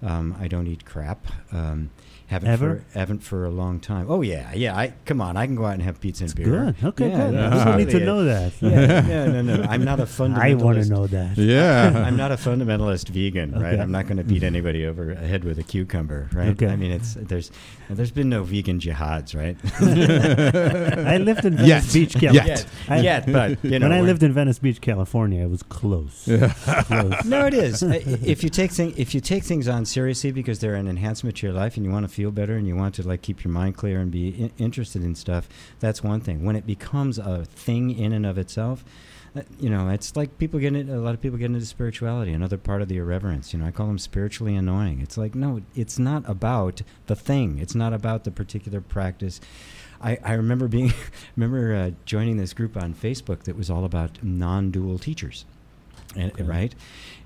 Um, 0.02 0.36
I 0.40 0.48
don't 0.48 0.66
eat 0.66 0.84
crap. 0.84 1.26
Um, 1.52 1.90
haven't 2.26 2.48
Ever? 2.48 2.76
for 2.92 2.98
haven't 2.98 3.18
for 3.22 3.44
a 3.44 3.50
long 3.50 3.78
time. 3.78 4.06
Oh 4.08 4.22
yeah, 4.22 4.54
yeah. 4.54 4.74
I 4.74 4.94
come 5.04 5.20
on. 5.20 5.36
I 5.36 5.44
can 5.44 5.54
go 5.54 5.66
out 5.66 5.74
and 5.74 5.82
have 5.82 6.00
pizza 6.00 6.24
and 6.24 6.30
It's 6.30 6.34
beer. 6.34 6.46
good. 6.46 6.76
Okay, 6.82 7.10
Yeah, 7.10 7.26
good. 7.26 7.34
yeah, 7.34 7.50
People 7.50 7.72
it's 7.74 7.92
need 7.92 7.98
to 8.00 8.06
know 8.06 8.24
that. 8.24 8.52
Yeah, 8.62 9.00
no, 9.26 9.42
no, 9.42 9.56
no. 9.56 9.62
I'm 9.64 9.84
not 9.84 10.00
a 10.00 10.04
fundamentalist. 10.04 10.38
I 10.40 10.54
want 10.54 10.82
to 10.82 10.88
know 10.88 11.06
that. 11.08 11.36
Yeah. 11.52 12.02
I'm 12.06 12.16
not 12.16 12.32
a 12.32 12.36
fundamentalist 12.36 13.10
vegan, 13.10 13.52
right? 13.52 13.78
I'm 13.78 13.92
not 13.92 14.06
going 14.06 14.16
to 14.16 14.24
beat 14.24 14.42
anybody 14.44 14.86
over 14.86 15.14
the 15.14 15.26
head 15.26 15.44
with 15.44 15.58
a 15.58 15.62
cucumber, 15.62 16.30
right? 16.32 16.48
Okay. 16.48 16.68
I 16.68 16.76
mean, 16.76 16.90
it's 16.92 17.14
there's 17.14 17.50
there's 17.90 18.10
been 18.10 18.30
no 18.30 18.44
vegan 18.44 18.80
jihads, 18.80 19.36
right? 19.36 19.56
I 21.06 21.18
lived 21.18 21.44
in 21.44 21.56
Venice 21.56 21.68
Yet. 21.68 21.92
Beach, 21.92 22.16
Yet. 22.22 22.32
California. 22.32 22.56
yet, 22.56 22.66
I- 22.88 23.00
yet, 23.00 23.26
but 23.32 23.62
you 23.64 23.78
know, 23.78 23.88
when 23.90 23.92
I 23.98 24.00
lived 24.00 24.22
in 24.22 24.32
Venice 24.32 24.58
Beach, 24.58 24.80
California, 24.80 25.44
it 25.44 25.50
was 25.50 25.62
close. 25.62 26.24
close. 26.24 27.24
no, 27.26 27.46
it 27.46 27.54
is. 27.54 27.82
If 27.82 28.42
you 28.42 28.48
take 28.48 28.70
thing, 28.70 28.94
if 28.96 29.14
you 29.14 29.20
take 29.20 29.44
things 29.44 29.68
on 29.68 29.84
seriously 29.92 30.32
because 30.32 30.58
they're 30.60 30.74
an 30.74 30.88
enhancement 30.88 31.36
to 31.36 31.46
your 31.46 31.54
life 31.54 31.76
and 31.76 31.84
you 31.84 31.92
want 31.92 32.08
to 32.08 32.12
feel 32.12 32.30
better 32.30 32.56
and 32.56 32.66
you 32.66 32.74
want 32.74 32.94
to 32.94 33.06
like 33.06 33.22
keep 33.22 33.44
your 33.44 33.52
mind 33.52 33.76
clear 33.76 34.00
and 34.00 34.10
be 34.10 34.50
interested 34.58 35.02
in 35.02 35.14
stuff, 35.14 35.48
that's 35.80 36.02
one 36.02 36.20
thing. 36.20 36.44
When 36.44 36.56
it 36.56 36.66
becomes 36.66 37.18
a 37.18 37.44
thing 37.44 37.96
in 37.96 38.12
and 38.12 38.24
of 38.24 38.38
itself, 38.38 38.84
uh, 39.34 39.42
you 39.58 39.70
know, 39.70 39.88
it's 39.88 40.14
like 40.16 40.38
people 40.38 40.60
get 40.60 40.74
into, 40.74 40.94
a 40.94 41.00
lot 41.00 41.14
of 41.14 41.20
people 41.20 41.38
get 41.38 41.46
into 41.46 41.64
spirituality, 41.64 42.32
another 42.32 42.58
part 42.58 42.82
of 42.82 42.88
the 42.88 42.96
irreverence. 42.98 43.52
You 43.52 43.60
know, 43.60 43.66
I 43.66 43.70
call 43.70 43.86
them 43.86 43.98
spiritually 43.98 44.54
annoying. 44.54 45.00
It's 45.00 45.16
like 45.16 45.34
no, 45.34 45.62
it's 45.74 45.98
not 45.98 46.28
about 46.28 46.82
the 47.06 47.16
thing. 47.16 47.58
It's 47.58 47.74
not 47.74 47.92
about 47.92 48.24
the 48.24 48.30
particular 48.30 48.80
practice. 48.80 49.40
I, 50.02 50.18
I 50.22 50.32
remember 50.34 50.68
being, 50.68 50.92
remember 51.36 51.74
uh, 51.74 51.90
joining 52.04 52.36
this 52.36 52.52
group 52.52 52.76
on 52.76 52.92
Facebook 52.92 53.44
that 53.44 53.56
was 53.56 53.70
all 53.70 53.84
about 53.84 54.22
non-dual 54.22 54.98
teachers, 54.98 55.44
and, 56.16 56.32
Okay. 56.32 56.42
right? 56.42 56.74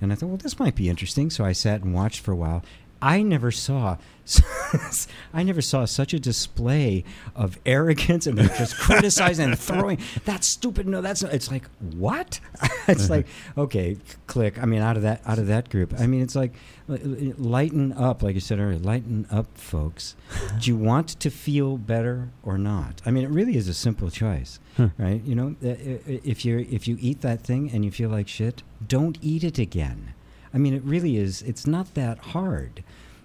And 0.01 0.13
I 0.13 0.17
thought, 0.17 0.29
well, 0.29 0.37
this 0.37 0.59
might 0.59 0.75
be 0.75 0.89
interesting. 0.89 1.31
So 1.31 1.45
I 1.45 1.53
sat 1.53 1.83
and 1.83 1.95
watched 1.95 2.21
for 2.21 2.33
a 2.33 2.37
while. 2.37 2.63
I 3.03 3.23
never 3.23 3.51
saw, 3.51 3.99
I 5.35 5.43
never 5.43 5.61
saw 5.61 5.85
such 5.85 6.15
a 6.15 6.19
display 6.19 7.05
of 7.35 7.59
arrogance 7.67 8.27
and 8.27 8.39
just 8.39 8.77
criticizing 8.81 9.51
and 9.51 9.59
throwing 9.59 9.99
that's 10.25 10.47
stupid. 10.47 10.89
No, 10.89 11.03
that's 11.03 11.23
not. 11.23 11.35
It's 11.35 11.51
like 11.51 11.69
what? 11.95 12.41
it's 12.89 13.05
uh-huh. 13.05 13.15
like 13.15 13.27
okay, 13.57 13.99
click. 14.27 14.61
I 14.61 14.65
mean, 14.65 14.81
out 14.81 14.97
of 14.97 15.03
that, 15.03 15.21
out 15.27 15.39
of 15.39 15.47
that 15.49 15.69
group. 15.69 15.93
I 15.99 16.07
mean, 16.07 16.23
it's 16.23 16.35
like 16.35 16.53
li- 16.53 16.59
lighten 16.89 17.93
up, 17.93 18.23
like 18.23 18.35
you 18.35 18.41
said 18.41 18.59
earlier. 18.59 18.79
Lighten 18.79 19.27
up, 19.31 19.57
folks. 19.59 20.17
Do 20.61 20.71
you 20.71 20.77
want 20.77 21.09
to 21.21 21.31
feel 21.31 21.77
better 21.79 22.31
or 22.43 22.59
not? 22.59 23.03
I 23.05 23.11
mean, 23.11 23.25
it 23.25 23.31
really 23.31 23.57
is 23.57 23.69
a 23.69 23.75
simple 23.75 24.11
choice 24.11 24.59
Huh. 24.77 24.89
right? 24.99 25.23
You 25.25 25.35
know, 25.35 25.57
uh, 25.65 25.75
if 26.07 26.45
you 26.45 26.67
if 26.71 26.87
you 26.87 26.97
eat 27.01 27.21
that 27.23 27.41
thing 27.41 27.71
and 27.73 27.85
you 27.85 27.91
feel 27.91 28.11
like 28.11 28.29
shit, 28.29 28.63
don't 28.87 29.19
eat 29.23 29.43
it 29.45 29.59
again. 29.59 30.15
I 30.55 30.59
mean, 30.59 30.75
it 30.75 30.83
really 30.85 31.17
is. 31.17 31.43
It's 31.43 31.67
not 31.67 31.95
that 31.95 32.19
hard, 32.19 32.83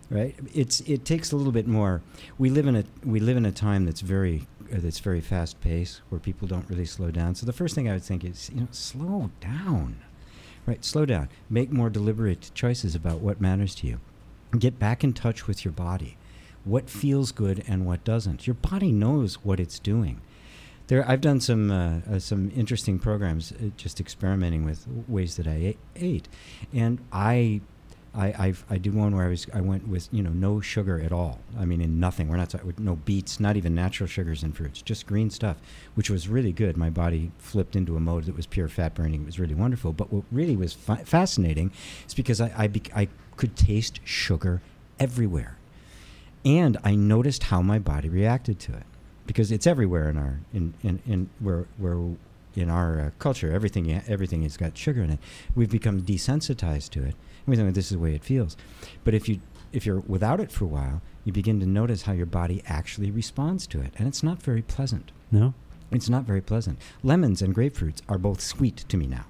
right? 0.10 0.36
It's 0.54 0.82
it 0.82 1.06
takes 1.06 1.32
a 1.32 1.36
little 1.36 1.52
bit 1.54 1.67
more. 1.67 2.02
We 2.38 2.50
live 2.50 2.67
in 2.67 2.76
a 2.76 2.84
we 3.06 3.19
live 3.19 3.38
in 3.38 3.45
a 3.45 3.52
time 3.52 3.86
that's 3.86 4.02
very 4.02 4.47
uh, 4.74 4.78
that's 4.80 5.00
very 5.00 5.21
fast 5.21 5.62
paced 5.62 6.02
where 6.10 6.19
people 6.19 6.47
don't 6.47 6.67
really 6.69 6.86
slow 6.86 7.12
down. 7.12 7.36
So 7.36 7.45
the 7.45 7.54
first 7.54 7.76
thing 7.76 7.89
I 7.89 7.93
would 7.93 8.04
think 8.04 8.24
is 8.26 8.50
you 8.54 8.62
know 8.62 8.67
slow 8.71 9.30
down, 9.39 9.97
right? 10.65 10.84
Slow 10.84 11.06
down. 11.06 11.30
Make 11.50 11.71
more 11.71 11.89
deliberate 11.89 12.52
choices 12.54 12.95
about 12.95 13.19
what 13.19 13.41
matters 13.41 13.76
to 13.76 13.88
you. 13.88 14.00
Get 14.58 14.80
back 14.80 15.04
in 15.04 15.13
touch 15.13 15.47
with 15.47 15.63
your 15.63 15.71
body. 15.71 16.17
What 16.63 16.89
feels 16.89 17.32
good 17.32 17.63
and 17.67 17.86
what 17.86 18.04
doesn't. 18.04 18.45
Your 18.45 18.54
body 18.54 18.91
knows 18.91 19.36
what 19.43 19.60
it's 19.60 19.80
doing. 19.80 20.21
There, 20.88 21.08
I've 21.10 21.21
done 21.21 21.39
some 21.39 21.71
uh, 21.71 22.00
uh, 22.12 22.19
some 22.19 22.52
interesting 22.54 23.00
programs, 23.00 23.54
uh, 23.54 23.69
just 23.78 24.02
experimenting 24.02 24.65
with 24.65 24.86
ways 25.08 25.38
that 25.38 25.47
I 25.47 25.76
ate, 25.95 26.28
and 26.74 27.00
I, 27.13 27.62
I, 28.13 28.34
I've, 28.38 28.65
I 28.69 28.78
did 28.78 28.93
one 28.93 29.15
where 29.15 29.26
I 29.26 29.30
was 29.30 29.47
I 29.54 29.62
went 29.62 29.88
with 29.88 30.10
you 30.12 30.21
know 30.21 30.32
no 30.32 30.60
sugar 30.60 31.00
at 31.00 31.13
all. 31.13 31.39
I 31.58 31.63
mean, 31.63 31.80
in 31.80 32.00
nothing. 32.00 32.28
We're 32.28 32.38
not 32.38 32.54
no 32.78 32.97
beets, 32.97 33.39
not 33.39 33.56
even 33.56 33.74
natural 33.74 34.08
sugars 34.08 34.43
and 34.43 34.56
fruits, 34.56 34.82
just 34.82 35.08
green 35.08 35.30
stuff, 35.30 35.58
which 35.95 36.10
was 36.10 36.28
really 36.28 36.52
good. 36.52 36.76
My 36.76 36.89
body 36.89 37.32
flipped 37.38 37.76
into 37.76 37.95
a 37.95 38.02
mode 38.02 38.26
that 38.26 38.36
was 38.36 38.45
pure 38.45 38.67
fat 38.67 38.95
burning. 38.95 39.21
It 39.21 39.26
was 39.26 39.39
really 39.39 39.56
wonderful. 39.56 39.93
But 39.93 40.12
what 40.12 40.26
really 40.30 40.58
was 40.58 40.74
fa- 40.74 41.04
fascinating 41.06 41.71
is 42.06 42.13
because 42.13 42.41
I 42.41 42.47
I, 42.58 42.71
I 42.93 43.08
could 43.38 43.56
taste 43.56 44.02
sugar 44.04 44.62
everywhere, 45.00 45.58
and 46.43 46.78
I 46.84 46.95
noticed 46.95 47.43
how 47.43 47.62
my 47.62 47.80
body 47.80 48.10
reacted 48.10 48.60
to 48.62 48.74
it 48.74 48.84
because 49.26 49.54
it's 49.54 49.65
everywhere 49.65 50.10
in 50.10 50.17
our 50.17 50.41
in 50.54 50.74
in, 50.84 51.02
in 51.06 51.30
where 51.39 51.65
where 51.78 51.97
in 52.54 52.69
our 52.69 53.00
uh, 53.00 53.10
culture 53.19 53.50
everything 53.54 53.89
everything 54.08 54.43
has 54.43 54.58
got 54.58 54.78
sugar 54.78 55.02
in 55.02 55.10
it 55.10 55.19
we've 55.56 55.69
become 55.69 56.02
desensitized 56.02 56.89
to 56.89 57.02
it 57.02 57.15
think 57.45 57.73
this 57.73 57.86
is 57.86 57.91
the 57.91 57.99
way 57.99 58.15
it 58.15 58.23
feels. 58.23 58.58
But 59.04 59.13
if 59.13 59.27
you 59.27 59.39
if 59.71 59.86
you're 59.86 59.99
without 60.01 60.39
it 60.39 60.51
for 60.51 60.65
a 60.65 60.67
while 60.67 61.01
you 61.23 61.32
begin 61.32 61.60
to 61.60 61.65
notice 61.65 62.04
how 62.04 62.13
your 62.13 62.25
body 62.25 62.63
actually 62.65 63.12
responds 63.12 63.67
to 63.67 63.80
it. 63.80 63.93
And 63.97 64.08
it's 64.08 64.23
not 64.23 64.41
very 64.41 64.62
pleasant. 64.62 65.12
No? 65.32 65.54
it's 65.91 66.10
not 66.10 66.23
very 66.23 66.41
pleasant. 66.41 66.80
Lemons 67.04 67.41
and 67.41 67.54
grapefruits 67.54 68.01
are 68.08 68.17
both 68.17 68.39
sweet 68.39 68.77
to 68.88 68.95
me 68.97 69.08
now. 69.08 69.25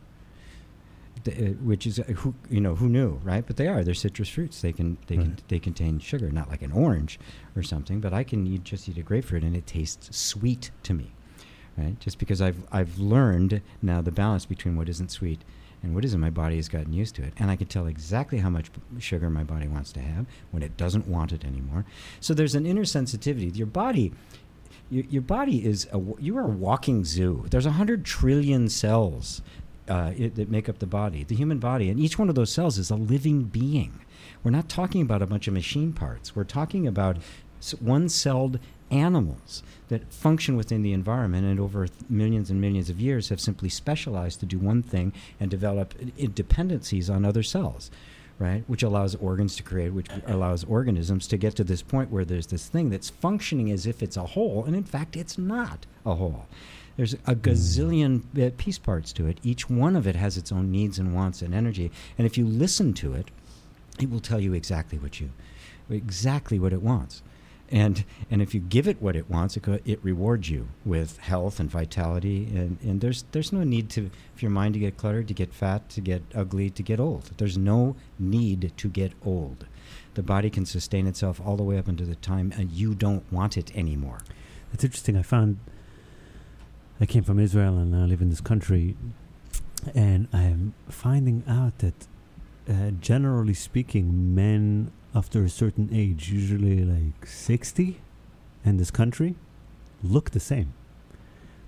The, 1.23 1.31
uh, 1.31 1.49
which 1.53 1.85
is 1.85 1.99
uh, 1.99 2.03
who 2.03 2.33
you 2.49 2.61
know 2.61 2.75
who 2.75 2.89
knew 2.89 3.19
right? 3.23 3.45
But 3.45 3.57
they 3.57 3.67
are. 3.67 3.83
They're 3.83 3.93
citrus 3.93 4.29
fruits. 4.29 4.61
They 4.61 4.71
can 4.73 4.97
they 5.07 5.17
can 5.17 5.37
they 5.49 5.59
contain 5.59 5.99
sugar 5.99 6.31
not 6.31 6.49
like 6.49 6.61
an 6.63 6.71
orange 6.71 7.19
or 7.55 7.61
something 7.61 7.99
but 7.99 8.11
i 8.13 8.23
can 8.23 8.47
eat, 8.47 8.63
just 8.63 8.87
eat 8.89 8.97
a 8.97 9.03
grapefruit 9.03 9.43
and 9.43 9.55
it 9.55 9.67
tastes 9.67 10.15
sweet 10.17 10.71
to 10.83 10.93
me 10.93 11.11
right? 11.77 11.99
Just 11.99 12.17
because 12.17 12.41
i've 12.41 12.63
i've 12.71 12.97
learned 12.97 13.61
now 13.81 14.01
the 14.01 14.11
balance 14.11 14.45
between 14.45 14.75
what 14.75 14.89
isn't 14.89 15.11
sweet 15.11 15.41
and 15.83 15.95
what 15.95 16.05
isn't 16.05 16.19
my 16.19 16.29
body 16.29 16.55
has 16.55 16.69
gotten 16.69 16.93
used 16.93 17.15
to 17.15 17.23
it 17.23 17.33
and 17.37 17.49
i 17.51 17.55
can 17.55 17.67
tell 17.67 17.87
exactly 17.87 18.39
how 18.39 18.49
much 18.49 18.69
sugar 18.99 19.29
my 19.29 19.43
body 19.43 19.67
wants 19.67 19.91
to 19.91 19.99
have 19.99 20.25
when 20.51 20.63
it 20.63 20.77
doesn't 20.77 21.07
want 21.07 21.31
it 21.31 21.43
anymore 21.43 21.85
so 22.19 22.33
there's 22.33 22.55
an 22.55 22.65
inner 22.65 22.85
sensitivity 22.85 23.47
your 23.47 23.67
body 23.67 24.13
your, 24.89 25.05
your 25.05 25.21
body 25.21 25.65
is 25.65 25.87
a 25.93 26.01
you 26.19 26.37
are 26.37 26.45
a 26.45 26.47
walking 26.47 27.03
zoo 27.03 27.45
there's 27.49 27.65
a 27.65 27.71
hundred 27.71 28.05
trillion 28.05 28.69
cells 28.69 29.41
uh, 29.91 30.13
it, 30.17 30.35
that 30.35 30.49
make 30.49 30.69
up 30.69 30.79
the 30.79 30.87
body, 30.87 31.23
the 31.23 31.35
human 31.35 31.59
body, 31.59 31.89
and 31.89 31.99
each 31.99 32.17
one 32.17 32.29
of 32.29 32.35
those 32.35 32.51
cells 32.51 32.77
is 32.77 32.89
a 32.89 32.95
living 32.95 33.43
being. 33.43 33.99
We're 34.43 34.51
not 34.51 34.69
talking 34.69 35.01
about 35.01 35.21
a 35.21 35.25
bunch 35.25 35.47
of 35.47 35.53
machine 35.53 35.91
parts. 35.91 36.35
We're 36.35 36.45
talking 36.45 36.87
about 36.87 37.17
s- 37.61 37.75
one-celled 37.79 38.59
animals 38.89 39.63
that 39.87 40.11
function 40.13 40.55
within 40.57 40.81
the 40.81 40.91
environment 40.93 41.45
and 41.45 41.59
over 41.59 41.87
th- 41.87 41.97
millions 42.09 42.49
and 42.49 42.59
millions 42.59 42.89
of 42.89 42.99
years 42.99 43.29
have 43.29 43.39
simply 43.39 43.69
specialized 43.69 44.39
to 44.39 44.45
do 44.45 44.59
one 44.59 44.81
thing 44.83 45.13
and 45.39 45.49
develop 45.49 45.93
i- 46.21 46.25
dependencies 46.33 47.09
on 47.09 47.23
other 47.25 47.43
cells 47.43 47.89
right? 48.39 48.63
Which 48.65 48.81
allows 48.81 49.13
organs 49.15 49.55
to 49.57 49.63
create 49.63 49.93
which 49.93 50.07
allows 50.25 50.63
organisms 50.63 51.27
to 51.27 51.37
get 51.37 51.55
to 51.57 51.63
this 51.63 51.83
point 51.83 52.09
where 52.09 52.25
there's 52.25 52.47
this 52.47 52.67
thing 52.67 52.89
that's 52.89 53.11
functioning 53.11 53.69
as 53.69 53.85
if 53.85 54.01
it's 54.01 54.17
a 54.17 54.25
whole 54.25 54.65
and 54.65 54.75
in 54.75 54.83
fact 54.83 55.15
it's 55.15 55.37
not 55.37 55.85
a 56.07 56.15
whole. 56.15 56.47
There's 56.97 57.13
a 57.27 57.35
gazillion 57.35 58.23
uh, 58.41 58.49
piece 58.57 58.79
parts 58.79 59.13
to 59.13 59.27
it. 59.27 59.37
Each 59.43 59.69
one 59.69 59.95
of 59.95 60.07
it 60.07 60.15
has 60.15 60.37
its 60.37 60.51
own 60.51 60.71
needs 60.71 60.97
and 60.97 61.13
wants 61.13 61.43
and 61.43 61.53
energy. 61.53 61.91
And 62.17 62.25
if 62.25 62.35
you 62.37 62.45
listen 62.47 62.93
to 62.95 63.13
it 63.13 63.29
it 63.99 64.09
will 64.09 64.19
tell 64.19 64.39
you 64.39 64.53
exactly 64.55 64.97
what 64.97 65.19
you 65.21 65.29
exactly 65.89 66.57
what 66.57 66.73
it 66.73 66.81
wants 66.81 67.21
and 67.71 68.03
and 68.29 68.41
if 68.41 68.53
you 68.53 68.59
give 68.59 68.87
it 68.87 69.01
what 69.01 69.15
it 69.15 69.29
wants 69.29 69.55
it, 69.57 69.65
it 69.85 69.99
rewards 70.03 70.49
you 70.49 70.67
with 70.85 71.17
health 71.19 71.59
and 71.59 71.69
vitality 71.69 72.47
and, 72.53 72.77
and 72.81 73.01
there's 73.01 73.23
there's 73.31 73.51
no 73.53 73.63
need 73.63 73.89
to 73.89 74.09
for 74.35 74.41
your 74.41 74.51
mind 74.51 74.73
to 74.73 74.79
get 74.79 74.97
cluttered 74.97 75.27
to 75.27 75.33
get 75.33 75.53
fat 75.53 75.89
to 75.89 76.01
get 76.01 76.21
ugly 76.35 76.69
to 76.69 76.83
get 76.83 76.99
old 76.99 77.31
there's 77.37 77.57
no 77.57 77.95
need 78.19 78.71
to 78.75 78.87
get 78.89 79.13
old 79.25 79.65
the 80.13 80.23
body 80.23 80.49
can 80.49 80.65
sustain 80.65 81.07
itself 81.07 81.39
all 81.43 81.55
the 81.55 81.63
way 81.63 81.77
up 81.77 81.87
into 81.87 82.05
the 82.05 82.15
time 82.15 82.53
and 82.57 82.71
you 82.71 82.93
don't 82.93 83.23
want 83.31 83.57
it 83.57 83.75
anymore 83.75 84.19
That's 84.71 84.83
interesting. 84.83 85.17
I 85.17 85.21
found 85.21 85.59
I 86.99 87.05
came 87.05 87.23
from 87.23 87.39
Israel 87.39 87.77
and 87.77 87.95
I 87.95 88.05
live 88.05 88.21
in 88.21 88.29
this 88.29 88.41
country. 88.41 88.95
and 89.95 90.27
I'm 90.31 90.73
finding 90.89 91.43
out 91.47 91.79
that, 91.79 92.07
uh, 92.69 92.91
generally 92.99 93.55
speaking, 93.55 94.35
men 94.35 94.91
after 95.13 95.43
a 95.43 95.49
certain 95.49 95.89
age, 95.91 96.29
usually 96.29 96.83
like 96.83 97.25
60 97.25 97.99
in 98.63 98.77
this 98.77 98.91
country, 98.91 99.35
look 100.03 100.31
the 100.31 100.39
same. 100.39 100.73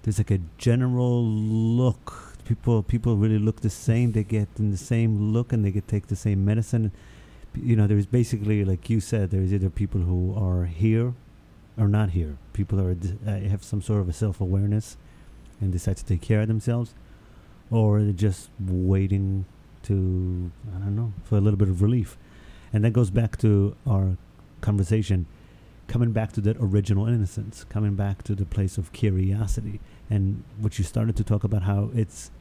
There's 0.03 0.17
like 0.17 0.31
a 0.31 0.39
general 0.57 1.23
look. 1.23 2.37
People 2.45 2.83
people 2.83 3.15
really 3.15 3.39
look 3.39 3.61
the 3.61 3.69
same. 3.69 4.11
They 4.11 4.23
get 4.23 4.49
in 4.59 4.71
the 4.71 4.77
same 4.77 5.31
look 5.31 5.53
and 5.53 5.63
they 5.63 5.71
get 5.71 5.87
take 5.87 6.07
the 6.07 6.15
same 6.15 6.43
medicine. 6.43 6.91
You 7.55 7.75
know, 7.75 7.87
there's 7.87 8.05
basically 8.05 8.65
like 8.65 8.89
you 8.89 8.99
said, 8.99 9.31
there's 9.31 9.53
either 9.53 9.69
people 9.69 10.01
who 10.01 10.35
are 10.35 10.65
here 10.65 11.13
or 11.77 11.87
not 11.87 12.11
here. 12.11 12.37
People 12.51 12.81
are 12.81 12.91
uh, 13.25 13.39
have 13.49 13.63
some 13.63 13.81
sort 13.81 14.01
of 14.01 14.09
a 14.09 14.13
self 14.13 14.41
awareness 14.41 14.97
and 15.61 15.71
decide 15.71 15.97
to 15.97 16.05
take 16.05 16.21
care 16.21 16.41
of 16.41 16.49
themselves, 16.49 16.93
or 17.71 18.01
they're 18.01 18.11
just 18.11 18.49
waiting 18.59 19.45
to 19.83 20.51
I 20.75 20.79
don't 20.79 20.95
know 20.95 21.13
for 21.23 21.37
a 21.37 21.41
little 21.41 21.57
bit 21.57 21.69
of 21.69 21.81
relief, 21.81 22.17
and 22.73 22.83
that 22.83 22.91
goes 22.91 23.09
back 23.11 23.37
to 23.37 23.75
our 23.87 24.17
conversation, 24.61 25.25
coming 25.87 26.11
back 26.11 26.31
to 26.33 26.41
that 26.41 26.57
original 26.59 27.05
innocence, 27.07 27.63
coming 27.69 27.95
back 27.95 28.23
to 28.23 28.35
the 28.35 28.45
place 28.45 28.77
of 28.77 28.91
curiosity, 28.91 29.79
and 30.09 30.43
what 30.59 30.77
you 30.79 30.83
started 30.83 31.15
to 31.17 31.23
talk 31.23 31.43
about 31.43 31.63
how 31.63 31.89
it's 31.95 32.31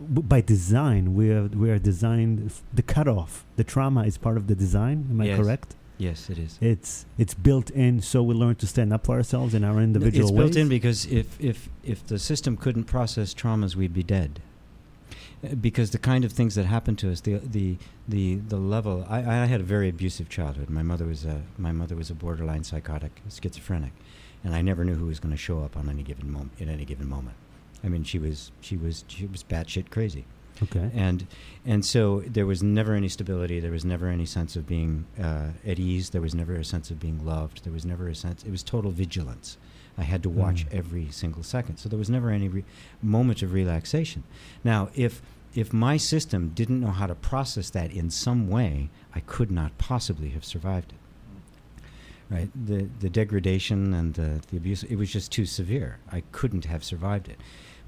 by 0.00 0.40
design 0.40 1.14
we 1.14 1.30
are 1.30 1.44
we 1.44 1.70
are 1.70 1.78
designed 1.78 2.46
f- 2.46 2.62
the 2.74 2.82
cutoff 2.82 3.44
the 3.54 3.62
trauma 3.62 4.02
is 4.02 4.18
part 4.18 4.36
of 4.36 4.48
the 4.48 4.54
design 4.56 5.06
am 5.10 5.20
i 5.20 5.26
Yes. 5.26 5.38
correct 5.38 5.76
Yes, 5.98 6.28
it 6.28 6.38
is. 6.38 6.58
it's 6.60 7.06
it's 7.18 7.34
built 7.34 7.70
in 7.70 8.00
so 8.00 8.20
we 8.20 8.34
learn 8.34 8.56
to 8.56 8.66
stand 8.66 8.92
up 8.92 9.06
for 9.06 9.14
ourselves 9.16 9.54
in 9.54 9.62
our 9.62 9.80
individual 9.80 10.28
it's 10.28 10.32
ways 10.32 10.44
built 10.46 10.56
in 10.56 10.68
because 10.68 11.06
if, 11.06 11.40
if, 11.40 11.68
if 11.84 12.04
the 12.04 12.18
system 12.18 12.56
couldn't 12.56 12.84
process 12.84 13.32
traumas, 13.32 13.76
we'd 13.76 13.94
be 13.94 14.02
dead. 14.02 14.40
Because 15.60 15.90
the 15.90 15.98
kind 15.98 16.24
of 16.24 16.32
things 16.32 16.54
that 16.54 16.66
happen 16.66 16.94
to 16.96 17.10
us, 17.10 17.20
the 17.20 17.38
the 17.38 17.76
the, 18.08 18.36
the 18.36 18.56
level. 18.56 19.04
I, 19.08 19.18
I 19.18 19.46
had 19.46 19.60
a 19.60 19.64
very 19.64 19.88
abusive 19.88 20.28
childhood. 20.28 20.70
My 20.70 20.82
mother 20.82 21.06
was 21.06 21.24
a 21.24 21.42
my 21.58 21.72
mother 21.72 21.96
was 21.96 22.10
a 22.10 22.14
borderline 22.14 22.64
psychotic, 22.64 23.20
schizophrenic, 23.28 23.92
and 24.44 24.54
I 24.54 24.62
never 24.62 24.84
knew 24.84 24.94
who 24.94 25.06
was 25.06 25.18
going 25.20 25.32
to 25.32 25.38
show 25.38 25.60
up 25.60 25.76
on 25.76 25.88
any 25.88 26.02
given 26.02 26.30
moment. 26.30 26.52
In 26.58 26.68
any 26.68 26.84
given 26.84 27.08
moment, 27.08 27.36
I 27.82 27.88
mean, 27.88 28.04
she 28.04 28.18
was 28.18 28.52
she 28.60 28.76
was 28.76 29.04
she 29.08 29.26
was 29.26 29.42
batshit 29.42 29.90
crazy 29.90 30.26
okay 30.62 30.90
and 30.94 31.26
and 31.64 31.84
so 31.84 32.20
there 32.26 32.46
was 32.46 32.62
never 32.62 32.94
any 32.94 33.08
stability 33.08 33.58
there 33.60 33.70
was 33.70 33.84
never 33.84 34.08
any 34.08 34.26
sense 34.26 34.54
of 34.56 34.66
being 34.66 35.06
uh, 35.20 35.48
at 35.66 35.78
ease 35.78 36.10
there 36.10 36.20
was 36.20 36.34
never 36.34 36.54
a 36.54 36.64
sense 36.64 36.90
of 36.90 37.00
being 37.00 37.24
loved 37.24 37.64
there 37.64 37.72
was 37.72 37.86
never 37.86 38.08
a 38.08 38.14
sense 38.14 38.42
it 38.44 38.50
was 38.50 38.62
total 38.62 38.90
vigilance 38.90 39.56
i 39.98 40.02
had 40.02 40.22
to 40.22 40.28
watch 40.30 40.66
Mm. 40.66 40.72
every 40.78 41.10
single 41.10 41.42
second. 41.42 41.76
So 41.76 41.88
there 41.88 41.98
was 41.98 42.10
never 42.10 42.30
any 42.30 42.48
re- 42.48 42.64
moment 43.02 43.42
of 43.42 43.52
relaxation. 43.52 44.22
Now 44.64 44.90
if 44.94 45.22
if 45.54 45.72
my 45.72 45.98
system 45.98 46.50
didn't 46.54 46.80
know 46.80 46.92
how 46.92 47.06
to 47.06 47.14
process 47.14 47.68
that 47.70 47.92
in 47.92 48.10
some 48.10 48.48
way 48.48 48.88
i 49.14 49.20
could 49.20 49.50
not 49.50 49.76
possibly 49.78 50.30
have 50.30 50.44
survived 50.44 50.92
it. 50.92 51.84
Right? 52.34 52.50
The 52.66 52.88
the 53.00 53.10
degradation 53.10 53.92
and 53.92 54.14
the, 54.14 54.40
the 54.50 54.56
abuse 54.56 54.82
it 54.84 54.96
was 54.96 55.12
just 55.12 55.30
too 55.30 55.44
severe. 55.46 55.98
I 56.10 56.22
couldn't 56.32 56.64
have 56.64 56.82
survived 56.82 57.28
it. 57.28 57.38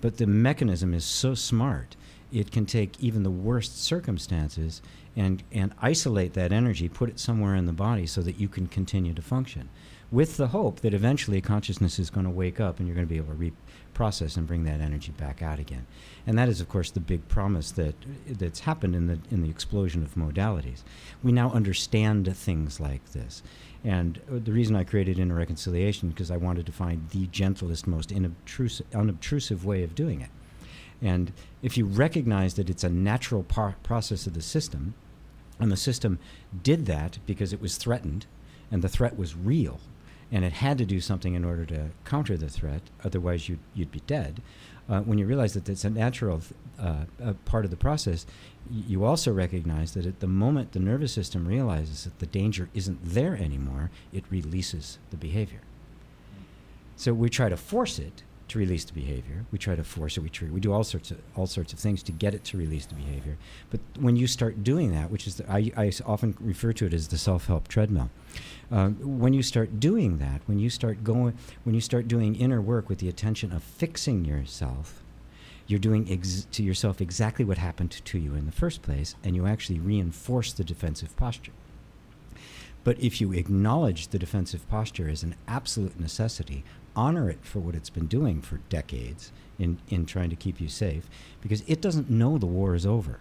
But 0.01 0.19
the 0.19 0.27
mechanism 0.27 0.93
is 0.93 1.05
so 1.05 1.35
smart 1.35 1.97
it 2.33 2.51
can 2.51 2.67
take 2.67 3.01
even 3.01 3.23
the 3.23 3.31
worst 3.31 3.81
circumstances 3.83 4.83
and, 5.17 5.45
and 5.53 5.73
isolate 5.81 6.33
that 6.35 6.53
energy, 6.53 6.89
put 6.89 7.09
it 7.09 7.21
somewhere 7.21 7.55
in 7.55 7.67
the 7.67 7.73
body 7.73 8.07
so 8.07 8.21
that 8.23 8.41
you 8.41 8.49
can 8.49 8.67
continue 8.67 9.15
to 9.15 9.23
function. 9.23 9.69
With 10.15 10.37
the 10.37 10.47
hope 10.47 10.79
that 10.83 10.95
eventually 10.95 11.41
consciousness 11.41 11.99
is 11.99 12.09
going 12.09 12.23
to 12.23 12.31
wake 12.31 12.61
up 12.61 12.79
and 12.79 12.87
you're 12.87 12.95
going 12.95 13.05
to 13.05 13.13
be 13.13 13.17
able 13.17 13.35
to 13.35 13.53
reprocess 13.93 14.37
and 14.37 14.47
bring 14.47 14.63
that 14.63 14.81
energy 14.81 15.11
back 15.11 15.43
out 15.43 15.59
again. 15.59 15.89
And 16.25 16.39
that 16.39 16.49
is, 16.49 16.61
of 16.61 16.69
course, 16.69 16.93
the 16.93 17.01
big 17.01 17.27
promise 17.27 17.73
that 17.73 17.97
that's 18.29 18.61
happened 18.61 18.95
in 18.95 19.09
the 19.09 19.19
in 19.33 19.43
the 19.43 19.51
explosion 19.51 20.05
of 20.05 20.15
modalities. 20.15 20.85
We 21.25 21.33
now 21.33 21.51
understand 21.51 22.33
things 22.37 22.79
like 22.79 23.11
this. 23.11 23.43
And 23.83 24.21
the 24.29 24.53
reason 24.53 24.77
I 24.77 24.85
created 24.85 25.19
Inner 25.19 25.35
Reconciliation 25.35 26.11
because 26.11 26.31
I 26.31 26.37
wanted 26.37 26.67
to 26.67 26.73
find 26.73 27.11
the 27.11 27.27
gentlest, 27.27 27.89
most 27.89 28.11
inobtrusive, 28.11 28.87
unobtrusive 28.95 29.65
way 29.65 29.83
of 29.83 29.97
doing 29.97 30.21
it. 30.21 30.31
And 31.03 31.33
if 31.61 31.77
you 31.77 31.87
recognize 31.87 32.55
that 32.55 32.71
it's 32.71 32.85
a 32.85 32.89
natural 32.89 33.43
par- 33.43 33.75
process 33.83 34.29
of 34.29 34.35
the 34.35 34.43
system, 34.43 34.95
and 35.59 35.73
the 35.73 35.77
system 35.77 36.21
did 36.63 36.87
that 36.87 37.19
because 37.27 37.53
it 37.53 37.61
was 37.61 37.79
threatened, 37.79 38.27
and 38.71 38.81
the 38.81 38.89
threat 38.89 39.19
was 39.19 39.35
real, 39.35 39.81
and 40.33 40.45
it 40.45 40.53
had 40.55 40.79
to 40.79 40.85
do 40.85 41.01
something 41.01 41.35
in 41.35 41.45
order 41.45 41.65
to 41.67 41.91
counter 42.05 42.37
the 42.37 42.49
threat, 42.49 42.83
otherwise 43.05 43.49
you'd, 43.49 43.59
you'd 43.75 43.93
be 43.93 44.01
dead. 44.07 44.43
Uh, 44.89 45.01
when 45.01 45.17
you 45.19 45.27
realize 45.27 45.55
that 45.55 45.69
it's 45.69 45.85
a 45.85 45.91
natural 45.91 46.41
th- 46.41 46.53
uh, 46.79 47.05
uh, 47.23 47.33
part 47.45 47.65
of 47.65 47.71
the 47.71 47.77
process, 47.77 48.27
y- 48.71 48.83
you 48.87 49.05
also 49.05 49.33
recognize 49.33 49.95
that 49.95 50.05
at 50.05 50.21
the 50.21 50.27
moment 50.27 50.73
the 50.73 50.79
nervous 50.79 51.13
system 51.13 51.47
realizes 51.49 52.05
that 52.05 52.19
the 52.19 52.27
danger 52.27 52.69
isn't 52.75 52.99
there 53.03 53.35
anymore, 53.37 53.91
it 54.13 54.25
releases 54.29 54.99
the 55.11 55.17
behavior. 55.17 55.61
So 56.97 57.15
we 57.15 57.31
try 57.31 57.49
to 57.49 57.57
force 57.57 57.99
it 57.99 58.23
to 58.55 58.59
release 58.61 58.85
the 58.85 58.93
behavior. 58.93 59.45
We 59.53 59.59
try 59.59 59.75
to 59.75 59.85
force 59.85 60.17
it. 60.17 60.23
We 60.23 60.31
try, 60.31 60.49
we 60.49 60.61
do 60.61 60.73
all 60.73 60.85
sorts 60.85 61.11
of 61.11 61.19
all 61.37 61.47
sorts 61.47 61.73
of 61.73 61.79
things 61.79 62.03
to 62.05 62.13
get 62.13 62.35
it 62.35 62.45
to 62.45 62.57
release 62.57 62.87
the 62.87 62.95
behavior. 62.95 63.37
But 63.71 63.81
when 63.99 64.17
you 64.17 64.27
start 64.27 64.63
doing 64.63 64.93
that, 64.93 65.11
which 65.11 65.27
is 65.27 65.37
the, 65.37 65.51
I, 65.51 65.73
I 65.77 65.93
often 66.07 66.37
refer 66.41 66.73
to 66.75 66.87
it 66.87 66.95
as 66.95 67.09
the 67.09 67.19
self-help 67.19 67.69
treadmill. 67.69 68.11
Um, 68.71 68.95
when 69.21 69.35
you 69.35 69.43
start 69.43 69.81
doing 69.81 70.19
that, 70.19 70.41
when 70.47 70.59
you 70.59 70.71
start 70.71 71.03
going, 71.03 71.37
when 71.65 71.75
you 71.75 71.81
start 71.81 72.07
doing 72.07 72.37
inner 72.37 72.61
work 72.61 72.89
with 72.89 72.99
the 72.99 73.09
attention 73.09 73.53
of 73.53 73.63
fixing 73.63 74.25
yourself, 74.25 75.03
you're 75.67 75.81
doing 75.81 76.11
ex- 76.11 76.47
to 76.53 76.63
yourself 76.63 77.01
exactly 77.01 77.45
what 77.45 77.59
happened 77.59 77.91
to 77.91 78.19
you 78.19 78.35
in 78.35 78.47
the 78.47 78.53
first 78.53 78.83
place, 78.83 79.17
and 79.25 79.35
you 79.35 79.47
actually 79.47 79.81
reinforce 79.81 80.53
the 80.53 80.65
defensive 80.65 81.17
posture. 81.17 81.53
But 82.85 83.01
if 83.01 83.21
you 83.21 83.33
acknowledge 83.33 84.09
the 84.09 84.19
defensive 84.19 84.69
posture 84.69 85.09
as 85.09 85.23
an 85.23 85.35
absolute 85.49 85.99
necessity, 85.99 86.63
honor 86.97 87.31
it 87.31 87.39
for 87.43 87.59
what 87.59 87.75
it's 87.75 87.91
been 87.91 88.07
doing 88.07 88.41
for 88.41 88.59
decades 88.69 89.33
in, 89.59 89.79
in 89.89 90.07
trying 90.07 90.31
to 90.31 90.37
keep 90.37 90.61
you 90.61 90.69
safe, 90.69 91.09
because 91.41 91.63
it 91.67 91.81
doesn't 91.81 92.11
know 92.11 92.39
the 92.39 92.47
war 92.47 92.75
is 92.75 92.87
over, 92.87 93.19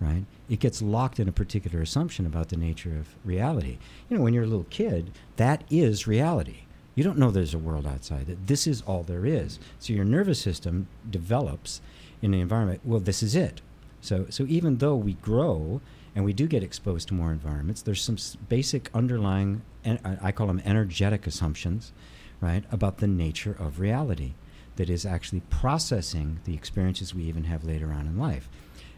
right? 0.00 0.24
It 0.48 0.60
gets 0.60 0.82
locked 0.82 1.20
in 1.20 1.28
a 1.28 1.32
particular 1.32 1.80
assumption 1.80 2.26
about 2.26 2.48
the 2.48 2.56
nature 2.56 2.96
of 2.98 3.14
reality. 3.24 3.78
You 4.08 4.16
know, 4.16 4.22
when 4.22 4.34
you're 4.34 4.44
a 4.44 4.48
little 4.48 4.66
kid, 4.70 5.12
that 5.36 5.64
is 5.70 6.06
reality. 6.06 6.60
You 6.94 7.04
don't 7.04 7.18
know 7.18 7.30
there's 7.30 7.54
a 7.54 7.58
world 7.58 7.86
outside, 7.86 8.26
that 8.26 8.46
this 8.48 8.66
is 8.66 8.82
all 8.82 9.04
there 9.04 9.24
is. 9.24 9.60
So 9.78 9.92
your 9.92 10.04
nervous 10.04 10.40
system 10.40 10.88
develops 11.08 11.80
in 12.20 12.34
an 12.34 12.40
environment, 12.40 12.80
well, 12.84 12.98
this 12.98 13.22
is 13.22 13.36
it. 13.36 13.60
So, 14.00 14.26
so 14.30 14.44
even 14.48 14.78
though 14.78 14.96
we 14.96 15.14
grow 15.14 15.80
and 16.14 16.24
we 16.24 16.32
do 16.32 16.48
get 16.48 16.64
exposed 16.64 17.08
to 17.08 17.14
more 17.14 17.30
environments, 17.30 17.82
there's 17.82 18.02
some 18.02 18.16
basic 18.48 18.90
underlying, 18.94 19.62
I 19.84 20.18
I 20.22 20.32
call 20.32 20.48
them 20.48 20.62
energetic 20.64 21.26
assumptions, 21.26 21.92
right, 22.40 22.64
about 22.70 22.98
the 22.98 23.06
nature 23.06 23.56
of 23.58 23.80
reality 23.80 24.34
that 24.76 24.88
is 24.88 25.04
actually 25.04 25.40
processing 25.50 26.38
the 26.44 26.54
experiences 26.54 27.14
we 27.14 27.24
even 27.24 27.44
have 27.44 27.64
later 27.64 27.92
on 27.92 28.06
in 28.06 28.18
life. 28.18 28.48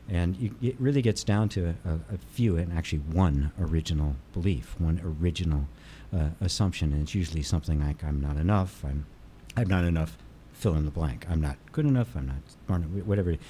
And 0.09 0.36
you, 0.36 0.55
it 0.61 0.76
really 0.78 1.03
gets 1.03 1.24
down 1.24 1.49
to 1.51 1.74
a, 1.84 1.91
a 1.93 2.18
few, 2.32 2.57
and 2.57 2.72
actually 2.72 2.99
one 2.99 3.53
original 3.59 4.16
belief, 4.32 4.74
one 4.78 5.01
original 5.05 5.68
uh, 6.14 6.30
assumption, 6.41 6.93
and 6.93 7.03
it's 7.03 7.14
usually 7.14 7.43
something 7.43 7.80
like 7.80 8.03
I'm 8.03 8.20
not 8.20 8.36
enough, 8.36 8.84
I'm, 8.84 9.07
I'm 9.57 9.68
not 9.68 9.84
enough, 9.84 10.18
fill 10.53 10.74
in 10.74 10.84
the 10.84 10.91
blank. 10.91 11.26
I'm 11.30 11.41
not 11.41 11.57
good 11.72 11.86
enough, 11.86 12.16
I'm 12.16 12.26
not 12.26 12.36
smart 12.66 12.82
enough, 12.82 13.07
whatever. 13.07 13.30
It 13.30 13.41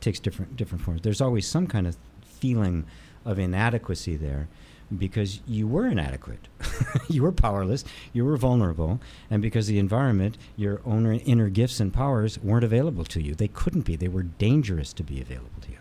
takes 0.00 0.20
different 0.20 0.56
different 0.56 0.82
forms. 0.84 1.02
There's 1.02 1.20
always 1.20 1.46
some 1.46 1.66
kind 1.66 1.86
of 1.86 1.96
feeling 2.22 2.84
of 3.24 3.38
inadequacy 3.38 4.16
there 4.16 4.48
because 4.96 5.40
you 5.46 5.66
were 5.66 5.86
inadequate. 5.86 6.48
you 7.08 7.22
were 7.22 7.32
powerless, 7.32 7.84
you 8.12 8.24
were 8.24 8.36
vulnerable, 8.36 9.00
and 9.30 9.42
because 9.42 9.66
the 9.66 9.78
environment, 9.78 10.38
your 10.56 10.80
own 10.84 11.06
inner 11.06 11.48
gifts 11.48 11.80
and 11.80 11.92
powers 11.92 12.38
weren't 12.38 12.64
available 12.64 13.04
to 13.04 13.22
you. 13.22 13.34
They 13.34 13.48
couldn't 13.48 13.82
be. 13.82 13.96
They 13.96 14.08
were 14.08 14.22
dangerous 14.22 14.92
to 14.94 15.02
be 15.02 15.20
available 15.20 15.60
to 15.62 15.70
you. 15.70 15.78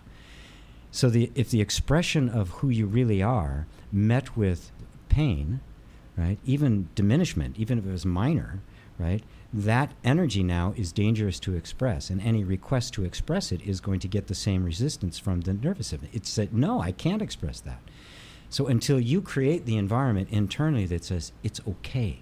So 0.92 1.10
the 1.10 1.32
if 1.36 1.50
the 1.50 1.62
expression 1.62 2.30
of 2.30 2.50
who 2.50 2.70
you 2.70 2.86
really 2.86 3.22
are 3.22 3.68
met 3.92 4.36
with 4.36 4.72
pain, 5.10 5.62
right? 6.18 6.40
Even 6.46 6.90
diminishment, 6.96 7.58
even 7.58 7.78
if 7.78 7.86
it 7.86 7.92
was 7.92 8.06
minor, 8.06 8.62
right? 8.98 9.24
That 9.54 9.94
energy 10.04 10.44
now 10.44 10.74
is 10.76 10.92
dangerous 10.92 11.40
to 11.42 11.56
express, 11.56 12.10
and 12.10 12.22
any 12.22 12.44
request 12.44 12.94
to 12.96 13.06
express 13.06 13.52
it 13.52 13.62
is 13.62 13.80
going 13.80 14.00
to 14.02 14.08
get 14.08 14.28
the 14.28 14.36
same 14.36 14.64
resistance 14.64 15.18
from 15.20 15.42
the 15.42 15.54
nervous 15.54 15.88
system. 15.88 16.10
It 16.12 16.26
said, 16.26 16.54
"No, 16.54 16.82
I 16.82 16.92
can't 16.92 17.22
express 17.22 17.62
that." 17.62 17.82
So 18.50 18.68
until 18.68 19.00
you 19.00 19.22
create 19.22 19.66
the 19.66 19.78
environment 19.78 20.30
internally 20.32 20.86
that 20.88 21.04
says 21.04 21.32
it's 21.44 21.60
okay, 21.68 22.20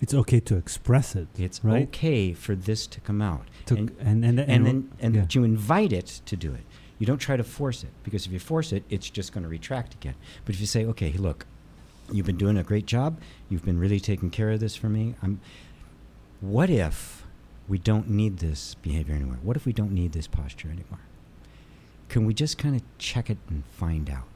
It's 0.00 0.14
okay 0.14 0.40
to 0.40 0.56
express 0.56 1.14
it. 1.16 1.28
it's 1.36 1.64
right. 1.64 1.84
okay 1.88 2.32
for 2.34 2.54
this 2.54 2.86
to 2.88 3.00
come 3.00 3.22
out, 3.22 3.46
To, 3.66 3.76
and, 3.76 3.90
and, 4.00 4.24
and, 4.24 4.38
and, 4.40 4.50
and 4.50 4.66
then 4.66 4.92
and 5.00 5.14
yeah. 5.14 5.26
you 5.30 5.44
invite 5.44 5.92
it 5.92 6.20
to 6.26 6.36
do 6.36 6.52
it. 6.52 6.64
You 6.98 7.06
don't 7.06 7.18
try 7.18 7.36
to 7.36 7.44
force 7.44 7.82
it 7.82 7.90
because 8.04 8.26
if 8.26 8.32
you 8.32 8.38
force 8.38 8.72
it, 8.72 8.84
it's 8.90 9.10
just 9.10 9.32
going 9.32 9.42
to 9.42 9.48
retract 9.48 9.94
again. 9.94 10.14
But 10.44 10.54
if 10.54 10.60
you 10.60 10.66
say, 10.66 10.84
"Okay, 10.84 11.12
look, 11.12 11.46
you've 12.12 12.26
been 12.26 12.36
doing 12.36 12.56
a 12.56 12.62
great 12.62 12.86
job. 12.86 13.18
You've 13.48 13.64
been 13.64 13.78
really 13.78 13.98
taking 13.98 14.30
care 14.30 14.50
of 14.50 14.60
this 14.60 14.76
for 14.76 14.88
me. 14.88 15.14
I'm. 15.22 15.40
What 16.40 16.70
if 16.70 17.24
we 17.66 17.78
don't 17.78 18.08
need 18.10 18.38
this 18.38 18.74
behavior 18.74 19.14
anymore? 19.14 19.38
What 19.42 19.56
if 19.56 19.64
we 19.66 19.72
don't 19.72 19.92
need 19.92 20.12
this 20.12 20.26
posture 20.26 20.68
anymore? 20.68 21.00
can 22.08 22.26
we 22.26 22.34
just 22.34 22.58
kind 22.58 22.76
of 22.76 22.82
check 22.98 23.30
it 23.30 23.38
and 23.48 23.64
find 23.72 24.10
out? 24.10 24.26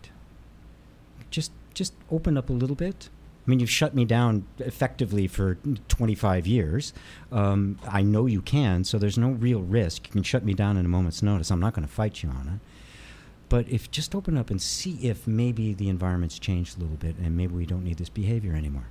Just 1.37 1.53
just 1.75 1.93
open 2.11 2.39
up 2.39 2.49
a 2.49 2.53
little 2.55 2.75
bit. 2.75 3.11
I 3.47 3.51
mean, 3.51 3.61
you've 3.61 3.71
shut 3.71 3.95
me 3.95 4.07
down 4.07 4.47
effectively 4.59 5.27
for 5.27 5.59
25 5.89 6.47
years. 6.47 6.95
Um, 7.31 7.79
I 7.87 8.01
know 8.01 8.25
you 8.25 8.41
can, 8.41 8.85
so 8.85 8.97
there's 8.97 9.19
no 9.19 9.29
real 9.29 9.61
risk. 9.61 10.07
You 10.07 10.13
can 10.13 10.23
shut 10.23 10.47
me 10.47 10.55
down 10.55 10.79
in 10.79 10.87
a 10.87 10.89
moment's 10.89 11.23
notice. 11.23 11.51
I'm 11.51 11.61
not 11.61 11.75
going 11.75 11.87
to 11.87 11.93
fight 11.93 12.23
you 12.23 12.31
on 12.31 12.49
it. 12.49 12.61
But 13.51 13.69
if 13.69 13.91
just 13.91 14.15
open 14.15 14.39
up 14.39 14.49
and 14.49 14.63
see 14.63 14.95
if 15.03 15.27
maybe 15.27 15.75
the 15.75 15.91
environment's 15.91 16.39
changed 16.39 16.79
a 16.79 16.81
little 16.81 16.97
bit 16.97 17.17
and 17.19 17.37
maybe 17.37 17.55
we 17.55 17.67
don't 17.67 17.85
need 17.85 17.99
this 17.99 18.09
behavior 18.09 18.55
anymore. 18.55 18.89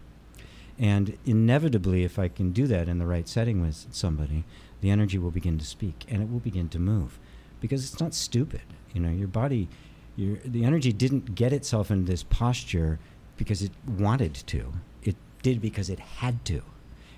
And 0.77 1.17
inevitably, 1.25 2.03
if 2.03 2.19
I 2.19 2.27
can 2.27 2.51
do 2.51 2.67
that 2.67 2.87
in 2.87 2.99
the 2.99 3.07
right 3.07 3.27
setting 3.27 3.59
with 3.59 3.87
somebody, 3.89 4.43
the 4.81 4.91
energy 4.91 5.17
will 5.17 5.31
begin 5.31 5.57
to 5.57 5.65
speak 5.65 6.05
and 6.07 6.21
it 6.21 6.31
will 6.31 6.39
begin 6.39 6.69
to 6.69 6.79
move 6.79 7.17
because 7.59 7.91
it's 7.91 7.99
not 7.99 8.13
stupid. 8.13 8.61
You 8.93 9.01
know, 9.01 9.09
your 9.09 9.27
body, 9.27 9.67
your, 10.15 10.37
the 10.45 10.63
energy 10.63 10.93
didn't 10.93 11.35
get 11.35 11.53
itself 11.53 11.91
in 11.91 12.05
this 12.05 12.23
posture 12.23 12.99
because 13.37 13.61
it 13.61 13.71
wanted 13.87 14.33
to. 14.33 14.73
It 15.03 15.15
did 15.41 15.61
because 15.61 15.89
it 15.89 15.99
had 15.99 16.45
to. 16.45 16.61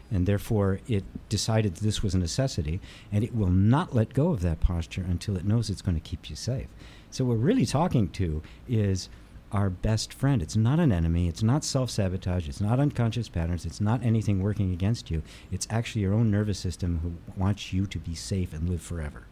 And 0.09 0.25
therefore, 0.25 0.79
it 0.87 1.03
decided 1.27 1.75
this 1.75 2.01
was 2.01 2.15
a 2.15 2.17
necessity, 2.17 2.79
and 3.11 3.23
it 3.23 3.35
will 3.35 3.49
not 3.49 3.93
let 3.93 4.13
go 4.13 4.29
of 4.29 4.41
that 4.41 4.61
posture 4.61 5.01
until 5.01 5.35
it 5.35 5.45
knows 5.45 5.69
it's 5.69 5.81
going 5.81 5.95
to 5.95 6.01
keep 6.01 6.29
you 6.29 6.35
safe. 6.35 6.67
So, 7.11 7.25
what 7.25 7.37
we're 7.37 7.43
really 7.43 7.65
talking 7.65 8.07
to 8.09 8.41
is 8.69 9.09
our 9.51 9.69
best 9.69 10.13
friend. 10.13 10.41
It's 10.41 10.55
not 10.55 10.79
an 10.79 10.91
enemy. 10.91 11.27
It's 11.27 11.43
not 11.43 11.65
self 11.65 11.89
sabotage. 11.89 12.47
It's 12.47 12.61
not 12.61 12.79
unconscious 12.79 13.27
patterns. 13.29 13.65
It's 13.65 13.81
not 13.81 14.03
anything 14.03 14.41
working 14.41 14.71
against 14.71 15.11
you. 15.11 15.23
It's 15.51 15.67
actually 15.69 16.01
your 16.01 16.13
own 16.13 16.31
nervous 16.31 16.59
system 16.59 16.99
who 17.03 17.13
wants 17.39 17.73
you 17.73 17.85
to 17.87 17.99
be 17.99 18.15
safe 18.15 18.53
and 18.53 18.69
live 18.69 18.81
forever. 18.81 19.23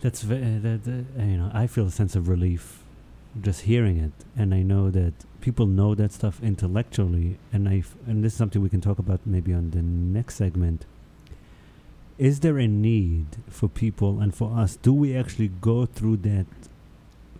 That's 0.00 0.24
uh, 0.24 0.28
that, 0.28 0.80
uh, 0.86 1.22
you 1.22 1.36
know 1.36 1.50
I 1.52 1.66
feel 1.66 1.86
a 1.86 1.90
sense 1.90 2.16
of 2.16 2.28
relief 2.28 2.82
just 3.40 3.62
hearing 3.62 3.98
it, 3.98 4.12
and 4.36 4.54
I 4.54 4.62
know 4.62 4.90
that 4.90 5.12
people 5.40 5.66
know 5.66 5.94
that 5.94 6.12
stuff 6.12 6.42
intellectually, 6.42 7.38
and 7.52 7.68
I 7.68 7.78
f- 7.78 7.96
and 8.06 8.24
this 8.24 8.32
is 8.32 8.38
something 8.38 8.62
we 8.62 8.70
can 8.70 8.80
talk 8.80 8.98
about 8.98 9.20
maybe 9.26 9.52
on 9.52 9.70
the 9.70 9.82
next 9.82 10.36
segment. 10.36 10.86
Is 12.18 12.40
there 12.40 12.58
a 12.58 12.66
need 12.66 13.26
for 13.48 13.68
people 13.68 14.20
and 14.20 14.34
for 14.34 14.56
us? 14.58 14.76
Do 14.76 14.92
we 14.92 15.16
actually 15.16 15.48
go 15.48 15.86
through 15.86 16.18
that? 16.18 16.46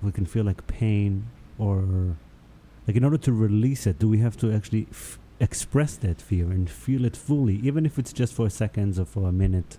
We 0.03 0.13
can 0.13 0.27
feel 0.27 0.45
like 0.45 0.67
pain, 0.67 1.27
or 1.59 2.17
like 2.87 2.97
in 2.97 3.05
order 3.05 3.19
to 3.19 3.33
release 3.33 3.87
it, 3.87 3.99
do 3.99 4.09
we 4.09 4.19
have 4.19 4.37
to 4.39 4.53
actually 4.53 4.87
f- 4.91 5.19
express 5.39 5.97
that 5.97 6.21
fear 6.21 6.51
and 6.51 6.69
feel 6.69 7.05
it 7.05 7.17
fully, 7.17 7.57
even 7.57 7.87
if 7.87 7.99
it's 7.99 8.13
just 8.13 8.35
for 8.35 8.49
seconds 8.51 8.99
or 8.99 9.07
for 9.07 9.29
a 9.29 9.33
minute? 9.33 9.79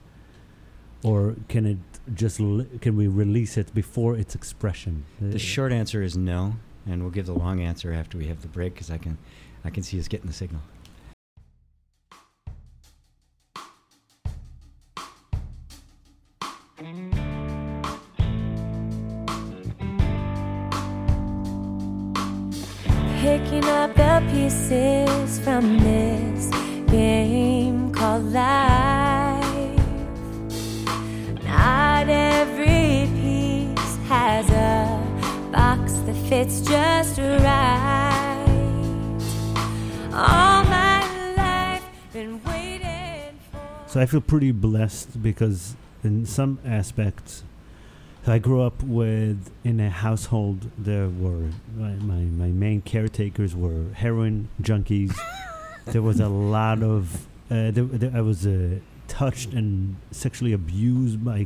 Or 1.03 1.35
can 1.47 1.65
it 1.65 1.90
just 2.13 2.39
l- 2.39 2.65
can 2.81 2.95
we 2.95 3.07
release 3.07 3.57
it 3.57 3.73
before 3.73 4.15
its 4.15 4.35
expression? 4.35 5.05
The 5.19 5.39
short 5.39 5.71
answer 5.71 6.01
is 6.01 6.17
no, 6.17 6.55
and 6.87 7.01
we'll 7.01 7.11
give 7.11 7.25
the 7.27 7.33
long 7.33 7.61
answer 7.61 7.93
after 7.93 8.17
we 8.17 8.27
have 8.27 8.41
the 8.41 8.47
break 8.47 8.73
because 8.73 8.89
I 8.91 8.97
can, 8.97 9.17
I 9.63 9.69
can 9.69 9.83
see 9.83 9.99
us 9.99 10.07
getting 10.07 10.27
the 10.27 10.33
signal. 10.33 10.61
Picking 23.21 23.65
up 23.65 23.93
the 23.95 24.23
pieces 24.31 25.39
from 25.39 25.77
this 25.79 26.49
game 26.89 27.93
called 27.93 28.23
life. 28.33 29.20
Not 31.61 32.09
every 32.09 33.07
piece 33.21 33.95
has 34.07 34.49
a 34.49 35.51
box 35.51 35.93
that 36.07 36.15
fits 36.27 36.61
just 36.61 37.19
right. 37.19 38.45
All 40.11 40.63
my 40.63 41.33
life, 41.37 41.83
been 42.11 42.41
waiting 42.45 43.37
for. 43.51 43.59
So 43.85 44.01
I 44.01 44.07
feel 44.07 44.21
pretty 44.21 44.51
blessed 44.51 45.21
because 45.21 45.75
in 46.03 46.25
some 46.25 46.57
aspects, 46.65 47.43
I 48.25 48.39
grew 48.39 48.63
up 48.63 48.81
with 48.81 49.51
in 49.63 49.79
a 49.79 49.91
household 49.91 50.71
there 50.79 51.09
were 51.09 51.51
my, 51.77 51.91
my, 51.91 52.23
my 52.23 52.47
main 52.47 52.81
caretakers 52.81 53.55
were 53.55 53.93
heroin 53.93 54.49
junkies. 54.59 55.15
there 55.85 56.01
was 56.01 56.19
a 56.19 56.27
lot 56.27 56.81
of 56.81 57.27
uh, 57.51 57.69
there, 57.69 57.83
there, 57.83 58.11
I 58.15 58.21
was 58.21 58.47
uh, 58.47 58.79
touched 59.11 59.51
and 59.51 59.97
sexually 60.11 60.53
abused 60.53 61.23
by 61.23 61.45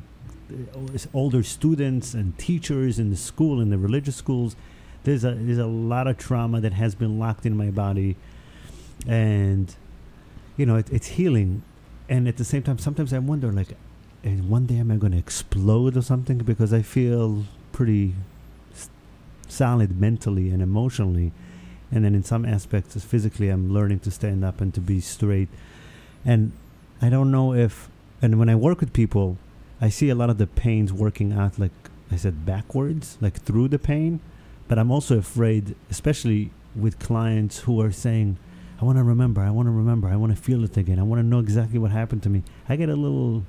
uh, 0.51 0.97
older 1.15 1.41
students 1.41 2.13
and 2.13 2.37
teachers 2.37 2.99
in 2.99 3.09
the 3.09 3.15
school 3.17 3.59
in 3.59 3.71
the 3.71 3.77
religious 3.77 4.15
schools. 4.15 4.55
There's 5.03 5.25
a 5.25 5.31
there's 5.31 5.57
a 5.57 5.65
lot 5.65 6.07
of 6.07 6.17
trauma 6.19 6.61
that 6.61 6.73
has 6.73 6.93
been 6.93 7.17
locked 7.17 7.43
in 7.45 7.57
my 7.57 7.71
body, 7.71 8.17
and 9.07 9.75
you 10.55 10.67
know 10.67 10.75
it, 10.75 10.91
it's 10.91 11.07
healing. 11.07 11.63
And 12.07 12.27
at 12.27 12.37
the 12.37 12.45
same 12.45 12.61
time 12.61 12.77
sometimes 12.77 13.13
i 13.13 13.17
wonder 13.17 13.51
like 13.51 13.69
and 14.23 14.47
one 14.47 14.67
day 14.67 14.77
am 14.77 14.91
i 14.91 14.95
going 14.95 15.13
to 15.13 15.17
explode 15.17 15.97
or 15.97 16.03
something? 16.03 16.37
Because 16.37 16.71
i 16.71 16.83
feel 16.83 17.45
pretty 17.71 18.13
s- 18.73 18.89
solid 19.47 19.99
mentally 19.99 20.51
and 20.51 20.61
emotionally. 20.61 21.31
And 21.91 22.05
then 22.05 22.13
in 22.13 22.23
some 22.23 22.45
aspects 22.45 23.03
physically 23.03 23.49
i'm 23.49 23.73
learning 23.73 23.99
to 24.01 24.11
stand 24.11 24.45
up 24.45 24.61
and 24.61 24.71
to 24.75 24.81
be 24.81 25.01
straight. 25.01 25.49
And 26.23 26.51
i 27.01 27.09
don't 27.09 27.31
know 27.31 27.53
if 27.53 27.89
and 28.21 28.39
when 28.39 28.49
i 28.49 28.55
work 28.55 28.79
with 28.79 28.93
people 28.93 29.37
i 29.81 29.89
see 29.89 30.09
a 30.09 30.15
lot 30.15 30.29
of 30.29 30.37
the 30.37 30.47
pains 30.47 30.91
working 30.93 31.31
out 31.33 31.57
like 31.59 31.71
i 32.11 32.15
said 32.15 32.45
backwards 32.45 33.17
like 33.21 33.35
through 33.41 33.67
the 33.67 33.79
pain 33.79 34.19
but 34.67 34.77
i'm 34.79 34.91
also 34.91 35.17
afraid 35.17 35.75
especially 35.89 36.51
with 36.75 36.99
clients 36.99 37.59
who 37.59 37.81
are 37.81 37.91
saying 37.91 38.37
I 38.81 38.83
want 38.83 38.97
to 38.97 39.03
remember. 39.05 39.39
I 39.39 39.51
want 39.51 39.67
to 39.67 39.71
remember. 39.71 40.09
I 40.09 40.17
want 40.17 40.35
to 40.35 40.41
feel 40.41 40.65
it 40.65 40.75
again. 40.75 40.99
I 40.99 41.03
want 41.03 41.19
to 41.19 41.23
know 41.25 41.39
exactly 41.39 41.79
what 41.79 41.91
happened 41.91 42.21
to 42.23 42.29
me. 42.29 42.43
I 42.67 42.75
get 42.75 42.89
a 42.89 42.95
little 42.97 43.45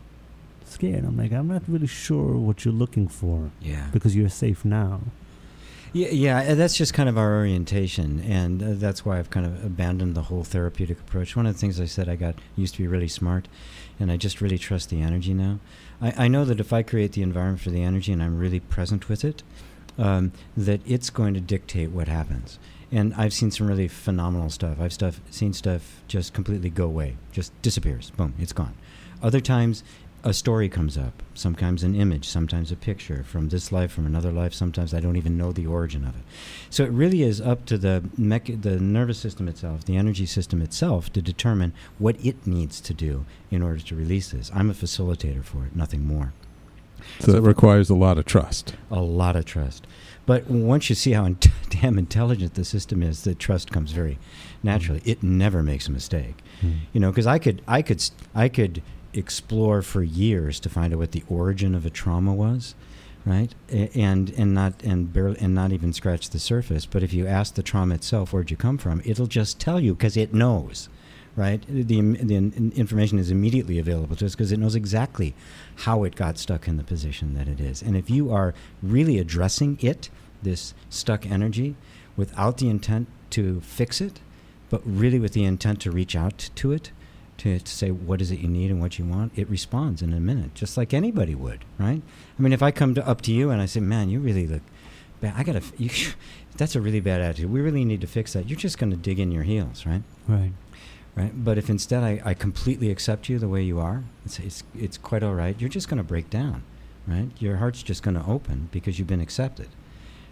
scared. 0.65 1.05
I'm 1.05 1.17
like, 1.17 1.33
I'm 1.33 1.49
not 1.49 1.65
really 1.67 1.89
sure 1.89 2.37
what 2.37 2.65
you're 2.65 2.73
looking 2.73 3.09
for 3.09 3.51
Yeah. 3.61 3.89
because 3.93 4.15
you're 4.15 4.29
safe 4.29 4.65
now. 4.65 5.01
Yeah, 5.93 6.09
yeah, 6.09 6.55
that's 6.55 6.77
just 6.77 6.93
kind 6.93 7.09
of 7.09 7.17
our 7.17 7.37
orientation, 7.37 8.21
and 8.21 8.63
uh, 8.63 8.67
that's 8.73 9.05
why 9.05 9.19
I've 9.19 9.31
kind 9.31 9.47
of 9.47 9.65
abandoned 9.65 10.15
the 10.15 10.23
whole 10.23 10.45
therapeutic 10.45 11.01
approach. 11.01 11.37
One 11.37 11.47
of 11.47 11.55
the 11.55 11.59
things 11.59 11.81
I 11.81 11.87
said, 11.87 12.09
I 12.09 12.17
got 12.17 12.35
used 12.55 12.75
to 12.75 12.83
be 12.83 12.87
really 12.87 13.09
smart, 13.09 13.49
and 13.99 14.13
I 14.13 14.17
just 14.17 14.41
really 14.41 14.59
trust 14.59 14.91
the 14.91 15.01
energy 15.01 15.33
now. 15.33 15.59
I, 16.03 16.25
I 16.25 16.29
know 16.29 16.45
that 16.45 16.61
if 16.61 16.73
I 16.73 16.83
create 16.83 17.13
the 17.13 17.23
environment 17.23 17.63
for 17.63 17.71
the 17.71 17.83
energy 17.83 18.13
and 18.13 18.23
I'm 18.23 18.39
really 18.39 18.61
present 18.61 19.09
with 19.09 19.25
it, 19.25 19.43
um, 19.97 20.33
that 20.57 20.81
it's 20.87 21.09
going 21.09 21.35
to 21.35 21.41
dictate 21.41 21.91
what 21.91 22.09
happens. 22.09 22.59
And 22.93 23.15
I've 23.15 23.33
seen 23.33 23.51
some 23.51 23.67
really 23.67 23.89
phenomenal 23.89 24.51
stuff. 24.51 24.79
I've 24.81 24.93
stuff 24.93 25.21
seen 25.31 25.53
stuff 25.53 26.03
just 26.09 26.35
completely 26.35 26.71
go 26.71 26.85
away, 26.85 27.17
just 27.33 27.51
disappears. 27.63 28.11
Boom, 28.11 28.35
it's 28.39 28.53
gone. 28.53 28.75
Other 29.23 29.41
times, 29.41 29.83
a 30.27 30.35
story 30.35 30.69
comes 30.69 30.99
up. 30.99 31.23
Sometimes 31.35 31.85
an 31.85 31.95
image, 31.95 32.29
sometimes 32.29 32.73
a 32.73 32.77
picture 32.77 33.23
from 33.23 33.49
this 33.49 33.71
life, 33.71 33.93
from 33.93 34.07
another 34.07 34.33
life. 34.33 34.53
Sometimes 34.53 34.93
I 34.93 34.99
don't 34.99 35.17
even 35.17 35.39
know 35.39 35.53
the 35.53 35.67
origin 35.67 36.05
of 36.05 36.17
it. 36.17 36.23
So 36.69 36.83
it 36.83 36.91
really 36.91 37.23
is 37.23 37.41
up 37.41 37.65
to 37.67 37.79
the 37.79 38.03
mech- 38.19 38.61
the 38.61 38.81
nervous 38.81 39.19
system 39.19 39.47
itself, 39.47 39.85
the 39.85 39.97
energy 39.97 40.27
system 40.27 40.61
itself, 40.61 41.13
to 41.13 41.23
determine 41.23 41.73
what 41.99 42.17
it 42.25 42.45
needs 42.45 42.81
to 42.81 42.93
do 42.93 43.25
in 43.53 43.63
order 43.63 43.79
to 43.79 43.95
release 43.95 44.31
this. 44.33 44.51
I'm 44.53 44.69
a 44.69 44.75
facilitator 44.75 45.45
for 45.45 45.65
it, 45.65 45.77
nothing 45.77 46.05
more. 46.05 46.33
So 47.21 47.31
that 47.31 47.43
requires 47.43 47.89
a 47.89 47.95
lot 47.95 48.19
of 48.19 48.25
trust. 48.25 48.75
A 48.91 49.01
lot 49.01 49.37
of 49.37 49.45
trust. 49.45 49.87
But 50.27 50.51
once 50.51 50.89
you 50.89 50.97
see 50.97 51.13
how 51.13 51.25
in- 51.25 51.39
damn 51.71 51.99
intelligent 51.99 52.55
the 52.55 52.65
system 52.65 53.01
is, 53.01 53.23
the 53.23 53.37
trust 53.37 53.71
comes 53.71 53.93
very 53.93 54.19
naturally. 54.65 55.01
Mm. 55.03 55.09
It 55.09 55.23
never 55.23 55.63
makes 55.63 55.87
a 55.87 55.93
mistake. 55.93 56.43
Mm. 56.61 56.79
You 56.93 57.01
know, 57.01 57.13
because 57.13 57.29
I 57.29 57.39
could, 57.39 57.63
I 57.69 57.81
could, 57.81 58.03
I 58.35 58.49
could 58.49 58.83
explore 59.17 59.83
for 59.83 60.03
years 60.03 60.61
to 60.61 60.69
find 60.69 60.93
out 60.93 60.99
what 60.99 61.13
the 61.13 61.25
origin 61.29 61.75
of 61.75 61.87
a 61.87 61.91
trauma 61.91 62.35
was, 62.35 62.75
right? 63.25 63.55
And 63.69 64.31
and 64.31 64.55
not 64.55 64.83
and 64.85 65.13
barely 65.13 65.39
and 65.41 65.55
not 65.55 65.73
even 65.73 65.93
scratch 65.93 66.31
the 66.31 66.39
surface. 66.39 66.87
But 66.87 67.03
if 67.03 67.13
you 67.13 67.27
ask 67.27 67.55
the 67.55 67.63
trauma 67.63 67.95
itself, 67.97 68.33
where'd 68.33 68.51
you 68.51 68.57
come 68.57 68.79
from? 68.79 69.03
It'll 69.05 69.27
just 69.27 69.59
tell 69.59 69.81
you 69.81 69.95
because 69.95 70.17
it 70.17 70.33
knows, 70.33 70.89
right? 71.35 71.63
The 71.69 71.83
the 71.83 72.37
information 72.77 73.19
is 73.19 73.31
immediately 73.31 73.79
available 73.79 74.17
to 74.17 74.27
us 74.27 74.35
because 74.35 74.53
it 74.53 74.59
knows 74.59 74.75
exactly 74.75 75.35
how 75.77 76.05
it 76.05 76.15
got 76.15 76.39
stuck 76.39 76.69
in 76.69 76.77
the 76.77 76.85
position 76.85 77.35
that 77.35 77.49
it 77.49 77.61
is. 77.61 77.83
And 77.83 77.97
if 77.97 78.09
you 78.09 78.31
are 78.33 78.55
really 78.83 79.19
addressing 79.19 79.79
it, 79.81 80.09
this 80.43 80.75
stuck 80.89 81.27
energy, 81.27 81.75
without 82.17 82.59
the 82.59 82.69
intent 82.69 83.09
to 83.31 83.61
fix 83.61 84.01
it, 84.01 84.21
but 84.71 84.81
really 84.85 85.19
with 85.19 85.33
the 85.33 85.45
intent 85.45 85.81
to 85.81 85.91
reach 85.91 86.17
out 86.17 86.51
to 86.57 86.73
it, 86.73 86.91
to, 87.39 87.59
to 87.59 87.71
say 87.73 87.91
what 87.91 88.21
is 88.21 88.31
it 88.31 88.39
you 88.41 88.49
need 88.49 88.71
and 88.71 88.81
what 88.81 88.99
you 88.99 89.05
want, 89.05 89.33
it 89.37 89.49
responds 89.51 90.03
in 90.03 90.13
a 90.13 90.21
minute, 90.21 90.55
just 90.55 90.77
like 90.77 90.95
anybody 90.95 91.35
would, 91.35 91.65
right? 91.79 92.03
I 92.39 92.43
mean, 92.43 92.53
if 92.53 92.63
I 92.63 92.71
come 92.71 92.95
to, 92.95 93.07
up 93.07 93.21
to 93.23 93.33
you 93.33 93.51
and 93.51 93.61
I 93.61 93.67
say, 93.67 93.81
"Man, 93.81 94.09
you 94.09 94.21
really 94.21 94.47
look 94.47 94.63
bad. 95.21 95.35
I 95.37 95.43
gotta. 95.43 95.63
You, 95.77 95.91
that's 96.57 96.75
a 96.77 96.81
really 96.81 97.01
bad 97.01 97.21
attitude. 97.21 97.51
We 97.51 97.61
really 97.61 97.85
need 97.85 98.01
to 98.01 98.07
fix 98.07 98.33
that." 98.35 98.49
You're 98.49 98.59
just 98.59 98.79
going 98.79 98.91
to 98.91 98.97
dig 98.97 99.19
in 99.21 99.31
your 99.33 99.43
heels, 99.45 99.85
right? 99.87 100.03
Right. 100.29 100.53
Right. 101.15 101.33
But 101.45 101.57
if 101.57 101.71
instead 101.71 102.03
I, 102.03 102.21
I 102.25 102.35
completely 102.35 102.91
accept 102.91 103.29
you 103.31 103.39
the 103.39 103.49
way 103.49 103.63
you 103.63 103.81
are, 103.81 104.05
it's, 104.27 104.39
it's, 104.39 104.63
it's 104.79 104.99
quite 104.99 105.23
all 105.23 105.33
right. 105.35 105.59
You're 105.59 105.71
just 105.71 105.89
going 105.89 105.97
to 105.97 106.05
break 106.05 106.29
down. 106.29 106.63
right? 107.07 107.31
Your 107.39 107.57
heart's 107.57 107.83
just 107.83 108.03
going 108.03 108.17
to 108.17 108.27
open 108.27 108.69
because 108.71 108.99
you've 108.99 109.09
been 109.09 109.23
accepted, 109.23 109.69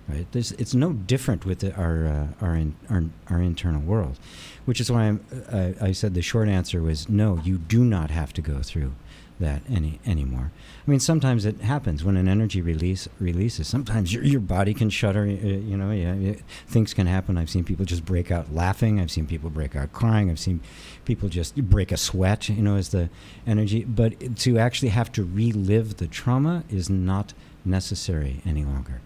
right? 0.09 0.27
There's, 0.33 0.53
it's 0.53 0.75
no 0.75 0.93
different 0.93 1.45
with 1.45 1.61
the, 1.61 1.75
our, 1.75 2.07
uh, 2.07 2.45
our, 2.45 2.55
in, 2.55 2.75
our, 2.91 3.05
our 3.29 3.43
internal 3.43 3.81
world, 3.81 4.19
which 4.65 4.81
is 4.81 4.91
why 4.91 5.05
I'm, 5.05 5.25
I, 5.53 5.75
I 5.89 5.93
said 5.93 6.15
the 6.15 6.23
short 6.23 6.49
answer 6.49 6.83
was 6.83 7.09
no, 7.09 7.41
you 7.45 7.59
do 7.59 7.85
not 7.85 8.11
have 8.11 8.33
to 8.35 8.43
go 8.43 8.61
through 8.61 8.93
that 9.41 9.63
any 9.69 9.99
anymore. 10.07 10.53
I 10.87 10.91
mean, 10.91 11.01
sometimes 11.01 11.45
it 11.45 11.61
happens 11.61 12.05
when 12.05 12.17
an 12.17 12.29
energy 12.29 12.61
release 12.61 13.09
releases. 13.19 13.67
Sometimes 13.67 14.13
your 14.13 14.23
your 14.23 14.41
body 14.41 14.75
can 14.75 14.91
shudder. 14.91 15.23
Uh, 15.23 15.27
you 15.27 15.77
know, 15.77 15.91
yeah, 15.91 16.35
things 16.69 16.95
can 16.95 17.07
happen. 17.07 17.37
I've 17.37 17.51
seen 17.51 17.65
people 17.65 17.85
just 17.85 18.05
break 18.05 18.31
out 18.31 18.55
laughing. 18.55 19.01
I've 19.01 19.11
seen 19.11 19.27
people 19.27 19.51
break 19.51 19.75
out 19.75 19.93
crying. 19.93 20.31
I've 20.31 20.39
seen 20.39 20.61
people 21.05 21.29
just 21.29 21.57
break 21.57 21.91
a 21.91 21.97
sweat. 21.97 22.49
You 22.49 22.63
know, 22.63 22.77
as 22.77 22.91
the 22.91 23.11
energy. 23.47 23.85
But 23.85 24.37
to 24.39 24.59
actually 24.59 24.91
have 24.91 25.11
to 25.13 25.25
relive 25.25 25.97
the 25.97 26.07
trauma 26.07 26.65
is 26.71 26.89
not 26.89 27.35
necessary 27.65 28.41
any 28.47 28.65
longer. 28.65 29.01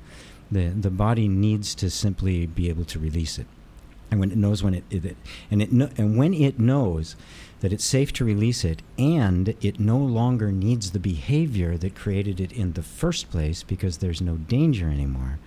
The 0.51 0.69
the 0.69 0.91
body 0.91 1.29
needs 1.29 1.75
to 1.77 1.91
simply 1.91 2.47
be 2.47 2.69
able 2.69 2.85
to 2.87 2.99
release 2.99 3.39
it, 3.39 3.47
and 4.11 4.21
when 4.21 4.31
it 4.31 4.39
knows 4.39 4.63
when 4.63 4.75
it, 4.75 4.85
it 4.91 5.17
and 5.51 5.63
it 5.63 5.71
and 5.71 6.17
when 6.17 6.35
it 6.35 6.59
knows 6.59 7.17
that 7.61 7.73
it's 7.73 7.85
safe 7.85 8.13
to 8.15 8.25
release 8.25 8.65
it 8.65 8.83
and 8.99 9.55
it 9.61 9.81
no 9.81 9.99
longer 9.99 10.53
needs 10.53 10.91
the 10.91 10.99
behavior 10.99 11.77
that 11.77 11.95
created 11.95 12.41
it 12.41 12.53
in 12.53 12.73
the 12.73 12.83
first 12.83 13.31
place 13.31 13.63
because 13.63 13.99
there's 13.99 14.21
no 14.21 14.37
danger 14.37 14.89
anymore, 14.89 15.39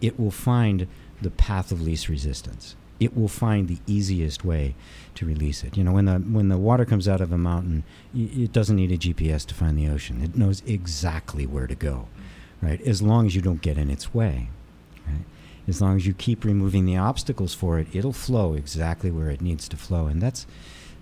it 0.00 0.20
will 0.20 0.30
find 0.30 0.86
the 1.22 1.30
path 1.30 1.72
of 1.72 1.80
least 1.80 2.08
resistance. 2.08 2.76
It 3.00 3.16
will 3.16 3.28
find 3.28 3.66
the 3.66 3.78
easiest 3.86 4.44
way 4.44 4.74
to 5.16 5.26
release 5.26 5.64
it. 5.64 5.76
You 5.76 5.84
know, 5.84 5.92
when 5.92 6.04
the 6.04 6.18
when 6.18 6.48
the 6.48 6.58
water 6.58 6.84
comes 6.84 7.08
out 7.08 7.20
of 7.20 7.32
a 7.32 7.38
mountain, 7.38 7.82
it 8.14 8.52
doesn't 8.52 8.76
need 8.76 8.92
a 8.92 8.98
GPS 8.98 9.44
to 9.46 9.54
find 9.54 9.76
the 9.76 9.88
ocean. 9.88 10.22
It 10.22 10.36
knows 10.36 10.62
exactly 10.64 11.44
where 11.44 11.66
to 11.66 11.74
go, 11.74 12.08
right? 12.64 12.80
As 12.82 13.02
long 13.02 13.26
as 13.26 13.34
you 13.34 13.42
don't 13.42 13.60
get 13.60 13.76
in 13.76 13.90
its 13.90 14.14
way, 14.14 14.48
right? 15.06 15.24
As 15.68 15.80
long 15.80 15.96
as 15.96 16.06
you 16.06 16.14
keep 16.14 16.44
removing 16.44 16.86
the 16.86 16.96
obstacles 16.96 17.54
for 17.54 17.78
it, 17.78 17.88
it'll 17.92 18.12
flow 18.12 18.54
exactly 18.54 19.10
where 19.10 19.30
it 19.30 19.40
needs 19.40 19.68
to 19.68 19.76
flow, 19.76 20.06
and 20.06 20.20
that's 20.20 20.46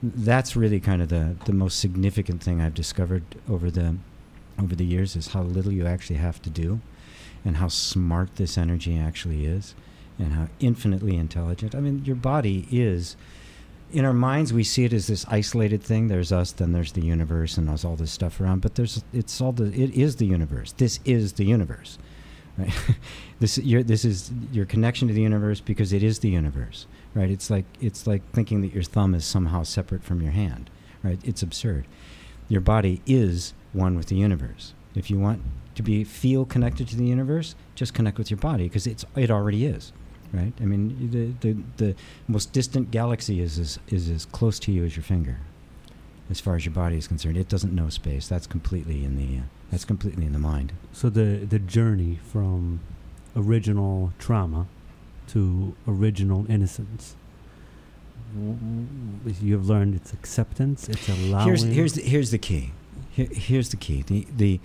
that's 0.03 0.57
really 0.57 0.81
kind 0.81 1.01
of 1.01 1.11
the, 1.11 1.37
the 1.45 1.53
most 1.53 1.79
significant 1.79 2.43
thing 2.43 2.61
I've 2.61 2.75
discovered 2.75 3.23
over 3.49 3.71
the 3.71 3.97
over 4.59 4.75
the 4.75 4.85
years 4.85 5.15
is 5.15 5.29
how 5.29 5.43
little 5.43 5.73
you 5.73 5.87
actually 5.87 6.17
have 6.17 6.43
to 6.43 6.51
do 6.51 6.81
and 7.45 7.57
how 7.57 7.69
smart 7.69 8.37
this 8.37 8.59
energy 8.59 8.99
actually 8.99 9.47
is 9.47 9.75
and 10.19 10.35
how 10.35 10.49
infinitely 10.61 11.17
intelligent. 11.17 11.75
I 11.75 11.81
mean, 11.81 12.05
your 12.05 12.17
body 12.17 12.67
is 12.71 13.17
in 13.93 14.05
our 14.05 14.13
minds 14.13 14.53
we 14.53 14.65
see 14.65 14.85
it 14.85 14.93
as 14.93 15.07
this 15.07 15.27
isolated 15.29 15.83
thing. 15.83 16.09
There's 16.09 16.33
us, 16.33 16.53
then 16.53 16.73
there's 16.73 16.93
the 16.93 17.05
universe 17.05 17.57
and 17.57 17.69
there's 17.69 17.85
all 17.85 17.97
this 17.97 18.13
stuff 18.13 18.41
around, 18.41 18.63
but 18.63 18.75
there's 18.75 19.05
it's 19.13 19.41
all 19.41 19.53
the 19.53 19.67
it 19.67 19.91
is 19.95 20.17
the 20.17 20.27
universe. 20.27 20.73
This 20.73 21.01
is 21.05 21.35
the 21.35 21.45
universe. 21.45 21.99
Right? 22.59 22.73
this 23.41 23.59
your 23.59 23.83
this 23.83 24.05
is 24.05 24.31
your 24.51 24.67
connection 24.67 25.09
to 25.09 25.15
the 25.15 25.23
universe 25.23 25.61
because 25.61 25.93
it 25.93 26.03
is 26.03 26.19
the 26.19 26.31
universe 26.31 26.87
right? 27.15 27.31
It's 27.31 27.51
like 27.51 27.65
it's 27.81 28.07
like 28.07 28.23
thinking 28.33 28.61
that 28.63 28.73
your 28.73 28.83
thumb 28.83 29.15
is 29.15 29.25
somehow 29.25 29.63
separate 29.63 30.03
from 30.03 30.23
your 30.23 30.33
hand, 30.33 30.71
right? 31.03 31.19
It's 31.25 31.43
absurd. 31.43 31.87
Your 32.49 32.61
body 32.61 33.01
is 33.07 33.55
one 33.73 33.97
with 33.97 34.07
the 34.07 34.17
universe. 34.17 34.75
If 34.95 35.11
you 35.11 35.19
want 35.19 35.43
to 35.75 35.83
be 35.83 36.05
feel 36.05 36.45
connected 36.45 36.89
to 36.89 36.97
the 36.97 37.07
universe, 37.07 37.55
just 37.75 37.95
connect 37.95 38.19
with 38.19 38.31
your 38.31 38.39
body 38.39 38.65
because 38.65 38.87
it's 38.87 39.05
it 39.17 39.31
already 39.31 39.67
is, 39.67 39.93
right? 40.33 40.53
I 40.61 40.65
mean, 40.65 41.11
the 41.11 41.33
the, 41.41 41.63
the 41.77 41.95
most 42.29 42.53
distant 42.53 42.91
galaxy 42.91 43.41
is 43.41 43.59
as, 43.59 43.79
is 43.89 44.09
as 44.09 44.25
close 44.27 44.59
to 44.61 44.73
you 44.73 44.85
as 44.85 44.97
your 44.97 45.03
finger, 45.03 45.39
as 46.31 46.41
far 46.41 46.57
as 46.57 46.65
your 46.65 46.75
body 46.75 46.97
is 46.97 47.07
concerned. 47.07 47.37
It 47.37 47.49
doesn't 47.49 47.75
know 47.75 47.89
space. 47.89 48.29
That's 48.29 48.47
completely 48.47 49.05
in 49.05 49.17
the 49.17 49.41
uh, 49.41 49.43
that's 49.71 49.85
completely 49.85 50.27
in 50.27 50.33
the 50.33 50.39
mind. 50.39 50.73
So 50.93 51.09
the 51.11 51.47
the 51.49 51.59
journey 51.59 52.19
from 52.23 52.81
original 53.37 54.13
trauma 54.19 54.67
to 55.29 55.75
original 55.87 56.51
innocence. 56.51 57.17
You 58.35 59.55
have 59.55 59.67
learned 59.67 59.95
it's 59.95 60.13
acceptance, 60.13 60.89
it's 60.89 61.09
allowing. 61.09 61.49
Here's 61.49 61.63
here's 61.63 61.93
the, 61.95 62.03
here's 62.03 62.31
the 62.31 62.39
key. 62.39 62.73
Here, 63.11 63.29
here's 63.31 63.69
the 63.69 63.77
key. 63.77 64.03
The 64.03 64.27
the 64.35 64.61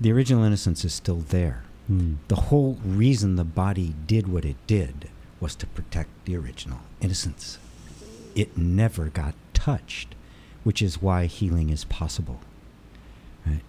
the 0.00 0.12
original 0.12 0.44
innocence 0.44 0.84
is 0.84 0.92
still 0.92 1.20
there. 1.20 1.64
Hmm. 1.86 2.14
The 2.28 2.36
whole 2.36 2.78
reason 2.84 3.36
the 3.36 3.44
body 3.44 3.94
did 4.06 4.28
what 4.28 4.44
it 4.44 4.56
did 4.66 5.08
was 5.40 5.54
to 5.56 5.66
protect 5.66 6.08
the 6.24 6.36
original 6.36 6.80
innocence. 7.00 7.58
It 8.34 8.56
never 8.56 9.06
got 9.06 9.34
touched, 9.54 10.14
which 10.64 10.82
is 10.82 11.00
why 11.00 11.26
healing 11.26 11.70
is 11.70 11.84
possible. 11.84 12.40
Right? 13.46 13.62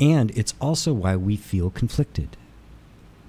And 0.00 0.30
it's 0.36 0.54
also 0.60 0.92
why 0.92 1.16
we 1.16 1.36
feel 1.36 1.70
conflicted. 1.70 2.36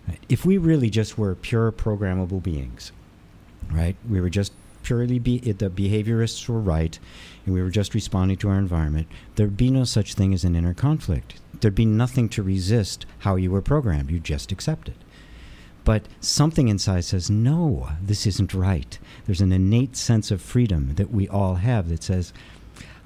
Right? 0.08 0.20
If 0.30 0.46
we 0.46 0.58
really 0.58 0.90
just 0.90 1.18
were 1.18 1.36
pure 1.36 1.72
programmable 1.72 2.42
beings, 2.42 2.92
right? 3.72 3.96
We 4.10 4.22
were 4.22 4.30
just 4.30 4.54
purely 4.84 5.18
be 5.20 5.40
the 5.40 5.70
behaviorists 5.70 6.48
were 6.48 6.60
right, 6.60 6.98
and 7.46 7.54
we 7.54 7.62
were 7.62 7.70
just 7.70 7.94
responding 7.94 8.38
to 8.38 8.50
our 8.50 8.58
environment. 8.58 9.08
There'd 9.36 9.58
be 9.58 9.72
no 9.72 9.86
such 9.86 10.14
thing 10.14 10.34
as 10.34 10.44
an 10.44 10.56
inner 10.56 10.74
conflict. 10.74 11.36
There'd 11.64 11.74
be 11.74 11.86
nothing 11.86 12.28
to 12.30 12.44
resist 12.44 13.06
how 13.20 13.38
you 13.38 13.50
were 13.50 13.62
programmed. 13.62 14.12
You 14.12 14.20
just 14.20 14.52
accept 14.52 14.90
it. 14.90 14.98
But 15.86 16.08
something 16.20 16.68
inside 16.68 17.06
says, 17.06 17.30
no, 17.30 17.88
this 18.02 18.28
isn't 18.28 18.54
right. 18.54 19.00
There's 19.26 19.40
an 19.40 19.54
innate 19.54 19.96
sense 19.96 20.30
of 20.30 20.42
freedom 20.42 20.96
that 20.96 21.10
we 21.12 21.26
all 21.30 21.56
have 21.56 21.88
that 21.88 22.04
says, 22.04 22.34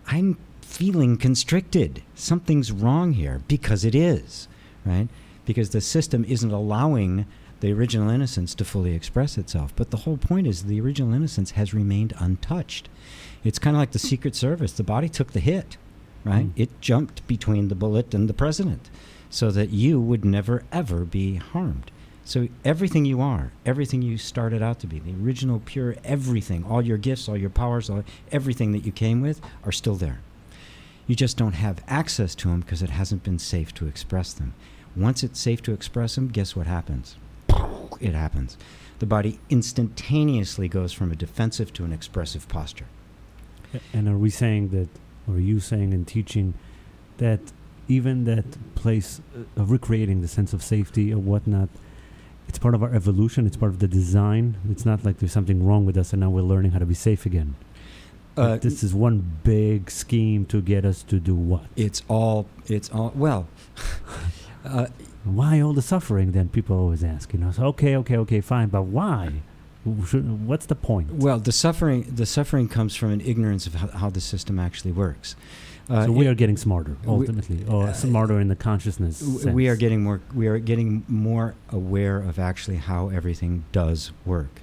I'm 0.08 0.39
feeling 0.62 1.18
constricted. 1.18 2.01
Something's 2.16 2.72
wrong 2.72 3.14
here 3.14 3.43
because 3.47 3.86
it 3.86 3.93
is, 3.93 4.47
right? 4.84 5.08
Because 5.45 5.70
the 5.70 5.80
system 5.80 6.26
isn't 6.26 6.51
allowing 6.51 7.28
the 7.60 7.72
original 7.72 8.10
innocence 8.10 8.55
to 8.55 8.66
fully 8.66 8.95
express 8.95 9.38
itself. 9.38 9.72
But 9.76 9.91
the 9.91 9.97
whole 9.97 10.18
point 10.18 10.47
is 10.47 10.64
the 10.64 10.82
original 10.82 11.14
innocence 11.14 11.51
has 11.51 11.76
remained 11.76 12.16
untouched. 12.18 12.89
It's 13.43 13.60
kind 13.60 13.76
of 13.76 13.80
like 13.80 13.91
the 13.91 13.99
Secret 13.99 14.36
Service. 14.36 14.72
The 14.72 14.84
body 14.84 15.10
took 15.10 15.34
the 15.34 15.39
hit, 15.39 15.78
right? 16.28 16.47
Mm. 16.47 16.53
It 16.55 16.82
jumped 16.82 17.25
between 17.28 17.67
the 17.67 17.75
bullet 17.75 18.13
and 18.13 18.28
the 18.30 18.34
president 18.34 18.89
so 19.30 19.51
that 19.51 19.69
you 19.69 19.99
would 19.99 20.23
never, 20.23 20.63
ever 20.71 21.05
be 21.05 21.36
harmed. 21.36 21.91
So 22.23 22.49
everything 22.65 23.05
you 23.05 23.21
are, 23.21 23.51
everything 23.65 24.01
you 24.01 24.17
started 24.17 24.61
out 24.61 24.80
to 24.82 24.88
be, 24.88 24.99
the 24.99 25.13
original 25.13 25.61
pure 25.63 25.95
everything, 26.03 26.65
all 26.65 26.82
your 26.82 26.97
gifts, 26.97 27.30
all 27.30 27.38
your 27.38 27.49
powers, 27.49 27.89
all, 27.89 28.03
everything 28.32 28.73
that 28.73 28.86
you 28.86 28.91
came 28.91 29.21
with 29.21 29.39
are 29.63 29.71
still 29.71 29.95
there. 29.95 30.19
You 31.07 31.15
just 31.15 31.38
don't 31.38 31.53
have 31.53 31.82
access 31.88 32.36
to 32.36 32.49
them 32.49 32.59
because 32.59 32.82
it 32.82 32.89
hasn't 32.89 33.23
been 33.23 33.39
safe 33.39 33.73
to 33.75 33.88
express 33.88 34.34
them. 34.34 34.53
Once 34.95 35.23
it's 35.23 35.39
safe 35.39 35.61
to 35.63 35.71
express 35.71 36.15
them, 36.15 36.28
guess 36.28 36.53
what 36.53 36.67
happens? 36.67 37.15
It 38.01 38.13
happens. 38.13 38.57
The 38.99 39.05
body 39.05 39.39
instantaneously 39.49 40.67
goes 40.67 40.91
from 40.91 41.11
a 41.11 41.15
defensive 41.15 41.71
to 41.73 41.86
an 41.86 41.93
expressive 41.93 42.49
posture. 42.49 42.88
And 43.93 44.09
are 44.09 44.17
we 44.17 44.30
saying 44.30 44.69
that, 44.69 44.89
or 45.28 45.39
you 45.39 45.59
saying 45.59 45.93
and 45.93 46.07
teaching 46.07 46.53
that 47.17 47.39
even 47.88 48.25
that 48.25 48.45
place 48.75 49.21
uh, 49.36 49.61
of 49.61 49.71
recreating 49.71 50.21
the 50.21 50.28
sense 50.28 50.53
of 50.53 50.61
safety 50.63 51.13
or 51.13 51.17
whatnot, 51.17 51.69
it's 52.47 52.59
part 52.59 52.75
of 52.75 52.84
our 52.84 52.93
evolution, 52.93 53.45
it's 53.45 53.57
part 53.57 53.71
of 53.71 53.80
the 53.80 53.88
design. 53.88 54.57
It's 54.69 54.86
not 54.86 55.03
like 55.03 55.17
there's 55.19 55.32
something 55.32 55.65
wrong 55.65 55.86
with 55.86 55.97
us 55.97 56.13
and 56.13 56.21
now 56.21 56.30
we're 56.30 56.41
learning 56.41 56.71
how 56.71 56.80
to 56.80 56.86
be 56.86 56.93
safe 56.93 57.25
again. 57.25 57.55
Uh, 58.38 58.55
this 58.57 58.84
is 58.84 58.93
one 58.93 59.39
big 59.43 59.89
scheme 59.89 60.45
to 60.45 60.61
get 60.61 60.86
us 60.86 61.01
to 61.01 61.19
do 61.19 61.34
what? 61.34 61.63
It's 61.75 62.03
all. 62.07 62.47
It's 62.67 62.89
all. 62.91 63.11
Well. 63.15 63.47
uh, 64.63 64.88
Why 65.23 65.59
all 65.59 65.73
the 65.73 65.82
suffering? 65.82 66.32
Then 66.32 66.47
people 66.49 66.78
always 66.78 67.03
ask, 67.03 67.34
you 67.34 67.39
know. 67.39 67.51
So 67.51 67.65
okay, 67.65 67.97
okay, 67.97 68.17
okay, 68.17 68.39
fine, 68.41 68.69
but 68.69 68.84
why? 68.84 69.41
What's 69.92 70.66
the 70.68 70.76
point? 70.76 71.12
well, 71.12 71.40
the 71.40 71.52
suffering. 71.52 72.04
The 72.16 72.26
suffering 72.26 72.68
comes 72.68 72.96
from 72.96 73.12
an 73.12 73.22
ignorance 73.22 73.68
of 73.68 73.76
how, 73.76 73.88
how 73.88 74.10
the 74.10 74.22
system 74.22 74.60
actually 74.60 74.92
works. 74.92 75.36
Uh, 75.90 76.06
so 76.06 76.12
we 76.12 76.28
are 76.28 76.36
getting 76.36 76.58
smarter, 76.58 76.98
we- 77.06 77.10
ultimately, 77.10 77.64
or 77.66 77.88
uh, 77.88 77.94
smarter 77.94 78.40
in 78.42 78.50
the 78.50 78.56
consciousness. 78.58 79.20
w- 79.22 79.52
we 79.52 79.70
are 79.70 79.76
getting 79.78 80.04
more. 80.04 80.20
We 80.36 80.48
are 80.48 80.60
getting 80.60 81.06
more 81.08 81.56
aware 81.70 82.18
of 82.18 82.38
actually 82.40 82.78
how 82.78 83.08
everything 83.10 83.64
does 83.72 84.12
work, 84.26 84.62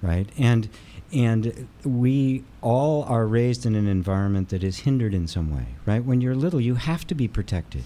right? 0.00 0.28
And 0.38 0.68
and 1.12 1.68
we 1.84 2.44
all 2.62 3.02
are 3.04 3.26
raised 3.26 3.66
in 3.66 3.74
an 3.74 3.86
environment 3.86 4.48
that 4.48 4.64
is 4.64 4.78
hindered 4.80 5.12
in 5.14 5.26
some 5.28 5.54
way, 5.54 5.66
right? 5.86 6.02
When 6.02 6.20
you're 6.22 6.34
little, 6.34 6.60
you 6.62 6.76
have 6.76 7.06
to 7.08 7.14
be 7.14 7.28
protected, 7.28 7.84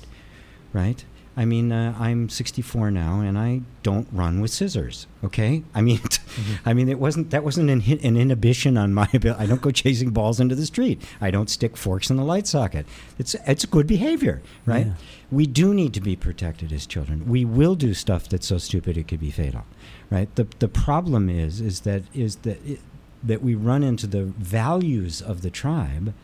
right? 0.73 1.05
I 1.39 1.45
mean, 1.45 1.71
uh, 1.71 1.95
I'm 1.97 2.29
64 2.29 2.91
now, 2.91 3.21
and 3.21 3.39
I 3.39 3.61
don't 3.85 4.09
run 4.11 4.41
with 4.41 4.51
scissors. 4.51 5.07
Okay, 5.23 5.63
I 5.73 5.81
mean, 5.81 6.01
I 6.67 6.75
mean, 6.75 6.89
it 6.89 6.99
wasn't 6.99 7.31
that 7.31 7.45
wasn't 7.45 7.71
an, 7.71 7.81
an 7.81 8.17
inhibition 8.17 8.77
on 8.77 8.93
my 8.93 9.09
ability. 9.15 9.41
I 9.41 9.47
don't 9.47 9.63
go 9.63 9.71
chasing 9.71 10.11
balls 10.11 10.41
into 10.41 10.57
the 10.57 10.67
street. 10.67 11.01
I 11.21 11.31
don't 11.31 11.49
stick 11.49 11.77
forks 11.77 12.11
in 12.11 12.17
the 12.17 12.25
light 12.25 12.49
socket. 12.49 12.87
It's 13.21 13.37
it's 13.47 13.65
good 13.67 13.87
behavior, 13.87 14.43
right? 14.67 14.87
Yeah. 14.87 14.95
We 15.31 15.47
do 15.47 15.73
need 15.73 15.95
to 15.95 16.01
be 16.01 16.17
protected 16.17 16.73
as 16.73 16.87
children. 16.87 17.29
We 17.29 17.45
will 17.45 17.77
do 17.77 17.95
stuff 17.95 18.29
that's 18.29 18.49
so 18.49 18.59
stupid 18.59 18.97
it 18.97 19.07
could 19.07 19.21
be 19.21 19.31
fatal, 19.31 19.65
right? 20.11 20.35
The 20.35 20.49
the 20.59 20.69
problem 20.69 21.31
is 21.31 21.61
is 21.61 21.83
that 21.83 22.03
is 22.13 22.35
that 22.39 22.59
it, 22.67 22.81
that 23.23 23.43
we 23.43 23.55
run 23.55 23.85
into 23.85 24.09
the 24.09 24.25
values 24.25 25.23
of 25.23 25.43
the 25.43 25.51
tribe 25.51 26.15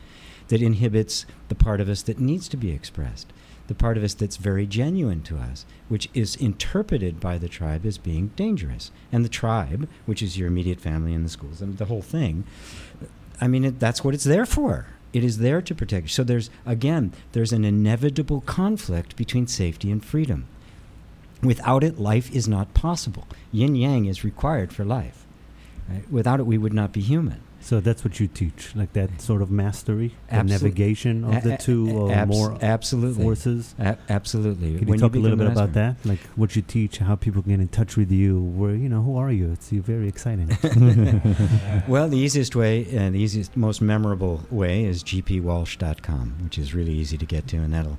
that 0.49 0.61
inhibits 0.61 1.25
the 1.49 1.55
part 1.55 1.81
of 1.81 1.89
us 1.89 2.03
that 2.03 2.19
needs 2.19 2.49
to 2.49 2.57
be 2.57 2.73
expressed. 2.73 3.33
The 3.67 3.75
part 3.75 3.97
of 3.97 4.05
us 4.05 4.15
that's 4.15 4.37
very 4.37 4.67
genuine 4.67 5.23
to 5.23 5.39
us, 5.39 5.65
which 5.89 6.09
is 6.13 6.37
interpreted 6.37 7.21
by 7.21 7.39
the 7.39 7.49
tribe 7.49 7.87
as 7.87 7.99
being 7.99 8.29
dangerous. 8.37 8.91
And 9.11 9.25
the 9.25 9.31
tribe, 9.31 9.89
which 10.07 10.23
is 10.23 10.37
your 10.37 10.49
immediate 10.49 10.81
family 10.81 11.15
and 11.15 11.25
the 11.25 11.31
schools 11.31 11.63
and 11.63 11.79
the 11.79 11.87
whole 11.87 12.03
thing, 12.03 12.45
I 13.41 13.49
mean, 13.49 13.65
it, 13.65 13.81
that's 13.81 14.05
what 14.05 14.15
it's 14.15 14.25
there 14.25 14.47
for. 14.47 14.87
It 15.13 15.25
is 15.25 15.39
there 15.39 15.63
to 15.63 15.75
protect 15.75 16.05
you. 16.05 16.09
So 16.09 16.25
there's, 16.25 16.51
again, 16.67 17.13
there's 17.33 17.53
an 17.53 17.65
inevitable 17.65 18.41
conflict 18.41 19.17
between 19.17 19.47
safety 19.47 19.91
and 19.91 20.05
freedom. 20.05 20.47
Without 21.43 21.85
it, 21.85 21.99
life 22.01 22.35
is 22.35 22.49
not 22.49 22.75
possible. 22.75 23.27
Yin 23.53 23.77
yang 23.77 24.07
is 24.07 24.25
required 24.25 24.73
for 24.73 24.85
life. 24.85 25.25
Right? 25.89 26.11
Without 26.11 26.41
it, 26.41 26.47
we 26.47 26.59
would 26.59 26.73
not 26.73 26.93
be 26.93 27.01
human. 27.01 27.44
So 27.65 27.81
that's 27.81 28.05
what 28.05 28.21
you 28.21 28.27
teach, 28.27 28.77
like 28.77 28.93
that 28.93 29.23
sort 29.23 29.41
of 29.41 29.51
mastery, 29.51 30.15
the 30.31 30.43
navigation 30.43 31.25
of 31.25 31.43
the 31.43 31.57
two 31.57 31.91
or 31.97 32.13
abs- 32.13 32.31
more 32.31 32.59
absolutely. 32.61 33.25
forces. 33.25 33.75
A- 33.79 33.97
absolutely. 34.11 34.77
Can 34.77 34.87
When 34.87 34.99
you 34.99 35.03
talk 35.03 35.17
a 35.17 35.19
little 35.19 35.39
bit 35.39 35.47
about 35.47 35.73
that? 35.73 35.97
Like 36.05 36.21
what 36.37 36.57
you 36.57 36.61
teach, 36.61 36.99
how 36.99 37.17
people 37.17 37.41
get 37.41 37.61
in 37.61 37.69
touch 37.69 37.97
with 37.97 38.13
you, 38.13 38.39
where 38.39 38.75
you 38.75 38.91
know, 38.91 39.01
who 39.01 39.17
are 39.17 39.33
you? 39.33 39.51
It's 39.53 39.73
uh, 39.73 39.77
very 39.77 40.09
exciting. 40.09 40.49
well, 41.89 42.07
the 42.07 42.19
easiest 42.19 42.55
way 42.55 42.87
and 42.93 43.15
the 43.15 43.21
easiest, 43.21 43.57
most 43.57 43.81
memorable 43.81 44.43
way 44.51 44.85
is 44.85 45.03
gpwalsh.com, 45.03 46.41
which 46.45 46.59
is 46.59 46.75
really 46.75 46.93
easy 46.93 47.17
to 47.17 47.25
get 47.25 47.49
to, 47.49 47.57
and 47.57 47.73
that'll 47.73 47.99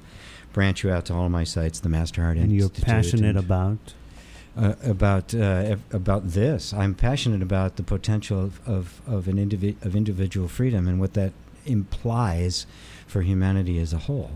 branch 0.54 0.84
you 0.84 0.92
out 0.92 1.06
to 1.06 1.14
all 1.16 1.28
my 1.28 1.44
sites, 1.44 1.80
the 1.80 1.90
Master 1.90 2.22
Heart 2.22 2.38
and 2.38 2.52
you're 2.52 2.70
passionate 2.70 3.36
and, 3.36 3.40
about 3.40 3.96
uh, 4.58 4.76
about 4.84 5.34
uh, 5.34 5.76
about 5.92 6.30
this. 6.30 6.74
I'm 6.74 6.96
passionate 6.96 7.42
about 7.42 7.76
the 7.76 7.84
potential 7.84 8.40
of 8.42 8.68
of, 8.68 9.02
of 9.08 9.28
an 9.28 9.38
indivi- 9.38 9.84
of 9.86 9.96
individual 9.96 10.48
freedom 10.48 10.88
and 10.88 11.00
what 11.00 11.14
that 11.14 11.34
implies 11.66 12.66
for 13.08 13.22
humanity 13.22 13.80
as 13.80 13.94
a 13.94 13.98
whole. 13.98 14.32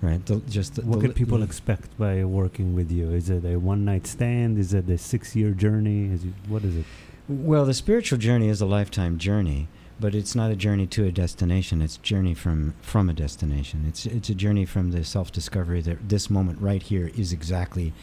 Right? 0.00 0.24
The, 0.26 0.36
just 0.40 0.74
the, 0.74 0.82
what 0.82 1.00
the, 1.00 1.06
can 1.06 1.14
people 1.14 1.42
expect 1.42 1.96
by 1.98 2.24
working 2.24 2.74
with 2.74 2.92
you? 2.92 3.10
Is 3.10 3.30
it 3.30 3.44
a 3.44 3.56
one 3.58 3.84
night 3.84 4.06
stand? 4.06 4.58
Is 4.58 4.74
it 4.74 4.88
a 4.88 4.98
six 4.98 5.34
year 5.34 5.52
journey? 5.52 6.12
Is 6.12 6.24
it, 6.24 6.32
what 6.46 6.62
is 6.62 6.76
it? 6.76 6.84
Well, 7.26 7.64
the 7.64 7.72
spiritual 7.72 8.18
journey 8.18 8.48
is 8.48 8.60
a 8.60 8.66
lifetime 8.66 9.16
journey, 9.16 9.68
but 9.98 10.14
it's 10.14 10.34
not 10.34 10.50
a 10.50 10.56
journey 10.56 10.86
to 10.88 11.06
a 11.06 11.10
destination. 11.10 11.80
It's 11.80 11.96
a 11.96 12.00
journey 12.00 12.34
from 12.34 12.74
from 12.82 13.08
a 13.08 13.14
destination. 13.14 13.86
It's 13.88 14.04
it's 14.04 14.28
a 14.28 14.34
journey 14.34 14.66
from 14.66 14.90
the 14.90 15.04
self 15.04 15.32
discovery 15.32 15.80
that 15.82 16.08
this 16.08 16.28
moment 16.28 16.60
right 16.60 16.82
here 16.82 17.10
is 17.16 17.32
exactly 17.32 17.94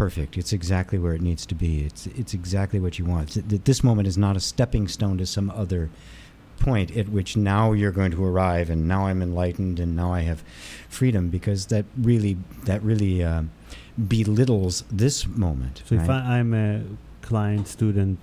perfect. 0.00 0.38
It's 0.38 0.54
exactly 0.54 0.98
where 0.98 1.12
it 1.12 1.20
needs 1.20 1.44
to 1.44 1.54
be. 1.54 1.84
It's 1.84 2.06
it's 2.06 2.32
exactly 2.32 2.80
what 2.80 2.98
you 2.98 3.04
want. 3.04 3.36
It's, 3.36 3.64
this 3.70 3.84
moment 3.84 4.08
is 4.08 4.16
not 4.16 4.34
a 4.34 4.40
stepping 4.40 4.88
stone 4.88 5.18
to 5.18 5.26
some 5.26 5.50
other 5.50 5.90
point 6.58 6.96
at 6.96 7.10
which 7.10 7.36
now 7.36 7.72
you're 7.72 7.96
going 8.00 8.12
to 8.12 8.24
arrive 8.24 8.70
and 8.70 8.88
now 8.88 9.06
I'm 9.08 9.20
enlightened 9.20 9.78
and 9.78 9.94
now 9.94 10.10
I 10.12 10.22
have 10.22 10.42
freedom 10.88 11.28
because 11.28 11.66
that 11.66 11.84
really 11.98 12.38
that 12.64 12.82
really 12.82 13.22
uh, 13.22 13.42
belittles 14.08 14.84
this 14.90 15.26
moment. 15.26 15.82
So 15.84 15.96
if 15.96 16.08
right? 16.08 16.10
I, 16.10 16.38
I'm 16.38 16.54
a 16.54 16.82
client, 17.20 17.68
student, 17.68 18.20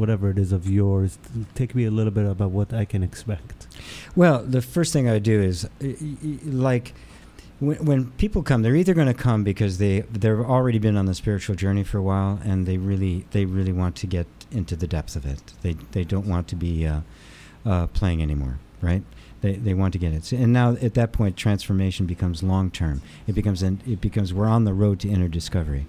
whatever 0.00 0.30
it 0.30 0.38
is 0.38 0.50
of 0.50 0.66
yours, 0.66 1.18
take 1.54 1.74
me 1.74 1.84
a 1.84 1.90
little 1.90 2.10
bit 2.10 2.24
about 2.24 2.52
what 2.52 2.72
I 2.72 2.86
can 2.86 3.02
expect. 3.02 3.66
Well, 4.16 4.42
the 4.42 4.62
first 4.62 4.92
thing 4.92 5.08
I 5.08 5.18
do 5.18 5.40
is, 5.40 5.68
like, 6.44 6.94
when, 7.60 7.84
when 7.84 8.10
people 8.12 8.42
come, 8.42 8.62
they're 8.62 8.74
either 8.74 8.94
going 8.94 9.06
to 9.06 9.14
come 9.14 9.44
because 9.44 9.78
they 9.78 10.00
they've 10.00 10.40
already 10.40 10.78
been 10.78 10.96
on 10.96 11.06
the 11.06 11.14
spiritual 11.14 11.54
journey 11.54 11.84
for 11.84 11.98
a 11.98 12.02
while, 12.02 12.40
and 12.44 12.66
they 12.66 12.78
really 12.78 13.26
they 13.30 13.44
really 13.44 13.72
want 13.72 13.96
to 13.96 14.06
get 14.06 14.26
into 14.50 14.74
the 14.74 14.86
depth 14.86 15.14
of 15.14 15.26
it. 15.26 15.42
They 15.62 15.74
they 15.92 16.04
don't 16.04 16.26
want 16.26 16.48
to 16.48 16.56
be 16.56 16.86
uh, 16.86 17.00
uh, 17.64 17.86
playing 17.88 18.22
anymore, 18.22 18.58
right? 18.80 19.02
They 19.42 19.54
they 19.54 19.74
want 19.74 19.92
to 19.92 19.98
get 19.98 20.12
it, 20.12 20.32
and 20.32 20.52
now 20.52 20.72
at 20.80 20.94
that 20.94 21.12
point, 21.12 21.36
transformation 21.36 22.06
becomes 22.06 22.42
long 22.42 22.70
term. 22.70 23.02
It 23.26 23.34
becomes 23.34 23.62
an, 23.62 23.80
it 23.86 24.00
becomes 24.00 24.32
we're 24.34 24.48
on 24.48 24.64
the 24.64 24.74
road 24.74 25.00
to 25.00 25.08
inner 25.08 25.28
discovery. 25.28 25.86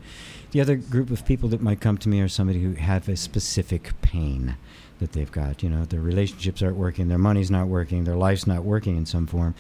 The 0.52 0.60
other 0.60 0.76
group 0.76 1.10
of 1.10 1.26
people 1.26 1.48
that 1.50 1.62
might 1.62 1.80
come 1.80 1.98
to 2.00 2.10
me 2.10 2.20
are 2.20 2.28
somebody 2.28 2.62
who 2.62 2.74
have 2.74 3.08
a 3.08 3.16
specific 3.16 4.00
pain 4.02 4.58
that 5.02 5.12
they've 5.12 5.32
got. 5.32 5.62
You 5.62 5.70
know, 5.70 5.84
their 5.84 6.00
relationships 6.00 6.62
aren't 6.62 6.78
working, 6.78 7.10
their 7.10 7.18
money's 7.18 7.52
not 7.52 7.68
working, 7.68 8.06
their 8.06 8.16
life's 8.16 8.48
not 8.48 8.64
working 8.64 8.96
in 8.96 9.06
some 9.06 9.28
form. 9.28 9.54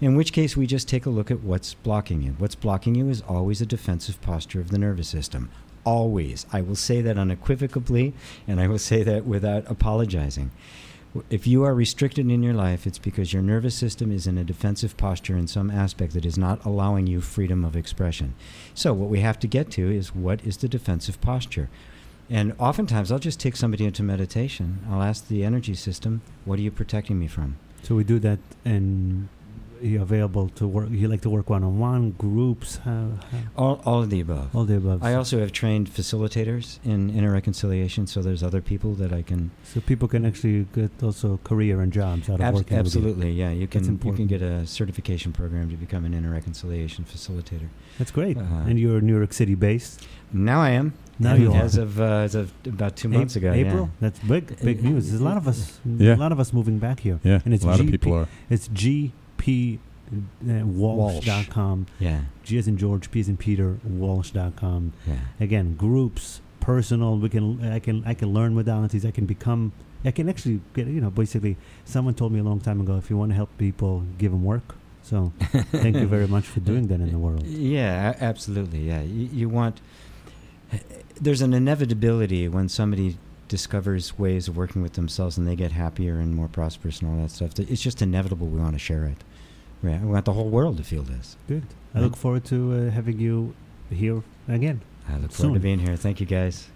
In 0.00 0.16
which 0.16 0.32
case, 0.32 0.56
we 0.56 0.66
just 0.66 0.88
take 0.88 1.04
a 1.04 1.10
look 1.10 1.30
at 1.30 1.42
what's 1.42 1.74
blocking 1.74 2.22
you. 2.22 2.34
What's 2.38 2.54
blocking 2.54 2.94
you 2.94 3.10
is 3.10 3.22
always 3.28 3.60
a 3.60 3.66
defensive 3.66 4.20
posture 4.22 4.60
of 4.60 4.70
the 4.70 4.78
nervous 4.78 5.08
system. 5.08 5.50
Always. 5.84 6.46
I 6.52 6.62
will 6.62 6.76
say 6.76 7.02
that 7.02 7.18
unequivocally, 7.18 8.14
and 8.48 8.58
I 8.58 8.68
will 8.68 8.78
say 8.78 9.02
that 9.02 9.26
without 9.26 9.70
apologizing. 9.70 10.50
If 11.30 11.46
you 11.46 11.62
are 11.62 11.74
restricted 11.74 12.28
in 12.28 12.42
your 12.42 12.54
life, 12.54 12.88
it's 12.88 12.98
because 12.98 13.32
your 13.32 13.42
nervous 13.42 13.76
system 13.76 14.10
is 14.10 14.26
in 14.26 14.36
a 14.36 14.42
defensive 14.42 14.96
posture 14.96 15.36
in 15.36 15.46
some 15.46 15.70
aspect 15.70 16.12
that 16.14 16.24
is 16.26 16.36
not 16.36 16.64
allowing 16.64 17.06
you 17.06 17.20
freedom 17.20 17.64
of 17.64 17.76
expression. 17.76 18.34
So, 18.74 18.92
what 18.92 19.10
we 19.10 19.20
have 19.20 19.38
to 19.40 19.46
get 19.46 19.70
to 19.72 19.94
is 19.94 20.14
what 20.14 20.44
is 20.44 20.56
the 20.56 20.68
defensive 20.68 21.20
posture? 21.20 21.68
And 22.30 22.54
oftentimes, 22.58 23.12
I'll 23.12 23.18
just 23.18 23.38
take 23.40 23.56
somebody 23.56 23.84
into 23.84 24.02
meditation. 24.02 24.78
I'll 24.90 25.02
ask 25.02 25.28
the 25.28 25.44
energy 25.44 25.74
system, 25.74 26.22
What 26.44 26.58
are 26.58 26.62
you 26.62 26.70
protecting 26.70 27.18
me 27.18 27.26
from? 27.28 27.56
So 27.82 27.94
we 27.94 28.04
do 28.04 28.18
that, 28.20 28.38
and 28.64 29.28
you're 29.82 30.00
available 30.00 30.48
to 30.50 30.66
work. 30.66 30.88
You 30.90 31.08
like 31.08 31.20
to 31.22 31.28
work 31.30 31.50
one 31.50 31.62
on 31.62 31.78
one, 31.78 32.12
groups, 32.12 32.76
how, 32.78 33.08
how, 33.30 33.38
All, 33.56 33.82
all 33.84 34.02
of 34.02 34.08
the 34.08 34.20
above. 34.20 34.56
all 34.56 34.64
the 34.64 34.76
above. 34.78 35.02
I 35.02 35.12
also 35.14 35.38
have 35.40 35.52
trained 35.52 35.90
facilitators 35.90 36.78
in 36.82 37.10
inner 37.10 37.30
reconciliation, 37.30 38.06
so 38.06 38.22
there's 38.22 38.42
other 38.42 38.62
people 38.62 38.94
that 38.94 39.12
I 39.12 39.20
can. 39.20 39.50
so 39.62 39.80
people 39.80 40.08
can 40.08 40.24
actually 40.24 40.66
get 40.74 40.90
also 41.02 41.38
career 41.44 41.82
and 41.82 41.92
jobs 41.92 42.30
out 42.30 42.36
of 42.36 42.40
Abs- 42.40 42.54
working 42.54 42.78
with 42.78 42.94
you. 42.94 43.00
absolutely, 43.00 43.32
yeah. 43.32 43.50
You 43.50 43.66
can 43.66 44.00
you 44.02 44.12
can 44.14 44.26
get 44.26 44.40
a 44.40 44.66
certification 44.66 45.32
program 45.32 45.68
to 45.68 45.76
become 45.76 46.06
an 46.06 46.14
inner 46.14 46.30
reconciliation 46.30 47.04
facilitator. 47.04 47.68
That's 47.98 48.10
great. 48.12 48.38
Uh, 48.38 48.40
and 48.66 48.78
you're 48.78 49.02
New 49.02 49.16
York 49.18 49.34
City 49.34 49.54
based. 49.54 50.06
Now 50.32 50.62
I 50.62 50.70
am. 50.70 50.94
Now 51.18 51.34
you 51.34 51.52
are. 51.52 51.62
as 51.62 51.76
of 51.76 52.00
uh, 52.00 52.04
as 52.26 52.34
of 52.34 52.52
about 52.66 52.96
two 52.96 53.08
Ap- 53.08 53.14
months 53.18 53.36
ago. 53.36 53.52
April. 53.52 53.84
Yeah. 53.84 54.00
That's 54.00 54.18
big, 54.20 54.60
big 54.62 54.78
Uh, 54.80 54.88
news. 54.88 55.08
There's 55.10 55.20
a 55.20 55.24
lot 55.24 55.36
of 55.36 55.46
us. 55.48 55.78
Yeah. 55.84 56.14
A 56.14 56.16
lot 56.16 56.32
of 56.32 56.40
us 56.40 56.52
moving 56.52 56.78
back 56.78 57.00
here. 57.00 57.20
Yeah, 57.22 57.40
And 57.44 57.54
it's 57.54 57.64
a 57.64 57.68
lot 57.68 57.80
of 57.80 57.86
GP 57.86 57.90
people 57.92 58.14
are. 58.14 58.28
It's 58.50 58.68
GP 58.68 59.78
uh, 60.12 60.66
Walsh.com. 60.66 61.86
Yeah. 61.98 62.20
G 62.42 62.58
as 62.58 62.68
in 62.68 62.76
George, 62.76 63.10
P 63.10 63.20
as 63.20 63.28
in 63.28 63.36
Peter, 63.36 63.78
Walsh.com. 63.84 64.92
Yeah. 65.06 65.14
Again, 65.40 65.76
groups, 65.76 66.40
personal. 66.60 67.18
We 67.18 67.28
can. 67.28 67.64
I 67.64 67.78
can. 67.78 68.02
I 68.06 68.14
can 68.14 68.32
learn 68.34 68.54
modalities. 68.54 69.04
I 69.06 69.10
can 69.10 69.26
become. 69.26 69.72
I 70.04 70.10
can 70.10 70.28
actually 70.28 70.60
get. 70.74 70.86
You 70.88 71.00
know, 71.00 71.10
basically, 71.10 71.56
someone 71.84 72.14
told 72.14 72.32
me 72.32 72.38
a 72.40 72.44
long 72.44 72.60
time 72.60 72.80
ago, 72.80 72.96
if 72.96 73.08
you 73.10 73.16
want 73.16 73.30
to 73.30 73.36
help 73.36 73.50
people, 73.58 74.02
give 74.18 74.32
them 74.32 74.44
work. 74.44 74.74
So, 75.02 75.32
thank 75.84 75.96
you 75.96 76.06
very 76.06 76.26
much 76.26 76.46
for 76.46 76.60
doing 76.60 76.86
that 76.88 76.98
in 77.00 77.10
the 77.12 77.18
world. 77.18 77.44
Yeah, 77.76 78.14
absolutely. 78.20 78.80
Yeah, 78.88 79.02
you, 79.02 79.28
you 79.32 79.48
want. 79.50 79.80
There's 81.20 81.42
an 81.42 81.54
inevitability 81.54 82.48
when 82.48 82.68
somebody 82.68 83.16
discovers 83.48 84.18
ways 84.18 84.48
of 84.48 84.56
working 84.56 84.82
with 84.82 84.94
themselves 84.94 85.38
and 85.38 85.46
they 85.46 85.54
get 85.56 85.72
happier 85.72 86.18
and 86.18 86.34
more 86.34 86.48
prosperous 86.48 87.00
and 87.00 87.10
all 87.10 87.22
that 87.22 87.30
stuff. 87.30 87.58
It's 87.58 87.82
just 87.82 88.02
inevitable. 88.02 88.46
We 88.48 88.60
want 88.60 88.72
to 88.74 88.78
share 88.78 89.04
it. 89.04 89.18
Right. 89.82 90.00
We 90.00 90.08
want 90.08 90.24
the 90.24 90.32
whole 90.32 90.48
world 90.48 90.78
to 90.78 90.82
feel 90.84 91.02
this. 91.02 91.36
Good. 91.46 91.64
I 91.94 91.98
Yeah. 91.98 92.04
look 92.04 92.16
forward 92.16 92.44
to 92.46 92.72
uh, 92.72 92.90
having 92.90 93.20
you 93.20 93.54
here 93.90 94.22
again. 94.48 94.80
I 95.08 95.18
look 95.18 95.30
forward 95.32 95.54
to 95.54 95.60
being 95.60 95.78
here. 95.78 95.94
Thank 95.96 96.20
you, 96.20 96.26
guys. 96.26 96.68